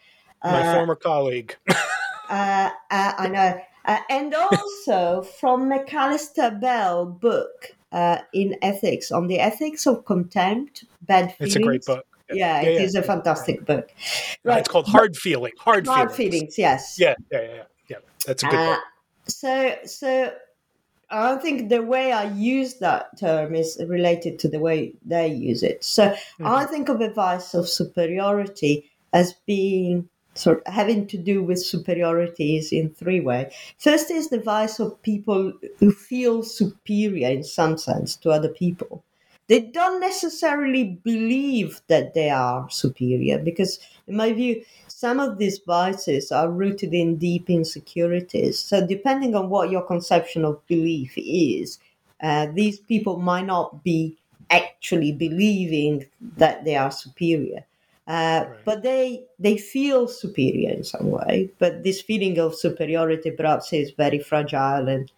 My 0.44 0.68
uh, 0.68 0.74
former 0.74 0.96
colleague. 0.96 1.56
uh, 1.70 1.74
uh, 2.30 2.70
I 2.90 3.28
know. 3.30 3.62
Uh, 3.86 4.00
and 4.10 4.34
also 4.34 5.22
from 5.22 5.70
Macalester 5.70 6.60
Bell 6.60 7.06
book 7.06 7.76
uh, 7.92 8.20
in 8.34 8.56
ethics 8.62 9.12
on 9.12 9.28
the 9.28 9.40
ethics 9.40 9.86
of 9.86 10.06
contempt, 10.06 10.86
bad 11.02 11.36
feelings. 11.36 11.56
It's 11.56 11.56
a 11.56 11.60
great 11.60 11.86
book. 11.86 12.06
Yeah, 12.30 12.62
yeah, 12.62 12.70
it 12.70 12.74
yeah, 12.76 12.82
is 12.82 12.96
a 12.96 13.04
fantastic 13.04 13.66
book. 13.66 13.92
Right. 14.44 14.60
it's 14.60 14.70
called 14.70 14.88
Hard 14.88 15.16
Feeling. 15.16 15.52
Hard, 15.60 15.86
hard 15.86 16.12
feelings. 16.12 16.34
feelings. 16.34 16.58
Yes. 16.58 16.98
Yeah, 16.98 17.16
yeah, 17.32 17.42
yeah, 17.42 17.64
yeah. 17.90 17.98
That's 18.26 18.44
a 18.44 18.48
good 18.48 18.58
book. 18.58 18.80
So, 19.28 19.76
so 19.86 20.34
I 21.10 21.36
think 21.36 21.70
the 21.70 21.84
way 21.84 22.12
I 22.12 22.24
use 22.32 22.76
that 22.76 23.18
term 23.20 23.54
is 23.54 23.80
related 23.88 24.40
to 24.40 24.50
the 24.50 24.60
way 24.60 24.94
they 25.06 25.28
use 25.28 25.62
it. 25.62 25.84
So 25.84 26.10
mm-hmm. 26.10 26.48
I 26.48 26.66
think 26.66 26.90
of 26.90 27.02
advice 27.02 27.54
of 27.54 27.70
superiority 27.70 28.90
as 29.14 29.34
being 29.46 30.10
sort 30.36 30.64
of 30.66 30.74
having 30.74 31.08
to 31.08 31.18
do 31.18 31.44
with 31.44 31.64
superiority 31.64 32.58
is 32.58 32.72
in 32.72 32.90
three 32.90 33.20
ways. 33.20 33.54
First 33.78 34.12
is 34.12 34.30
the 34.30 34.40
vice 34.40 34.80
of 34.80 35.02
people 35.02 35.54
who 35.80 35.92
feel 35.92 36.44
superior 36.44 37.30
in 37.30 37.44
some 37.44 37.78
sense 37.78 38.16
to 38.18 38.32
other 38.32 38.50
people. 38.50 39.04
They 39.48 39.60
don't 39.60 40.00
necessarily 40.00 40.86
believe 41.04 41.82
that 41.88 42.14
they 42.14 42.30
are 42.30 42.70
superior 42.70 43.38
because, 43.40 43.80
in 44.08 44.16
my 44.16 44.32
view, 44.32 44.64
some 44.88 45.20
of 45.20 45.38
these 45.38 45.60
vices 45.60 46.32
are 46.32 46.50
rooted 46.50 46.94
in 46.94 47.18
deep 47.18 47.50
insecurities. 47.50 48.58
So, 48.58 48.86
depending 48.88 49.36
on 49.36 49.50
what 49.50 49.70
your 49.70 49.82
conception 49.82 50.46
of 50.46 50.66
belief 50.68 51.14
is, 51.18 51.78
uh, 52.22 52.48
these 52.54 52.80
people 52.80 53.18
might 53.18 53.46
not 53.46 53.84
be 53.84 54.18
actually 54.50 55.12
believing 55.12 56.06
that 56.38 56.64
they 56.64 56.76
are 56.78 56.92
superior. 56.92 57.66
Uh, 58.06 58.46
right. 58.50 58.66
But 58.66 58.84
they 58.84 59.24
they 59.40 59.58
feel 59.58 60.08
superior 60.08 60.72
in 60.72 60.84
some 60.84 61.10
way. 61.12 61.52
But 61.60 61.84
this 61.84 62.02
feeling 62.02 62.38
of 62.38 62.56
superiority 62.56 63.32
perhaps 63.32 63.72
is 63.72 63.92
very 63.92 64.20
fragile 64.20 64.90
and 64.90 65.12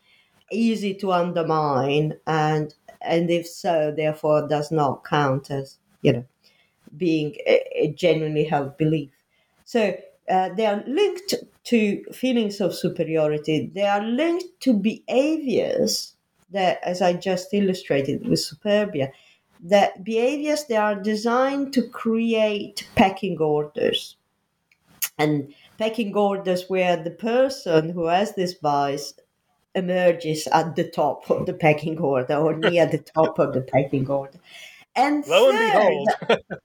easy 0.52 0.94
to 0.96 1.12
undermine, 1.12 2.18
and 2.28 2.74
and 3.02 3.30
if 3.32 3.48
so, 3.48 3.92
therefore 3.96 4.48
does 4.48 4.72
not 4.72 5.04
count 5.04 5.50
as 5.52 5.78
you 6.02 6.14
know 6.14 6.26
being 6.98 7.36
a, 7.48 7.64
a 7.76 7.94
genuinely 7.94 8.46
held 8.46 8.78
belief. 8.78 9.10
So 9.66 9.98
uh, 10.30 10.50
they 10.50 10.66
are 10.66 10.84
linked 10.88 11.36
to 11.66 12.04
feelings 12.14 12.62
of 12.62 12.76
superiority. 12.76 13.72
They 13.74 13.86
are 13.88 14.04
linked 14.04 14.60
to 14.62 14.74
behaviors 14.74 16.16
that, 16.52 16.80
as 16.84 17.02
I 17.02 17.14
just 17.14 17.54
illustrated 17.54 18.28
with 18.28 18.40
superbia, 18.40 19.12
that 19.64 20.04
behaviors 20.04 20.66
they 20.66 20.76
are 20.76 20.96
designed 20.96 21.74
to 21.74 21.88
create 21.88 22.88
pecking 22.96 23.38
orders. 23.40 24.18
And 25.18 25.54
pecking 25.78 26.16
orders 26.16 26.66
where 26.70 26.98
the 26.98 27.12
person 27.12 27.90
who 27.90 28.08
has 28.08 28.36
this 28.36 28.54
bias 28.54 29.14
emerges 29.76 30.48
at 30.48 30.76
the 30.76 30.90
top 30.90 31.30
of 31.30 31.46
the 31.46 31.54
pecking 31.54 32.00
order 32.00 32.36
or 32.36 32.56
near 32.56 32.86
the 32.86 32.98
top 32.98 33.40
of 33.40 33.54
the 33.54 33.62
pecking 33.62 34.08
order. 34.10 34.40
And 34.96 35.26
lo 35.28 35.52
third, 35.52 35.62
and 35.62 36.08
behold. 36.22 36.62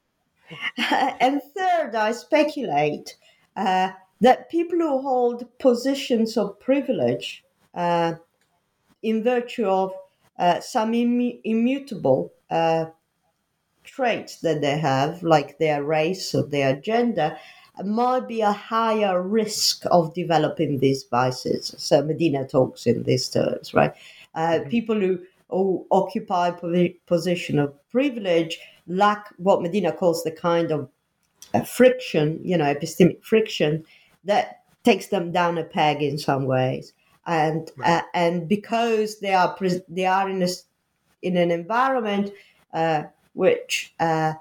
and 1.20 1.40
third 1.56 1.94
i 1.94 2.12
speculate 2.12 3.16
uh, 3.56 3.90
that 4.20 4.50
people 4.50 4.78
who 4.78 5.00
hold 5.00 5.58
positions 5.58 6.36
of 6.36 6.58
privilege 6.60 7.44
uh, 7.74 8.14
in 9.02 9.22
virtue 9.22 9.66
of 9.66 9.92
uh, 10.40 10.58
some 10.60 10.94
Im- 10.94 11.38
immutable 11.44 12.32
uh, 12.50 12.86
traits 13.84 14.40
that 14.40 14.60
they 14.60 14.78
have, 14.78 15.22
like 15.22 15.58
their 15.58 15.84
race 15.84 16.34
or 16.34 16.42
their 16.42 16.74
gender, 16.76 17.36
might 17.84 18.26
be 18.26 18.40
a 18.40 18.52
higher 18.52 19.22
risk 19.22 19.84
of 19.90 20.14
developing 20.14 20.78
these 20.78 21.04
vices. 21.04 21.74
So 21.78 22.02
Medina 22.02 22.46
talks 22.46 22.86
in 22.86 23.04
these 23.04 23.28
terms, 23.28 23.74
right? 23.74 23.92
Uh, 24.34 24.40
mm-hmm. 24.40 24.70
People 24.70 24.98
who, 24.98 25.18
who 25.50 25.86
occupy 25.90 26.48
a 26.48 26.88
position 27.06 27.58
of 27.58 27.74
privilege 27.90 28.58
lack 28.86 29.32
what 29.36 29.62
Medina 29.62 29.92
calls 29.92 30.24
the 30.24 30.32
kind 30.32 30.72
of 30.72 30.88
uh, 31.54 31.62
friction, 31.62 32.40
you 32.42 32.56
know, 32.56 32.74
epistemic 32.74 33.22
friction 33.22 33.84
that 34.24 34.62
takes 34.84 35.08
them 35.08 35.32
down 35.32 35.58
a 35.58 35.64
peg 35.64 36.02
in 36.02 36.18
some 36.18 36.46
ways. 36.46 36.92
And 37.26 37.70
right. 37.76 37.98
uh, 37.98 38.02
and 38.14 38.48
because 38.48 39.20
they 39.20 39.34
are 39.34 39.56
they 39.88 40.06
are 40.06 40.28
in 40.28 40.42
a 40.42 40.48
in 41.22 41.36
an 41.36 41.50
environment 41.50 42.32
uh, 42.72 43.04
which 43.34 43.94
uh, 44.00 44.34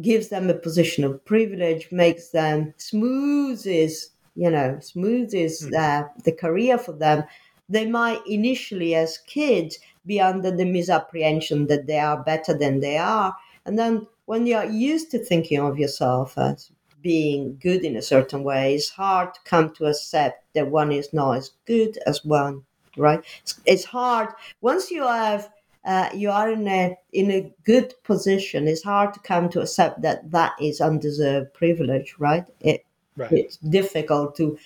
gives 0.00 0.28
them 0.28 0.50
a 0.50 0.54
position 0.54 1.04
of 1.04 1.24
privilege, 1.24 1.90
makes 1.92 2.30
them 2.30 2.74
smoothes, 2.76 4.10
you 4.34 4.50
know, 4.50 4.78
smoothes 4.80 5.66
mm. 5.66 5.74
uh, 5.74 6.08
the 6.24 6.32
career 6.32 6.78
for 6.78 6.92
them. 6.92 7.24
They 7.68 7.86
might 7.86 8.20
initially, 8.26 8.94
as 8.96 9.18
kids, 9.18 9.78
be 10.06 10.20
under 10.20 10.50
the 10.50 10.64
misapprehension 10.64 11.68
that 11.68 11.86
they 11.86 11.98
are 11.98 12.22
better 12.22 12.56
than 12.56 12.80
they 12.80 12.98
are, 12.98 13.36
and 13.64 13.78
then 13.78 14.06
when 14.26 14.46
you 14.46 14.56
are 14.56 14.66
used 14.66 15.10
to 15.10 15.18
thinking 15.18 15.60
of 15.60 15.78
yourself 15.78 16.36
as 16.38 16.70
being 17.02 17.58
good 17.62 17.84
in 17.84 17.96
a 17.96 18.02
certain 18.02 18.42
way, 18.44 18.74
it's 18.74 18.90
hard 18.90 19.34
to 19.34 19.40
come 19.44 19.72
to 19.74 19.86
accept 19.86 20.44
that 20.54 20.68
one 20.68 20.92
is 20.92 21.12
not 21.12 21.36
as 21.38 21.50
good 21.66 21.98
as 22.06 22.24
one, 22.24 22.64
right? 22.96 23.24
It's, 23.42 23.60
it's 23.66 23.84
hard 23.84 24.28
once 24.60 24.90
you 24.90 25.02
have 25.02 25.50
uh, 25.84 26.10
you 26.14 26.30
are 26.30 26.50
in 26.50 26.68
a 26.68 26.96
in 27.12 27.30
a 27.30 27.50
good 27.64 27.94
position. 28.04 28.68
It's 28.68 28.82
hard 28.82 29.14
to 29.14 29.20
come 29.20 29.48
to 29.50 29.62
accept 29.62 30.02
that 30.02 30.30
that 30.30 30.52
is 30.60 30.80
undeserved 30.80 31.54
privilege, 31.54 32.16
right? 32.18 32.44
It 32.60 32.84
right. 33.16 33.32
it's 33.32 33.56
difficult 33.56 34.36
to 34.36 34.58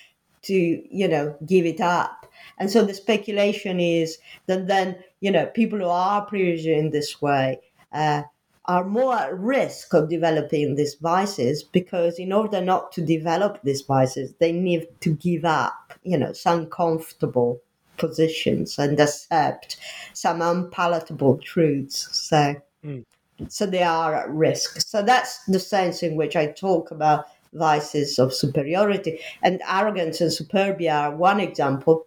to 0.43 0.53
you 0.53 1.07
know 1.07 1.37
give 1.45 1.65
it 1.65 1.79
up, 1.79 2.27
and 2.57 2.69
so 2.69 2.83
the 2.83 2.93
speculation 2.93 3.79
is 3.79 4.17
that 4.47 4.67
then 4.67 4.97
you 5.21 5.31
know 5.31 5.45
people 5.45 5.79
who 5.79 5.87
are 5.87 6.25
privileged 6.25 6.67
in 6.67 6.89
this 6.89 7.21
way. 7.21 7.61
Uh, 7.93 8.23
are 8.67 8.83
more 8.83 9.15
at 9.15 9.37
risk 9.37 9.93
of 9.93 10.09
developing 10.09 10.75
these 10.75 10.95
vices 10.95 11.63
because 11.63 12.17
in 12.19 12.33
order 12.33 12.61
not 12.61 12.91
to 12.91 13.01
develop 13.01 13.59
these 13.63 13.81
vices 13.81 14.33
they 14.39 14.51
need 14.51 14.87
to 15.01 15.13
give 15.13 15.45
up 15.45 15.93
you 16.03 16.17
know 16.17 16.33
some 16.33 16.65
comfortable 16.67 17.61
positions 17.97 18.77
and 18.77 18.99
accept 18.99 19.77
some 20.13 20.41
unpalatable 20.41 21.37
truths. 21.37 22.09
So 22.11 22.55
mm. 22.83 23.05
so 23.47 23.65
they 23.65 23.83
are 23.83 24.15
at 24.15 24.29
risk. 24.29 24.81
So 24.81 25.01
that's 25.01 25.43
the 25.45 25.59
sense 25.59 26.03
in 26.03 26.15
which 26.15 26.35
i 26.35 26.47
talk 26.47 26.91
about 26.91 27.25
vices 27.53 28.19
of 28.19 28.33
superiority. 28.33 29.19
And 29.41 29.61
arrogance 29.69 30.19
and 30.19 30.31
superbia 30.31 30.93
are 30.93 31.15
one 31.15 31.39
example 31.39 32.05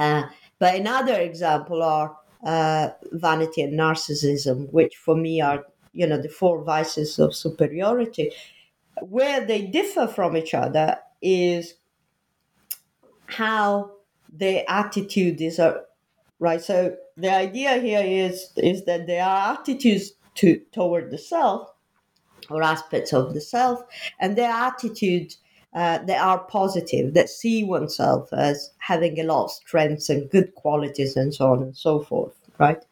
uh, 0.00 0.22
but 0.58 0.74
another 0.74 1.18
example 1.18 1.82
are 1.82 2.16
uh, 2.44 2.90
vanity 3.12 3.62
and 3.62 3.78
narcissism, 3.78 4.72
which 4.72 4.96
for 4.96 5.14
me 5.14 5.40
are 5.40 5.64
you 5.92 6.06
know 6.06 6.20
the 6.20 6.28
four 6.28 6.62
vices 6.62 7.18
of 7.18 7.34
superiority. 7.34 8.32
Where 9.02 9.44
they 9.46 9.62
differ 9.62 10.06
from 10.06 10.36
each 10.36 10.54
other 10.54 10.98
is 11.22 11.74
how 13.26 13.92
their 14.32 14.64
attitude 14.68 15.40
is 15.40 15.58
uh, 15.58 15.78
right. 16.38 16.60
So 16.60 16.96
the 17.16 17.32
idea 17.32 17.78
here 17.78 18.02
is 18.04 18.52
is 18.56 18.84
that 18.84 19.06
there 19.06 19.24
are 19.24 19.54
attitudes 19.54 20.12
to 20.36 20.60
toward 20.72 21.10
the 21.10 21.18
self 21.18 21.70
or 22.50 22.62
aspects 22.62 23.12
of 23.12 23.34
the 23.34 23.40
self, 23.40 23.82
and 24.18 24.36
their 24.36 24.50
attitudes 24.50 25.38
uh, 25.74 25.98
that 25.98 26.20
are 26.20 26.40
positive, 26.44 27.14
that 27.14 27.28
see 27.28 27.62
oneself 27.62 28.32
as 28.32 28.72
having 28.78 29.20
a 29.20 29.24
lot 29.24 29.44
of 29.44 29.50
strengths 29.52 30.08
and 30.08 30.30
good 30.30 30.54
qualities 30.56 31.16
and 31.16 31.32
so 31.32 31.52
on 31.52 31.62
and 31.62 31.76
so 31.76 32.00
forth, 32.00 32.34
right? 32.58 32.84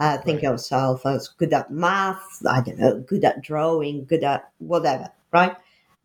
Uh, 0.00 0.16
think 0.16 0.42
right. 0.42 0.54
of 0.54 0.60
self 0.60 1.04
as 1.04 1.28
good 1.28 1.52
at 1.52 1.70
math, 1.70 2.42
I 2.48 2.62
don't 2.62 2.78
know, 2.78 3.00
good 3.00 3.22
at 3.22 3.42
drawing, 3.42 4.06
good 4.06 4.24
at 4.24 4.50
whatever, 4.56 5.10
right? 5.30 5.54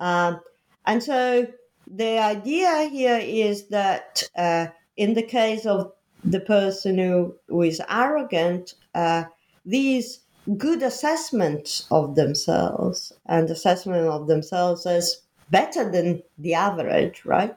Um, 0.01 0.41
and 0.85 1.01
so 1.01 1.47
the 1.87 2.19
idea 2.19 2.89
here 2.91 3.19
is 3.23 3.67
that 3.67 4.23
uh, 4.35 4.67
in 4.97 5.13
the 5.13 5.23
case 5.23 5.65
of 5.65 5.93
the 6.25 6.41
person 6.41 6.97
who, 6.97 7.35
who 7.47 7.61
is 7.61 7.81
arrogant, 7.89 8.73
uh, 8.93 9.23
these 9.65 10.19
good 10.57 10.83
assessments 10.83 11.87
of 11.89 12.15
themselves 12.15 13.13
and 13.25 13.49
assessment 13.49 14.07
of 14.07 14.27
themselves 14.27 14.85
as 14.85 15.21
better 15.49 15.89
than 15.89 16.21
the 16.37 16.53
average, 16.53 17.23
right, 17.25 17.55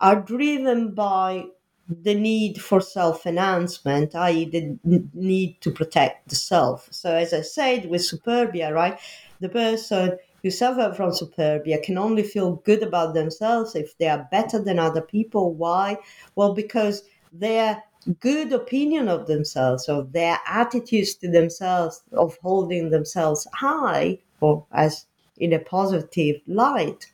are 0.00 0.20
driven 0.20 0.94
by 0.94 1.46
the 1.90 2.14
need 2.14 2.60
for 2.60 2.80
self 2.80 3.26
enhancement, 3.26 4.14
i.e., 4.14 4.44
the 4.44 4.78
need 5.12 5.60
to 5.60 5.70
protect 5.70 6.28
the 6.28 6.36
self. 6.36 6.88
So, 6.90 7.14
as 7.14 7.34
I 7.34 7.40
said 7.40 7.86
with 7.86 8.02
superbia, 8.02 8.72
right, 8.72 8.98
the 9.40 9.48
person 9.48 10.16
who 10.42 10.50
suffer 10.50 10.94
from 10.94 11.10
superbia 11.10 11.82
can 11.82 11.98
only 11.98 12.22
feel 12.22 12.56
good 12.56 12.82
about 12.82 13.14
themselves 13.14 13.74
if 13.74 13.98
they 13.98 14.08
are 14.08 14.28
better 14.30 14.58
than 14.58 14.78
other 14.78 15.02
people. 15.02 15.52
Why? 15.54 15.98
Well, 16.36 16.54
because 16.54 17.02
their 17.32 17.82
good 18.20 18.52
opinion 18.52 19.08
of 19.08 19.26
themselves 19.26 19.88
or 19.88 20.04
their 20.04 20.38
attitudes 20.46 21.14
to 21.16 21.30
themselves 21.30 22.02
of 22.12 22.38
holding 22.42 22.90
themselves 22.90 23.46
high 23.52 24.18
or 24.40 24.64
as 24.72 25.06
in 25.36 25.52
a 25.52 25.58
positive 25.58 26.40
light 26.46 27.06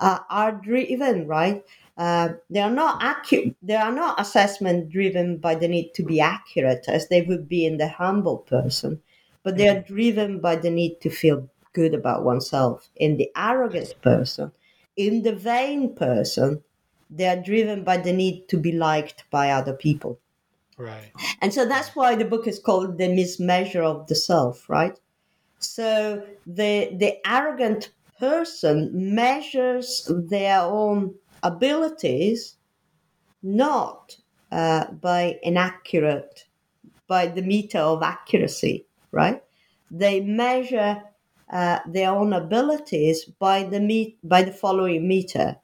uh, 0.00 0.18
are 0.30 0.52
driven 0.52 1.26
right 1.28 1.62
uh, 1.98 2.30
they 2.48 2.60
are 2.60 2.70
not 2.70 3.02
accurate 3.02 3.54
they 3.62 3.76
are 3.76 3.92
not 3.92 4.20
assessment 4.20 4.90
driven 4.90 5.36
by 5.36 5.54
the 5.54 5.68
need 5.68 5.92
to 5.94 6.02
be 6.02 6.20
accurate 6.20 6.84
as 6.88 7.08
they 7.08 7.22
would 7.22 7.48
be 7.48 7.66
in 7.66 7.76
the 7.76 7.88
humble 7.88 8.38
person 8.38 9.00
but 9.42 9.56
they 9.56 9.68
are 9.68 9.76
mm-hmm. 9.76 9.94
driven 9.94 10.40
by 10.40 10.56
the 10.56 10.70
need 10.70 11.00
to 11.00 11.10
feel 11.10 11.48
good 11.72 11.94
about 11.94 12.24
oneself 12.24 12.88
in 12.96 13.16
the 13.16 13.30
arrogant 13.36 13.94
person. 14.02 14.52
In 14.96 15.22
the 15.22 15.34
vain 15.34 15.94
person 15.94 16.62
they 17.10 17.26
are 17.26 17.36
driven 17.36 17.84
by 17.84 17.98
the 17.98 18.12
need 18.12 18.48
to 18.48 18.56
be 18.56 18.72
liked 18.72 19.24
by 19.30 19.50
other 19.50 19.74
people. 19.74 20.18
Right. 20.78 21.12
And 21.42 21.52
so 21.52 21.66
that's 21.66 21.94
why 21.94 22.14
the 22.14 22.24
book 22.24 22.46
is 22.48 22.58
called 22.58 22.96
the 22.96 23.08
mismeasure 23.08 23.84
of 23.84 24.06
the 24.06 24.14
self 24.14 24.68
right? 24.68 24.98
So 25.58 26.24
the 26.46 26.90
the 26.96 27.16
arrogant 27.26 27.90
person 28.18 29.14
measures 29.14 30.08
their 30.08 30.60
own 30.60 31.14
abilities 31.42 32.56
not 33.42 34.16
uh, 34.50 34.90
by 34.92 35.38
inaccurate, 35.42 36.46
by 37.08 37.26
the 37.26 37.42
meter 37.42 37.78
of 37.78 38.02
accuracy, 38.02 38.86
right? 39.10 39.42
They 39.90 40.20
measure 40.20 41.02
uh, 41.50 41.80
their 41.86 42.10
own 42.10 42.32
abilities 42.32 43.24
by 43.24 43.64
the 43.64 43.80
meet, 43.80 44.18
by 44.22 44.42
the 44.42 44.52
following 44.52 45.06
meter. 45.06 45.56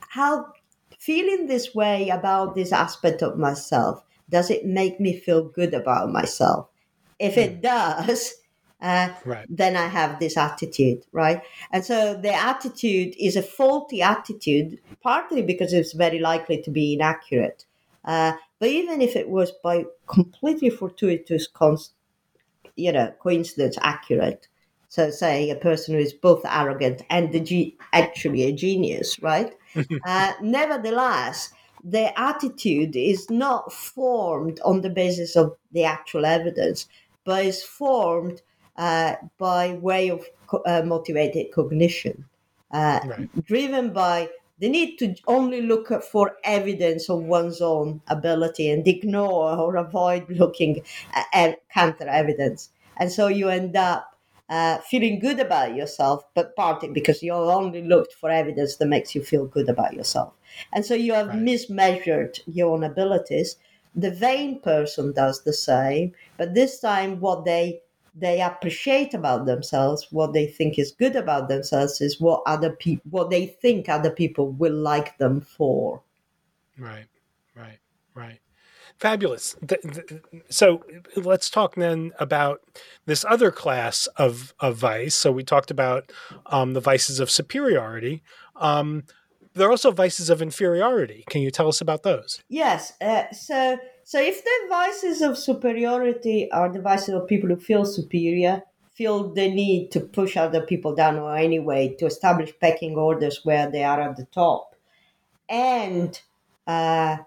How 0.00 0.52
feeling 0.98 1.46
this 1.46 1.74
way 1.74 2.08
about 2.08 2.54
this 2.54 2.72
aspect 2.72 3.22
of 3.22 3.38
myself 3.38 4.04
does 4.30 4.50
it 4.50 4.64
make 4.64 5.00
me 5.00 5.18
feel 5.18 5.44
good 5.44 5.74
about 5.74 6.10
myself? 6.10 6.68
If 7.18 7.36
it 7.36 7.56
hmm. 7.56 7.60
does, 7.60 8.34
uh, 8.82 9.10
right. 9.24 9.46
then 9.48 9.76
I 9.76 9.86
have 9.86 10.18
this 10.18 10.36
attitude, 10.36 11.06
right? 11.12 11.40
And 11.70 11.84
so 11.84 12.14
the 12.14 12.34
attitude 12.34 13.14
is 13.18 13.36
a 13.36 13.42
faulty 13.42 14.02
attitude, 14.02 14.78
partly 15.02 15.40
because 15.40 15.72
it's 15.72 15.92
very 15.92 16.18
likely 16.18 16.60
to 16.62 16.70
be 16.70 16.94
inaccurate. 16.94 17.64
Uh, 18.04 18.32
but 18.58 18.68
even 18.68 19.00
if 19.00 19.14
it 19.14 19.28
was 19.28 19.52
by 19.62 19.84
completely 20.08 20.68
fortuitous, 20.68 21.46
const, 21.46 21.92
you 22.74 22.90
know, 22.90 23.12
coincidence 23.22 23.78
accurate, 23.80 24.48
so 24.88 25.10
say 25.10 25.48
a 25.48 25.56
person 25.56 25.94
who 25.94 26.00
is 26.00 26.12
both 26.12 26.44
arrogant 26.44 27.02
and 27.08 27.46
ge- 27.46 27.74
actually 27.92 28.42
a 28.42 28.52
genius, 28.52 29.18
right? 29.22 29.54
uh, 30.06 30.32
nevertheless, 30.42 31.54
the 31.84 32.18
attitude 32.20 32.96
is 32.96 33.30
not 33.30 33.72
formed 33.72 34.60
on 34.64 34.80
the 34.80 34.90
basis 34.90 35.36
of 35.36 35.56
the 35.70 35.84
actual 35.84 36.26
evidence, 36.26 36.88
but 37.24 37.44
is 37.44 37.62
formed 37.62 38.42
uh, 38.76 39.14
by 39.38 39.74
way 39.74 40.08
of 40.08 40.24
co- 40.46 40.62
uh, 40.66 40.82
motivated 40.84 41.52
cognition, 41.52 42.24
uh, 42.70 43.00
right. 43.04 43.44
driven 43.44 43.92
by 43.92 44.28
the 44.58 44.68
need 44.68 44.96
to 44.98 45.14
only 45.26 45.60
look 45.60 45.88
for 46.04 46.36
evidence 46.44 47.10
of 47.10 47.22
one's 47.24 47.60
own 47.60 48.00
ability 48.08 48.70
and 48.70 48.86
ignore 48.86 49.56
or 49.58 49.76
avoid 49.76 50.28
looking 50.30 50.82
at 51.32 51.60
counter 51.74 52.06
evidence. 52.08 52.70
And 52.96 53.10
so 53.10 53.26
you 53.26 53.48
end 53.48 53.76
up 53.76 54.16
uh, 54.48 54.78
feeling 54.78 55.18
good 55.18 55.40
about 55.40 55.74
yourself, 55.74 56.24
but 56.34 56.54
partly 56.54 56.88
because 56.90 57.22
you 57.22 57.32
only 57.32 57.82
looked 57.82 58.12
for 58.12 58.30
evidence 58.30 58.76
that 58.76 58.86
makes 58.86 59.14
you 59.14 59.22
feel 59.22 59.46
good 59.46 59.68
about 59.68 59.94
yourself. 59.94 60.32
And 60.72 60.84
so 60.84 60.94
you 60.94 61.14
have 61.14 61.28
right. 61.28 61.38
mismeasured 61.38 62.40
your 62.46 62.70
own 62.72 62.84
abilities. 62.84 63.56
The 63.94 64.10
vain 64.10 64.60
person 64.60 65.12
does 65.12 65.42
the 65.42 65.52
same, 65.52 66.12
but 66.36 66.54
this 66.54 66.78
time 66.80 67.18
what 67.20 67.44
they 67.44 67.80
they 68.14 68.40
appreciate 68.40 69.14
about 69.14 69.46
themselves, 69.46 70.08
what 70.10 70.32
they 70.32 70.46
think 70.46 70.78
is 70.78 70.92
good 70.92 71.16
about 71.16 71.48
themselves, 71.48 72.00
is 72.00 72.20
what 72.20 72.42
other 72.46 72.70
people, 72.70 73.10
what 73.10 73.30
they 73.30 73.46
think 73.46 73.88
other 73.88 74.10
people 74.10 74.50
will 74.50 74.74
like 74.74 75.16
them 75.18 75.40
for. 75.40 76.02
Right, 76.78 77.06
right, 77.56 77.78
right. 78.14 78.38
Fabulous. 78.98 79.56
So 80.48 80.84
let's 81.16 81.48
talk 81.50 81.74
then 81.74 82.12
about 82.18 82.60
this 83.06 83.24
other 83.24 83.50
class 83.50 84.06
of, 84.16 84.54
of 84.60 84.76
vice. 84.76 85.14
So 85.14 85.32
we 85.32 85.42
talked 85.42 85.70
about 85.70 86.12
um, 86.46 86.74
the 86.74 86.80
vices 86.80 87.18
of 87.18 87.30
superiority. 87.30 88.22
Um, 88.56 89.04
there 89.54 89.68
are 89.68 89.70
also 89.70 89.90
vices 89.90 90.30
of 90.30 90.40
inferiority. 90.40 91.24
Can 91.28 91.42
you 91.42 91.50
tell 91.50 91.68
us 91.68 91.80
about 91.80 92.02
those? 92.02 92.40
Yes. 92.48 92.92
Uh, 93.00 93.30
so 93.32 93.78
so 94.04 94.20
if 94.20 94.42
the 94.42 94.66
vices 94.68 95.22
of 95.22 95.38
superiority 95.38 96.50
are 96.50 96.72
the 96.72 96.80
vices 96.80 97.14
of 97.14 97.26
people 97.26 97.48
who 97.48 97.56
feel 97.56 97.84
superior, 97.84 98.62
feel 98.94 99.32
the 99.32 99.48
need 99.48 99.90
to 99.92 100.00
push 100.00 100.36
other 100.36 100.60
people 100.60 100.94
down 100.94 101.18
or 101.18 101.36
anyway 101.36 101.94
to 101.98 102.06
establish 102.06 102.52
pecking 102.60 102.96
orders 102.96 103.40
where 103.44 103.70
they 103.70 103.84
are 103.84 104.00
at 104.00 104.16
the 104.16 104.26
top, 104.26 104.74
and 105.48 106.20
uh, 106.66 107.18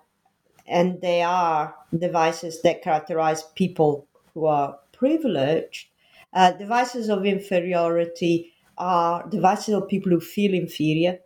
and 0.68 1.02
they 1.02 1.22
are 1.22 1.76
the 1.92 2.10
vices 2.10 2.62
that 2.62 2.82
characterize 2.82 3.44
people 3.56 4.08
who 4.34 4.46
are 4.46 4.78
privileged. 4.92 5.88
Uh, 6.34 6.52
of 6.60 7.26
inferiority 7.26 8.52
are 8.78 9.26
the 9.30 9.40
vices 9.40 9.74
of 9.74 9.88
people 9.88 10.12
who 10.12 10.20
feel 10.20 10.54
inferior, 10.54 11.20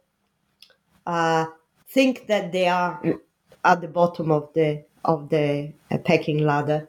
uh, 1.10 1.46
think 1.88 2.28
that 2.28 2.52
they 2.52 2.68
are 2.68 3.02
at 3.64 3.82
the 3.82 3.88
bottom 3.88 4.32
of 4.32 4.50
the 4.54 4.84
of 5.04 5.30
the 5.30 5.74
uh, 5.92 5.98
pecking 5.98 6.40
ladder. 6.44 6.88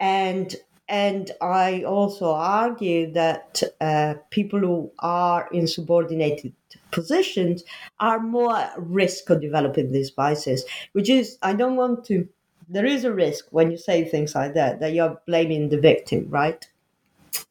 And 0.00 0.56
and 0.88 1.30
I 1.42 1.82
also 1.82 2.32
argue 2.32 3.12
that 3.12 3.62
uh, 3.80 4.14
people 4.30 4.60
who 4.60 4.90
are 5.00 5.46
in 5.52 5.66
subordinated 5.66 6.54
positions 6.92 7.62
are 8.00 8.20
more 8.20 8.56
at 8.56 8.72
risk 8.78 9.28
of 9.28 9.42
developing 9.42 9.92
these 9.92 10.08
vices, 10.08 10.64
which 10.92 11.10
is, 11.10 11.36
I 11.42 11.52
don't 11.52 11.76
want 11.76 12.06
to, 12.06 12.26
there 12.70 12.86
is 12.86 13.04
a 13.04 13.12
risk 13.12 13.48
when 13.50 13.70
you 13.70 13.76
say 13.76 14.04
things 14.04 14.34
like 14.34 14.54
that, 14.54 14.80
that 14.80 14.94
you're 14.94 15.20
blaming 15.26 15.68
the 15.68 15.78
victim, 15.78 16.26
right? 16.30 16.66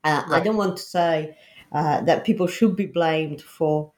Uh, 0.04 0.24
right. 0.28 0.42
I 0.42 0.44
don't 0.44 0.58
want 0.58 0.78
to 0.78 0.84
say 0.84 1.38
uh, 1.72 2.02
that 2.02 2.26
people 2.26 2.48
should 2.48 2.76
be 2.76 2.88
blamed 2.88 3.44
for 3.44 3.92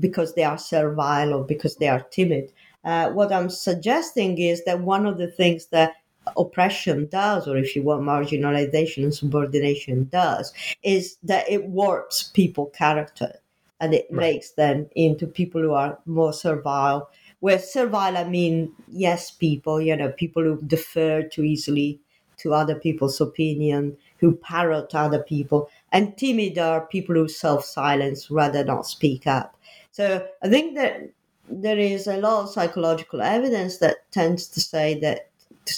because 0.00 0.34
they 0.34 0.44
are 0.44 0.58
servile 0.58 1.34
or 1.34 1.44
because 1.44 1.76
they 1.76 1.88
are 1.88 2.02
timid. 2.10 2.52
Uh, 2.84 3.10
what 3.10 3.32
I'm 3.32 3.50
suggesting 3.50 4.38
is 4.38 4.64
that 4.64 4.80
one 4.80 5.06
of 5.06 5.18
the 5.18 5.28
things 5.30 5.66
that 5.66 5.94
oppression 6.36 7.06
does, 7.10 7.48
or 7.48 7.56
if 7.56 7.74
you 7.76 7.82
want, 7.82 8.02
marginalization 8.02 9.04
and 9.04 9.14
subordination 9.14 10.08
does, 10.10 10.52
is 10.82 11.16
that 11.22 11.48
it 11.50 11.64
warps 11.66 12.24
people 12.34 12.66
character 12.66 13.32
and 13.80 13.94
it 13.94 14.06
right. 14.10 14.20
makes 14.20 14.50
them 14.52 14.88
into 14.94 15.26
people 15.26 15.60
who 15.60 15.72
are 15.72 15.98
more 16.06 16.32
servile. 16.32 17.10
With 17.40 17.64
servile, 17.64 18.16
I 18.16 18.24
mean 18.24 18.72
yes 18.88 19.30
people, 19.30 19.80
you 19.80 19.96
know, 19.96 20.12
people 20.12 20.42
who 20.42 20.60
defer 20.62 21.22
too 21.22 21.44
easily 21.44 22.00
to 22.38 22.52
other 22.52 22.74
people's 22.74 23.20
opinion, 23.20 23.96
who 24.18 24.36
parrot 24.36 24.94
other 24.94 25.22
people, 25.22 25.68
and 25.92 26.16
timid 26.16 26.58
are 26.58 26.86
people 26.86 27.14
who 27.14 27.28
self 27.28 27.64
silence 27.64 28.30
rather 28.30 28.64
not 28.64 28.86
speak 28.86 29.26
up. 29.26 29.56
So 29.94 30.26
I 30.42 30.48
think 30.48 30.74
that 30.74 31.10
there 31.48 31.78
is 31.78 32.08
a 32.08 32.16
lot 32.16 32.42
of 32.42 32.50
psychological 32.50 33.22
evidence 33.22 33.78
that 33.78 34.10
tends 34.10 34.48
to 34.48 34.60
say 34.60 34.98
that 34.98 35.30
to, 35.66 35.74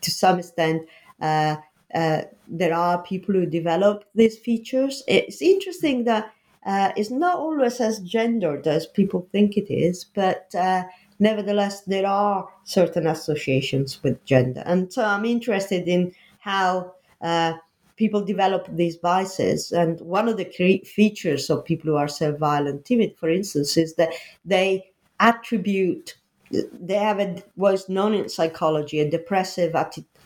to 0.00 0.10
some 0.10 0.40
extent 0.40 0.88
uh, 1.20 1.58
uh, 1.94 2.22
there 2.48 2.74
are 2.74 3.04
people 3.04 3.36
who 3.36 3.46
develop 3.46 4.04
these 4.16 4.36
features. 4.36 5.04
It's 5.06 5.40
interesting 5.40 6.02
that 6.04 6.32
uh, 6.66 6.90
it's 6.96 7.10
not 7.12 7.38
always 7.38 7.80
as 7.80 8.00
gendered 8.00 8.66
as 8.66 8.88
people 8.88 9.28
think 9.30 9.56
it 9.56 9.72
is, 9.72 10.06
but 10.06 10.52
uh, 10.56 10.82
nevertheless, 11.20 11.82
there 11.82 12.06
are 12.08 12.48
certain 12.64 13.06
associations 13.06 14.02
with 14.02 14.24
gender. 14.24 14.64
And 14.66 14.92
so 14.92 15.04
I'm 15.04 15.24
interested 15.24 15.86
in 15.86 16.12
how 16.40 16.94
uh, 17.20 17.52
people 17.96 18.24
develop 18.24 18.66
these 18.70 18.96
biases. 18.96 19.72
And 19.72 20.00
one 20.00 20.28
of 20.28 20.36
the 20.36 20.44
cre- 20.44 20.86
features 20.86 21.50
of 21.50 21.64
people 21.64 21.90
who 21.90 21.96
are 21.96 22.08
servile 22.08 22.66
and 22.66 22.84
timid, 22.84 23.16
for 23.16 23.28
instance, 23.28 23.76
is 23.76 23.94
that 23.96 24.12
they 24.44 24.90
attribute, 25.20 26.16
they 26.50 26.94
have 26.94 27.20
a, 27.20 27.42
what's 27.54 27.88
known 27.88 28.14
in 28.14 28.28
psychology, 28.28 29.00
a 29.00 29.10
depressive 29.10 29.72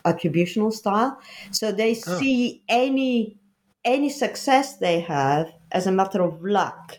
attributional 0.05 0.73
style. 0.73 1.19
So 1.51 1.71
they 1.71 1.91
oh. 1.91 2.19
see 2.19 2.61
any 2.67 3.37
any 3.85 4.09
success 4.09 4.77
they 4.77 4.99
have 4.99 5.49
as 5.71 5.87
a 5.87 5.91
matter 5.91 6.21
of 6.21 6.43
luck 6.43 6.97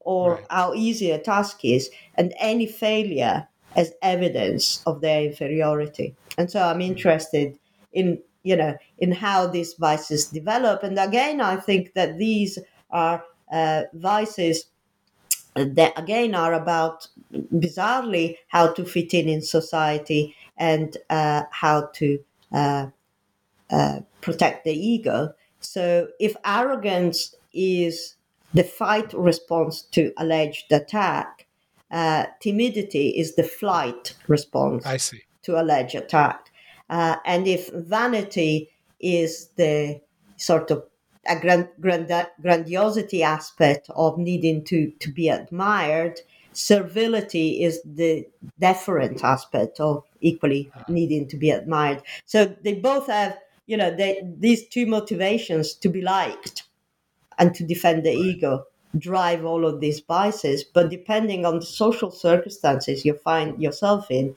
or 0.00 0.34
right. 0.34 0.46
how 0.48 0.74
easy 0.74 1.10
a 1.10 1.18
task 1.18 1.64
is, 1.64 1.90
and 2.14 2.32
any 2.38 2.66
failure 2.66 3.46
as 3.76 3.92
evidence 4.02 4.82
of 4.86 5.00
their 5.00 5.22
inferiority. 5.22 6.14
And 6.38 6.50
so 6.50 6.62
I'm 6.62 6.76
hmm. 6.76 6.82
interested 6.82 7.58
in 7.92 8.22
you 8.42 8.56
know 8.56 8.76
in 8.98 9.12
how 9.12 9.46
these 9.46 9.74
vices 9.74 10.26
develop. 10.26 10.82
And 10.82 10.98
again, 10.98 11.40
I 11.40 11.56
think 11.56 11.94
that 11.94 12.18
these 12.18 12.58
are 12.90 13.22
uh, 13.52 13.82
vices 13.94 14.66
that 15.54 15.98
again 15.98 16.34
are 16.34 16.54
about 16.54 17.08
bizarrely 17.54 18.36
how 18.48 18.72
to 18.72 18.84
fit 18.84 19.14
in 19.14 19.28
in 19.28 19.42
society 19.42 20.34
and 20.56 20.96
uh, 21.08 21.42
how 21.50 21.88
to 21.94 22.18
uh, 22.52 22.86
uh 23.70 24.00
protect 24.20 24.64
the 24.64 24.72
ego. 24.72 25.34
So 25.60 26.08
if 26.18 26.36
arrogance 26.44 27.34
is 27.52 28.16
the 28.52 28.64
fight 28.64 29.12
response 29.12 29.82
to 29.82 30.12
alleged 30.16 30.72
attack. 30.72 31.46
Uh, 31.90 32.26
timidity 32.40 33.08
is 33.10 33.34
the 33.34 33.42
flight 33.42 34.14
response 34.28 34.86
I 34.86 34.96
see. 34.96 35.22
to 35.42 35.60
alleged 35.60 35.94
attack. 35.94 36.49
Uh, 36.90 37.16
and 37.24 37.46
if 37.46 37.70
vanity 37.72 38.68
is 39.00 39.48
the 39.56 40.00
sort 40.36 40.70
of 40.70 40.84
a 41.26 41.38
grand, 41.38 41.68
grand, 41.80 42.10
grandiosity 42.42 43.22
aspect 43.22 43.88
of 43.94 44.18
needing 44.18 44.64
to, 44.64 44.90
to 44.98 45.10
be 45.12 45.28
admired, 45.28 46.20
servility 46.52 47.62
is 47.62 47.80
the 47.84 48.26
deferent 48.60 49.22
aspect 49.22 49.78
of 49.80 50.02
equally 50.20 50.70
needing 50.88 51.28
to 51.28 51.36
be 51.36 51.50
admired. 51.50 52.02
So 52.24 52.56
they 52.62 52.74
both 52.74 53.06
have, 53.06 53.38
you 53.66 53.76
know, 53.76 53.94
they, 53.94 54.20
these 54.38 54.66
two 54.68 54.86
motivations 54.86 55.74
to 55.74 55.88
be 55.88 56.02
liked 56.02 56.64
and 57.38 57.54
to 57.54 57.64
defend 57.64 58.04
the 58.04 58.12
ego 58.12 58.64
drive 58.98 59.44
all 59.44 59.64
of 59.64 59.80
these 59.80 60.00
biases. 60.00 60.64
But 60.64 60.90
depending 60.90 61.46
on 61.46 61.60
the 61.60 61.66
social 61.66 62.10
circumstances 62.10 63.04
you 63.04 63.14
find 63.14 63.62
yourself 63.62 64.10
in, 64.10 64.34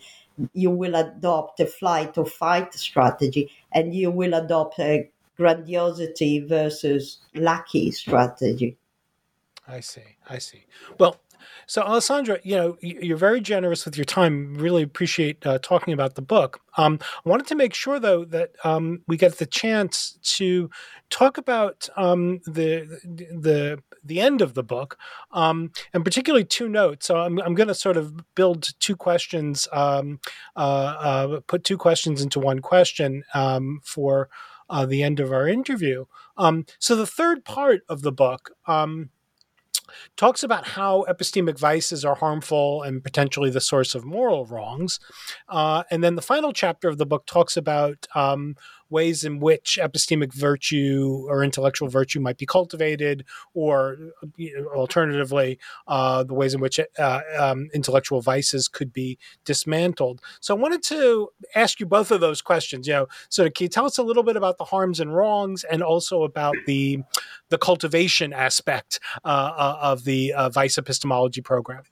you 0.54 0.70
will 0.70 0.96
adopt 0.96 1.60
a 1.60 1.66
flight 1.66 2.18
or 2.18 2.26
fight 2.26 2.74
strategy 2.74 3.52
and 3.74 3.94
you 3.94 4.12
will 4.12 4.34
adopt 4.34 4.80
a 4.80 5.10
grandiosity 5.38 6.40
versus 6.40 7.20
lucky 7.36 7.92
strategy. 7.92 8.78
I 9.68 9.80
see. 9.80 10.18
I 10.30 10.38
see. 10.40 10.66
Well, 11.00 11.18
so, 11.68 11.82
Alessandra, 11.82 12.40
you 12.44 12.56
know, 12.56 12.78
you're 12.82 13.18
very 13.18 13.42
generous 13.42 13.86
with 13.86 13.98
your 13.98 14.06
time. 14.06 14.56
Really 14.56 14.84
appreciate 14.84 15.46
uh, 15.46 15.60
talking 15.62 15.94
about 15.94 16.16
the 16.16 16.22
book. 16.22 16.60
Um, 16.78 17.00
I 17.26 17.30
wanted 17.30 17.48
to 17.48 17.56
make 17.56 17.74
sure, 17.74 18.00
though, 18.00 18.26
that 18.26 18.52
um, 18.64 19.02
we 19.08 19.18
get 19.18 19.38
the 19.38 19.46
chance 19.46 20.18
to 20.38 20.70
talk 21.10 21.38
about 21.38 21.88
um, 21.96 22.40
the 22.46 22.86
the 23.06 23.82
the 24.04 24.20
end 24.20 24.42
of 24.42 24.54
the 24.54 24.64
book, 24.64 24.98
um, 25.32 25.72
and 25.94 26.04
particularly 26.04 26.46
two 26.46 26.68
notes. 26.68 27.08
So, 27.08 27.18
I'm, 27.18 27.40
I'm 27.40 27.56
going 27.56 27.70
to 27.70 27.76
sort 27.76 27.98
of 27.98 28.36
build 28.36 28.70
two 28.80 28.96
questions, 28.96 29.68
um, 29.72 30.20
uh, 30.56 30.60
uh, 30.60 31.40
put 31.48 31.64
two 31.64 31.78
questions 31.78 32.22
into 32.22 32.40
one 32.40 32.60
question 32.60 33.24
um, 33.34 33.80
for 33.84 34.30
uh, 34.70 34.86
the 34.86 35.04
end 35.04 35.20
of 35.20 35.32
our 35.32 35.48
interview. 35.48 36.06
so, 36.80 36.96
the 36.96 37.08
third 37.08 37.46
part 37.46 37.82
of 37.88 38.02
the 38.02 38.12
book 38.12 38.52
talks 40.18 40.44
about 40.44 40.66
how 40.66 41.06
epistemic 41.10 41.58
vices 41.58 42.04
are 42.06 42.16
harmful 42.16 42.82
and 42.84 43.04
potentially 43.04 43.50
the 43.50 43.62
source 43.62 43.96
of 43.96 44.06
moral 44.06 44.46
wrongs. 44.46 45.00
Uh, 45.50 45.84
and 45.92 46.04
then 46.04 46.16
the 46.16 46.22
final 46.22 46.54
chapter 46.54 46.88
of 46.88 46.98
the 46.98 47.06
book 47.06 47.26
talks 47.26 47.58
about 47.58 48.08
um, 48.16 48.56
ways 48.94 49.26
in 49.26 49.40
which 49.40 49.78
epistemic 49.82 50.34
virtue 50.34 51.26
or 51.28 51.44
intellectual 51.44 51.90
virtue 51.90 52.22
might 52.22 52.38
be 52.38 52.46
cultivated, 52.46 53.26
or 53.54 53.98
alternatively, 54.76 55.60
uh, 55.88 56.24
the 56.24 56.34
ways 56.34 56.54
in 56.54 56.62
which 56.62 56.80
uh, 56.80 57.22
um, 57.38 57.70
intellectual 57.74 58.22
vices 58.22 58.70
could 58.70 58.94
be 58.94 59.18
dismantled. 59.44 60.22
So 60.40 60.56
I 60.56 60.60
wanted 60.60 60.84
to 60.84 61.30
ask 61.56 61.80
you 61.80 61.86
both 61.86 62.12
of 62.12 62.22
those 62.22 62.42
questions. 62.42 62.88
You 62.88 62.94
know, 62.94 63.08
so 63.28 63.50
can 63.50 63.66
you 63.66 63.70
tell 63.70 63.86
us 63.86 63.98
a 63.98 64.04
little 64.04 64.24
bit 64.24 64.38
about 64.38 64.58
the 64.58 64.66
harms 64.66 65.00
and 65.02 65.14
wrongs, 65.14 65.66
and 65.66 65.84
also 65.84 66.24
about 66.24 66.56
the 66.68 67.00
the 67.50 67.58
cultivation 67.58 68.32
aspect 68.32 69.00
uh, 69.26 69.28
uh 69.28 69.78
of 69.82 70.04
the 70.06 70.34
uh, 70.34 70.50
vice 70.50 70.78
epistemology 70.78 71.42
program? 71.42 71.84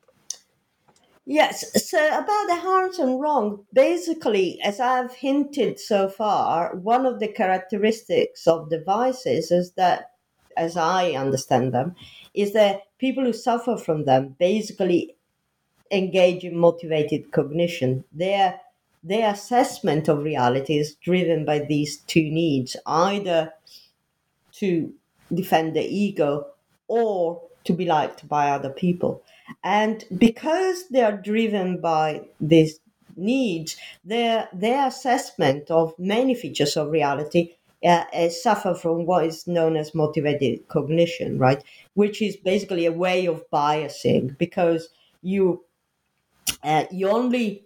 Yes. 1.32 1.88
So 1.90 2.08
about 2.10 2.48
the 2.48 2.58
harms 2.58 3.00
and 3.00 3.22
wrong, 3.22 3.66
basically, 3.72 4.60
as 4.62 4.82
I've 4.82 5.14
hinted 5.14 5.80
so 5.80 6.10
far, 6.10 6.76
one 6.76 7.06
of 7.06 7.22
the 7.22 7.30
characteristics 7.30 8.48
of 8.48 8.70
the 8.70 8.82
vices 8.82 9.50
is 9.50 9.72
that, 9.78 10.12
as 10.58 10.76
I 10.76 11.12
understand 11.12 11.74
them, 11.74 11.96
is 12.34 12.52
that 12.52 12.82
people 12.98 13.24
who 13.24 13.32
suffer 13.32 13.78
from 13.78 14.04
them 14.04 14.36
basically 14.40 15.16
engage 15.90 16.44
in 16.44 16.58
motivated 16.58 17.32
cognition. 17.32 18.04
Their 18.12 18.60
their 19.02 19.32
assessment 19.32 20.10
of 20.10 20.26
reality 20.26 20.80
is 20.80 20.96
driven 20.96 21.46
by 21.46 21.60
these 21.60 22.00
two 22.08 22.30
needs, 22.30 22.76
either 22.86 23.54
to 24.60 24.94
defend 25.34 25.78
the 25.78 25.86
ego 25.86 26.48
or 26.90 27.42
to 27.64 27.72
be 27.72 27.86
liked 27.86 28.28
by 28.28 28.50
other 28.50 28.70
people. 28.70 29.24
And 29.64 30.03
because 30.18 30.88
they 30.89 31.01
are 31.01 31.16
driven 31.18 31.82
by 31.82 32.28
these 32.39 32.80
needs, 33.16 33.76
their, 34.03 34.49
their 34.53 34.88
assessment 34.88 35.70
of 35.72 35.97
many 35.99 36.34
features 36.36 36.78
of 36.78 36.89
reality 36.91 37.55
uh, 37.84 38.05
uh, 38.14 38.30
suffer 38.30 38.74
from 38.76 39.05
what 39.05 39.26
is 39.26 39.47
known 39.47 39.76
as 39.76 39.95
motivated 39.95 40.68
cognition, 40.68 41.38
right? 41.39 41.64
Which 41.95 42.22
is 42.22 42.38
basically 42.38 42.86
a 42.86 42.91
way 42.91 43.26
of 43.26 43.43
biasing 43.51 44.38
because 44.38 44.89
you 45.24 45.64
uh, 46.64 46.86
you 46.91 47.09
only 47.09 47.66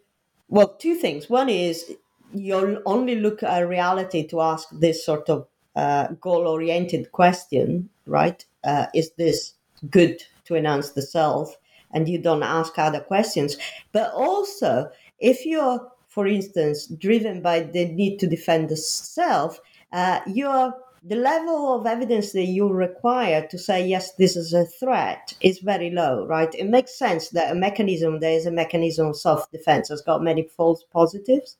well 0.50 0.76
two 0.76 0.96
things. 0.96 1.30
One 1.30 1.50
is 1.50 1.94
you 2.34 2.82
only 2.86 3.16
look 3.16 3.44
at 3.44 3.68
reality 3.68 4.28
to 4.28 4.42
ask 4.42 4.68
this 4.72 5.06
sort 5.06 5.30
of 5.30 5.48
uh, 5.76 6.08
goal 6.22 6.48
oriented 6.48 7.12
question, 7.12 7.90
right? 8.06 8.44
Uh, 8.64 8.88
is 8.94 9.12
this 9.12 9.54
good 9.90 10.24
to 10.46 10.56
enhance 10.56 10.92
the 10.92 11.02
self? 11.02 11.56
And 11.96 12.08
you 12.08 12.20
don't 12.20 12.44
ask 12.44 12.78
other 12.78 13.00
questions. 13.00 13.58
But 13.92 14.14
also, 14.14 14.90
if 15.20 15.46
you're, 15.46 15.92
for 16.08 16.28
instance, 16.28 16.86
driven 16.88 17.42
by 17.42 17.62
the 17.62 17.86
need 17.86 18.20
to 18.20 18.28
defend 18.28 18.70
the 18.70 18.78
self, 18.78 19.60
uh, 19.92 20.20
you're 20.28 20.74
the 21.04 21.16
level 21.16 21.76
of 21.76 21.88
evidence 21.88 22.32
that 22.34 22.46
you 22.46 22.68
require 22.68 23.48
to 23.48 23.60
say 23.60 23.86
yes 23.86 24.14
this 24.14 24.36
is 24.36 24.54
a 24.54 24.66
threat 24.66 25.36
is 25.40 25.60
very 25.60 25.92
low 25.92 26.26
right 26.26 26.56
it 26.56 26.68
makes 26.68 26.98
sense 26.98 27.30
that 27.30 27.52
a 27.52 27.56
mechanism 27.56 28.20
there 28.20 28.36
is 28.36 28.48
a 28.48 28.52
mechanism 28.52 29.10
of 29.10 29.16
self-defense 29.16 29.90
has 29.90 30.02
got 30.02 30.24
many 30.24 30.42
false 30.58 30.84
positives 30.92 31.58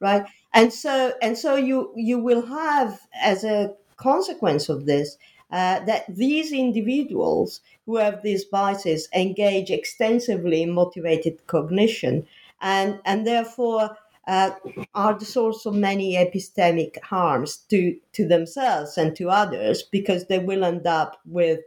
right 0.00 0.24
and 0.54 0.72
so 0.72 1.12
and 1.20 1.36
so 1.36 1.56
you 1.56 1.92
you 1.94 2.18
will 2.18 2.46
have 2.46 3.00
as 3.22 3.44
a 3.44 3.74
consequence 4.00 4.68
of 4.68 4.86
this, 4.86 5.16
uh, 5.52 5.80
that 5.84 6.04
these 6.08 6.52
individuals 6.52 7.60
who 7.86 7.96
have 7.96 8.22
these 8.22 8.44
biases 8.44 9.08
engage 9.14 9.70
extensively 9.70 10.62
in 10.62 10.70
motivated 10.70 11.46
cognition 11.46 12.26
and, 12.60 13.00
and 13.04 13.26
therefore 13.26 13.96
uh, 14.26 14.50
are 14.94 15.18
the 15.18 15.24
source 15.24 15.66
of 15.66 15.74
many 15.74 16.14
epistemic 16.14 17.02
harms 17.02 17.56
to, 17.68 17.96
to 18.12 18.28
themselves 18.28 18.96
and 18.96 19.16
to 19.16 19.28
others 19.28 19.82
because 19.82 20.26
they 20.26 20.38
will 20.38 20.64
end 20.64 20.86
up 20.86 21.18
with 21.26 21.60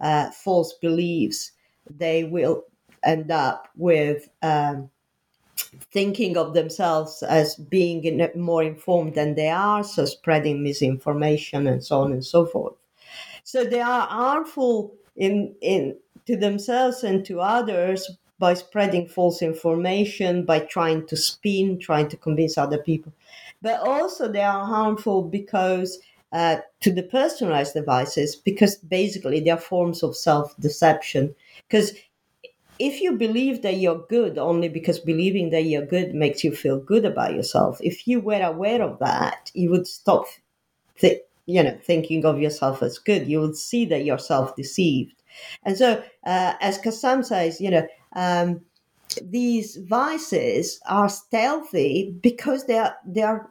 uh, 0.00 0.30
false 0.30 0.74
beliefs. 0.74 1.52
They 1.88 2.24
will 2.24 2.64
end 3.02 3.30
up 3.30 3.68
with 3.76 4.28
um, 4.42 4.90
thinking 5.92 6.36
of 6.36 6.54
themselves 6.54 7.22
as 7.22 7.54
being 7.54 8.28
more 8.36 8.62
informed 8.62 9.14
than 9.14 9.34
they 9.34 9.48
are, 9.48 9.84
so 9.84 10.04
spreading 10.04 10.62
misinformation 10.62 11.66
and 11.66 11.82
so 11.82 12.00
on 12.00 12.12
and 12.12 12.24
so 12.24 12.44
forth. 12.44 12.74
So 13.50 13.64
they 13.64 13.80
are 13.80 14.06
harmful 14.06 14.94
in, 15.16 15.56
in 15.60 15.96
to 16.26 16.36
themselves 16.36 17.02
and 17.02 17.24
to 17.24 17.40
others 17.40 18.08
by 18.38 18.54
spreading 18.54 19.08
false 19.08 19.42
information, 19.42 20.44
by 20.44 20.60
trying 20.60 21.04
to 21.08 21.16
spin, 21.16 21.80
trying 21.80 22.08
to 22.10 22.16
convince 22.16 22.56
other 22.56 22.78
people. 22.78 23.12
But 23.60 23.80
also 23.80 24.30
they 24.30 24.42
are 24.42 24.64
harmful 24.64 25.22
because 25.22 25.98
uh, 26.32 26.58
to 26.78 26.92
the 26.92 27.02
personalized 27.02 27.74
devices, 27.74 28.36
because 28.36 28.76
basically 28.76 29.40
they 29.40 29.50
are 29.50 29.58
forms 29.58 30.04
of 30.04 30.16
self-deception. 30.16 31.34
Because 31.68 31.92
if 32.78 33.00
you 33.00 33.16
believe 33.16 33.62
that 33.62 33.78
you're 33.78 34.06
good 34.08 34.38
only 34.38 34.68
because 34.68 35.00
believing 35.00 35.50
that 35.50 35.64
you're 35.64 35.84
good 35.84 36.14
makes 36.14 36.44
you 36.44 36.54
feel 36.54 36.78
good 36.78 37.04
about 37.04 37.34
yourself, 37.34 37.80
if 37.82 38.06
you 38.06 38.20
were 38.20 38.42
aware 38.42 38.80
of 38.80 39.00
that, 39.00 39.50
you 39.54 39.70
would 39.70 39.88
stop, 39.88 40.26
th- 40.98 41.22
you 41.50 41.62
know, 41.62 41.76
thinking 41.82 42.24
of 42.24 42.40
yourself 42.40 42.82
as 42.82 42.98
good. 42.98 43.26
you 43.26 43.40
will 43.40 43.54
see 43.54 43.84
that 43.86 44.04
you're 44.04 44.18
self-deceived. 44.18 45.14
And 45.64 45.76
so, 45.76 46.02
uh, 46.24 46.54
as 46.60 46.78
Cassam 46.78 47.24
says, 47.24 47.60
you 47.60 47.70
know, 47.70 47.86
um, 48.14 48.60
these 49.22 49.76
vices 49.76 50.80
are 50.86 51.08
stealthy 51.08 52.14
because 52.22 52.66
they 52.66 52.78
are 52.78 52.94
they 53.04 53.22
are 53.22 53.50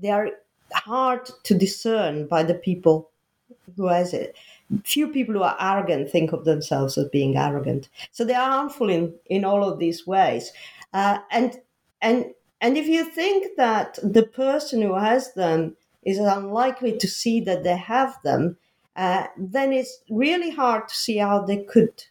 they 0.00 0.10
are 0.10 0.30
hard 0.72 1.28
to 1.42 1.54
discern 1.54 2.26
by 2.28 2.44
the 2.44 2.54
people 2.54 3.10
who 3.76 3.88
has 3.88 4.14
it. 4.14 4.36
Few 4.84 5.08
people 5.08 5.34
who 5.34 5.42
are 5.42 5.56
arrogant 5.60 6.10
think 6.10 6.32
of 6.32 6.44
themselves 6.44 6.96
as 6.96 7.08
being 7.08 7.36
arrogant, 7.36 7.88
so 8.12 8.24
they 8.24 8.34
are 8.34 8.50
harmful 8.50 8.88
in 8.88 9.12
in 9.26 9.44
all 9.44 9.68
of 9.68 9.80
these 9.80 10.06
ways. 10.06 10.52
Uh, 10.92 11.18
and 11.32 11.58
and 12.00 12.26
and 12.60 12.76
if 12.76 12.86
you 12.86 13.04
think 13.04 13.56
that 13.56 13.98
the 14.02 14.22
person 14.22 14.82
who 14.82 14.94
has 14.94 15.34
them 15.34 15.76
is 16.04 16.18
unlikely 16.18 16.96
to 16.98 17.08
see 17.08 17.40
that 17.40 17.62
they 17.62 17.76
have 17.76 18.18
them, 18.22 18.56
uh, 18.96 19.26
then 19.36 19.72
it's 19.72 20.02
really 20.10 20.50
hard 20.50 20.88
to 20.88 20.94
see 20.94 21.18
how 21.18 21.40
they 21.42 21.62
could 21.62 22.04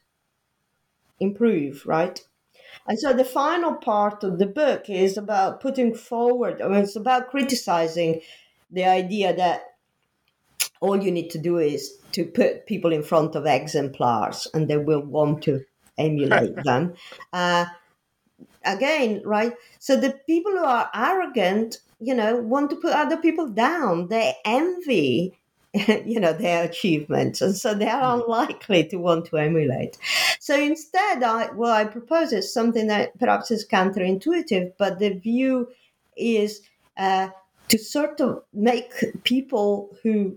improve, 1.20 1.86
right? 1.86 2.24
And 2.88 3.00
so 3.00 3.14
the 3.14 3.26
final 3.26 3.76
part 3.76 4.24
of 4.24 4.40
the 4.40 4.48
book 4.48 4.90
is 4.90 5.18
about 5.18 5.62
putting 5.62 5.94
forward, 5.94 6.62
I 6.62 6.68
mean, 6.68 6.84
it's 6.84 6.96
about 6.96 7.30
criticizing 7.30 8.22
the 8.72 8.86
idea 8.86 9.36
that 9.36 9.76
all 10.82 11.02
you 11.04 11.12
need 11.12 11.30
to 11.32 11.38
do 11.38 11.58
is 11.58 11.98
to 12.14 12.26
put 12.26 12.66
people 12.66 12.94
in 12.94 13.04
front 13.04 13.36
of 13.36 13.46
exemplars 13.46 14.48
and 14.54 14.68
they 14.68 14.78
will 14.78 15.02
want 15.02 15.44
to 15.44 15.64
emulate 15.98 16.56
them. 16.64 16.94
Uh, 17.34 17.66
again, 18.64 19.22
right? 19.26 19.54
So 19.80 20.00
the 20.00 20.18
people 20.26 20.52
who 20.52 20.64
are 20.64 20.90
arrogant, 20.94 21.80
you 22.00 22.14
know, 22.14 22.38
want 22.38 22.70
to 22.70 22.76
put 22.76 22.94
other 22.94 23.18
people 23.18 23.48
down. 23.48 24.08
They 24.08 24.34
envy 24.46 25.40
you 26.06 26.20
know 26.20 26.34
their 26.34 26.64
achievements 26.64 27.42
and 27.42 27.56
so 27.56 27.76
they 27.76 27.88
are 27.88 28.16
hmm. 28.16 28.22
unlikely 28.22 28.84
to 28.88 28.98
want 28.98 29.26
to 29.26 29.38
emulate 29.38 30.00
so 30.40 30.60
instead 30.60 31.22
i 31.22 31.48
well 31.52 31.72
i 31.72 31.84
propose 31.84 32.34
is 32.34 32.52
something 32.52 32.88
that 32.88 33.18
perhaps 33.20 33.52
is 33.52 33.68
counterintuitive 33.68 34.72
but 34.80 34.98
the 34.98 35.12
view 35.12 35.68
is 36.18 36.62
uh, 36.98 37.30
to 37.68 37.78
sort 37.78 38.20
of 38.20 38.44
make 38.52 38.92
people 39.24 39.96
who 40.02 40.36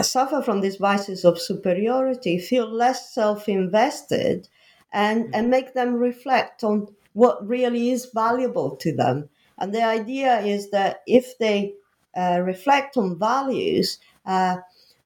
suffer 0.00 0.40
from 0.42 0.60
these 0.60 0.76
vices 0.76 1.24
of 1.24 1.40
superiority 1.40 2.38
feel 2.38 2.70
less 2.70 3.12
self-invested 3.12 4.48
and 4.92 5.24
hmm. 5.24 5.30
and 5.34 5.50
make 5.50 5.74
them 5.74 5.94
reflect 5.94 6.62
on 6.62 6.86
what 7.14 7.44
really 7.48 7.90
is 7.90 8.10
valuable 8.14 8.76
to 8.76 8.94
them 8.94 9.28
and 9.58 9.74
the 9.74 9.82
idea 9.82 10.40
is 10.40 10.70
that 10.70 11.02
if 11.06 11.38
they 11.38 11.74
uh, 12.16 12.40
reflect 12.44 12.96
on 12.96 13.18
values, 13.18 13.98
uh, 14.26 14.58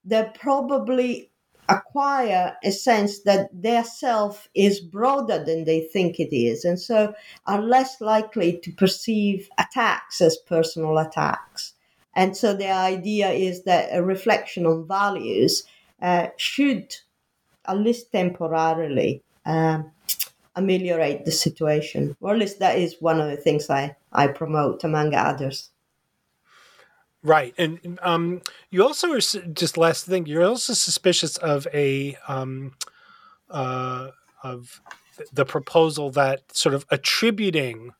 they 0.05 0.29
probably 0.35 1.29
acquire 1.69 2.57
a 2.63 2.71
sense 2.71 3.21
that 3.21 3.49
their 3.53 3.83
self 3.83 4.49
is 4.53 4.79
broader 4.81 5.43
than 5.43 5.63
they 5.65 5.81
think 5.81 6.19
it 6.19 6.35
is, 6.35 6.65
and 6.65 6.79
so 6.79 7.13
are 7.47 7.61
less 7.61 8.01
likely 8.01 8.59
to 8.59 8.71
perceive 8.73 9.49
attacks 9.57 10.21
as 10.21 10.37
personal 10.37 10.97
attacks. 10.97 11.73
And 12.15 12.37
so 12.37 12.53
the 12.53 12.69
idea 12.69 13.31
is 13.31 13.63
that 13.63 13.89
a 13.91 14.03
reflection 14.03 14.65
on 14.65 14.87
values 14.87 15.63
uh, 16.01 16.27
should, 16.37 16.95
at 17.65 17.77
least 17.77 18.11
temporarily, 18.11 19.23
um, 19.45 19.91
ameliorate 20.55 21.25
the 21.25 21.31
situation. 21.31 22.15
Or 22.21 22.33
at 22.33 22.39
least 22.39 22.59
that 22.59 22.77
is 22.77 22.95
one 22.99 23.19
of 23.19 23.29
the 23.29 23.37
things 23.37 23.69
I, 23.69 23.95
I 24.11 24.27
promote, 24.27 24.83
among 24.83 25.15
others. 25.15 25.69
Right, 27.23 27.53
and 27.57 27.97
um, 28.01 28.41
you 28.69 28.83
also 28.83 29.13
are 29.13 29.19
just 29.19 29.77
last 29.77 30.05
thing. 30.05 30.25
You're 30.25 30.43
also 30.43 30.73
suspicious 30.73 31.37
of 31.37 31.65
a 31.73 32.17
um, 32.27 32.73
uh, 33.49 34.09
of 34.43 34.81
the 35.31 35.45
proposal 35.45 36.09
that 36.11 36.55
sort 36.55 36.75
of 36.75 36.85
attributing 36.89 37.93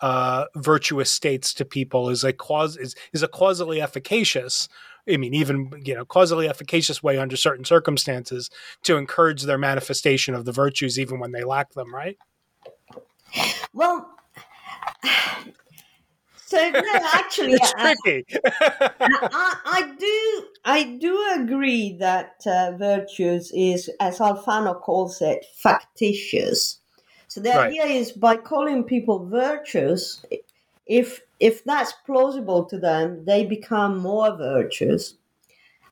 uh, 0.00 0.46
virtuous 0.54 1.10
states 1.10 1.52
to 1.54 1.64
people 1.64 2.08
is 2.08 2.24
a 2.24 2.32
cause 2.32 2.76
is 2.76 2.94
is 3.12 3.22
a 3.22 3.28
causally 3.28 3.82
efficacious. 3.82 4.68
I 5.10 5.16
mean, 5.16 5.34
even 5.34 5.82
you 5.84 5.94
know, 5.94 6.04
causally 6.04 6.48
efficacious 6.48 7.02
way 7.02 7.18
under 7.18 7.36
certain 7.36 7.64
circumstances 7.64 8.50
to 8.82 8.96
encourage 8.96 9.42
their 9.42 9.58
manifestation 9.58 10.34
of 10.34 10.44
the 10.44 10.52
virtues, 10.52 10.98
even 10.98 11.18
when 11.18 11.32
they 11.32 11.44
lack 11.44 11.72
them. 11.74 11.94
Right. 11.94 12.18
Well, 13.72 14.10
so 16.48 16.70
no, 16.70 16.80
actually, 17.12 17.52
it's 17.52 17.74
uh, 17.74 17.94
tricky. 18.02 18.24
I, 18.42 19.56
I, 19.66 19.94
do, 19.98 20.46
I 20.64 20.84
do 20.98 21.42
agree 21.42 21.98
that 21.98 22.40
uh, 22.46 22.72
virtues 22.78 23.52
is, 23.54 23.90
as 24.00 24.18
Alfano 24.18 24.80
calls 24.80 25.20
it, 25.20 25.44
factitious. 25.54 26.80
So 27.28 27.42
the 27.42 27.50
right. 27.50 27.68
idea 27.68 27.84
is 27.84 28.12
by 28.12 28.36
calling 28.36 28.84
people 28.84 29.26
virtuous, 29.26 30.24
if 30.88 31.20
if 31.40 31.64
that's 31.64 31.92
plausible 32.06 32.64
to 32.64 32.78
them, 32.78 33.24
they 33.24 33.44
become 33.44 33.98
more 33.98 34.36
virtuous, 34.36 35.14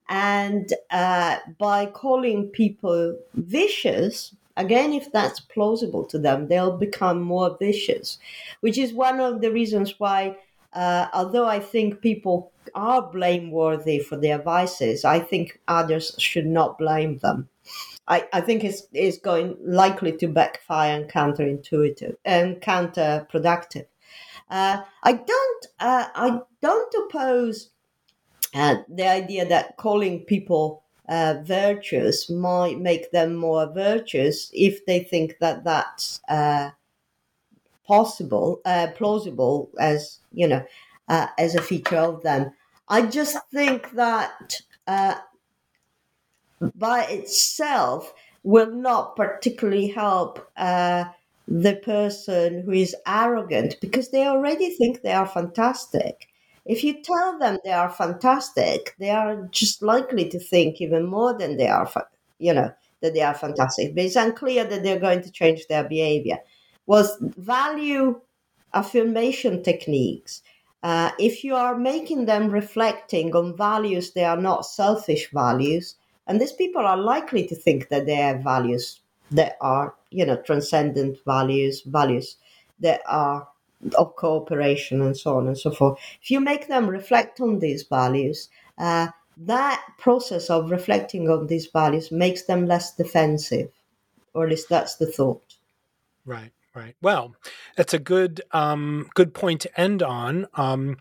and 0.09 0.73
uh, 0.91 1.37
by 1.59 1.87
calling 1.87 2.49
people 2.49 3.17
vicious, 3.35 4.35
again, 4.57 4.93
if 4.93 5.13
that's 5.13 5.41
plausible 5.41 6.05
to 6.05 6.19
them, 6.19 6.49
they'll 6.49 6.77
become 6.77 7.21
more 7.21 7.57
vicious, 7.59 8.19
which 8.61 8.79
is 8.79 8.93
one 8.93 9.21
of 9.21 9.41
the 9.41 9.53
reasons 9.53 9.95
why 9.99 10.37
uh, 10.77 11.09
although 11.15 11.47
I 11.47 11.59
think 11.59 12.03
people 12.03 12.53
are 12.75 13.01
blameworthy 13.01 13.99
for 13.99 14.17
their 14.17 14.39
vices, 14.39 15.05
I 15.05 15.21
think 15.21 15.59
others 15.67 16.15
should 16.19 16.47
not 16.47 16.79
blame 16.79 17.17
them. 17.19 17.49
I, 18.09 18.29
I 18.33 18.41
think 18.43 18.63
it's, 18.63 18.83
it's 18.93 19.19
going 19.19 19.57
likely 19.65 20.13
to 20.19 20.29
backfire 20.29 21.01
and 21.01 21.11
counterintuitive 21.11 22.17
and 22.25 22.61
counterproductive. 22.61 23.87
Uh, 24.51 24.83
I 25.03 25.13
don't 25.13 25.67
uh, 25.81 26.09
I 26.15 26.41
don't 26.63 26.95
oppose 26.95 27.71
uh, 28.55 28.77
the 28.89 29.07
idea 29.09 29.47
that 29.49 29.77
calling 29.77 30.21
people 30.21 30.83
uh, 31.09 31.37
virtuous 31.43 32.31
might 32.31 32.79
make 32.79 33.11
them 33.11 33.35
more 33.35 33.73
virtuous 33.73 34.51
if 34.53 34.85
they 34.87 35.01
think 35.01 35.39
that 35.41 35.65
that's 35.65 36.21
uh, 36.29 36.71
possible, 37.87 38.61
plausible 38.97 39.71
as 39.79 40.21
you 40.33 40.49
know, 40.49 40.65
as 41.09 41.55
a 41.55 41.63
feature 41.63 41.97
of 41.99 42.23
them. 42.23 42.53
I 42.89 43.03
just 43.03 43.37
think 43.53 43.91
that 43.93 44.61
by 46.75 47.05
itself 47.05 48.13
will 48.43 48.71
not 48.71 49.17
particularly 49.17 49.89
help 49.89 50.51
uh, 50.57 51.05
the 51.49 51.77
person 51.77 52.63
who 52.63 52.73
is 52.73 52.97
arrogant 53.07 53.77
because 53.81 54.11
they 54.11 54.27
already 54.27 54.71
think 54.71 55.03
they 55.03 55.13
are 55.13 55.27
fantastic. 55.27 56.29
If 56.65 56.83
you 56.83 57.03
tell 57.03 57.39
them 57.39 57.59
they 57.65 57.71
are 57.71 57.91
fantastic, 57.91 58.95
they 58.99 59.11
are 59.11 59.47
just 59.53 59.83
likely 59.83 60.29
to 60.31 60.39
think 60.41 60.81
even 60.81 61.07
more 61.07 61.37
than 61.39 61.57
they 61.57 61.69
are, 61.69 61.89
you 62.39 62.53
know, 62.53 62.73
that 63.01 63.15
they 63.15 63.21
are 63.23 63.35
fantastic. 63.35 63.95
But 63.95 64.05
it's 64.05 64.17
unclear 64.17 64.65
that 64.65 64.83
they're 64.83 64.99
going 64.99 65.23
to 65.23 65.31
change 65.31 65.67
their 65.69 65.85
behavior 65.85 66.39
was 66.87 67.17
value 67.37 68.21
affirmation 68.75 69.63
techniques 69.63 70.43
uh, 70.83 71.11
if 71.19 71.43
you 71.43 71.55
are 71.55 71.77
making 71.77 72.27
them 72.27 72.49
reflecting 72.49 73.35
on 73.35 73.57
values 73.57 74.13
they 74.13 74.25
are 74.25 74.37
not 74.37 74.65
selfish 74.67 75.31
values, 75.33 75.97
and 76.27 76.41
these 76.41 76.53
people 76.53 76.83
are 76.87 76.97
likely 76.97 77.47
to 77.47 77.55
think 77.57 77.89
that 77.89 78.07
they 78.07 78.15
have 78.15 78.43
values 78.45 79.01
that 79.31 79.57
are, 79.61 79.95
you 80.11 80.25
know, 80.25 80.37
transcendent 80.37 81.19
values, 81.25 81.83
values 81.83 82.37
that 82.81 83.01
are 83.09 83.49
of 83.97 84.17
cooperation 84.17 85.03
and 85.03 85.17
so 85.17 85.37
on 85.37 85.47
and 85.47 85.59
so 85.59 85.71
forth. 85.71 85.99
If 86.23 86.31
you 86.31 86.41
make 86.41 86.69
them 86.69 86.89
reflect 86.89 87.41
on 87.41 87.59
these 87.59 87.83
values, 87.83 88.49
uh, 88.79 89.09
that 89.39 89.85
process 89.99 90.49
of 90.49 90.71
reflecting 90.71 91.29
on 91.29 91.47
these 91.47 91.67
values 91.67 92.11
makes 92.11 92.43
them 92.43 92.67
less 92.67 92.95
defensive, 92.95 93.71
or 94.33 94.45
at 94.45 94.51
least 94.51 94.69
that's 94.69 94.97
the 94.97 95.07
thought. 95.07 95.57
Right. 96.25 96.53
Right. 96.75 96.95
Well, 97.01 97.35
that's 97.75 97.95
a 97.95 97.99
good 97.99 98.43
um, 98.53 99.09
good 99.15 99.33
point 99.33 99.63
to 99.63 99.81
end 99.81 100.03
on. 100.03 100.47
Um, 100.55 100.99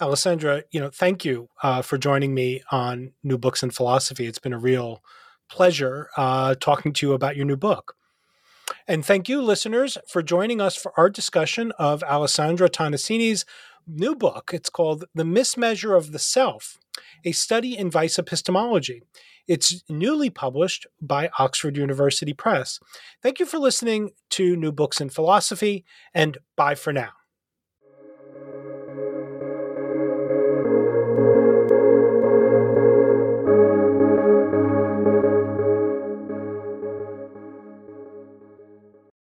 Alessandra, 0.00 0.62
you 0.70 0.80
know, 0.80 0.88
thank 0.88 1.22
you 1.22 1.50
uh, 1.62 1.82
for 1.82 1.98
joining 1.98 2.32
me 2.32 2.62
on 2.70 3.12
New 3.22 3.36
Books 3.36 3.62
in 3.62 3.68
Philosophy. 3.68 4.24
It's 4.24 4.38
been 4.38 4.54
a 4.54 4.58
real 4.58 5.02
pleasure 5.48 6.08
uh, 6.16 6.54
talking 6.60 6.92
to 6.94 7.06
you 7.06 7.12
about 7.12 7.36
your 7.36 7.46
new 7.46 7.56
book. 7.56 7.94
And 8.86 9.04
thank 9.04 9.28
you, 9.28 9.42
listeners, 9.42 9.98
for 10.08 10.22
joining 10.22 10.60
us 10.60 10.76
for 10.76 10.92
our 10.96 11.10
discussion 11.10 11.72
of 11.78 12.02
Alessandra 12.02 12.68
Tanesini's 12.68 13.44
new 13.86 14.14
book. 14.14 14.50
It's 14.52 14.70
called 14.70 15.04
The 15.14 15.24
Mismeasure 15.24 15.96
of 15.96 16.12
the 16.12 16.18
Self, 16.18 16.78
a 17.24 17.32
study 17.32 17.76
in 17.76 17.90
vice 17.90 18.18
epistemology. 18.18 19.02
It's 19.46 19.82
newly 19.88 20.28
published 20.28 20.86
by 21.00 21.30
Oxford 21.38 21.76
University 21.76 22.34
Press. 22.34 22.78
Thank 23.22 23.40
you 23.40 23.46
for 23.46 23.58
listening 23.58 24.10
to 24.30 24.56
New 24.56 24.72
Books 24.72 25.00
in 25.00 25.08
Philosophy, 25.08 25.86
and 26.12 26.36
bye 26.54 26.74
for 26.74 26.92
now. 26.92 27.17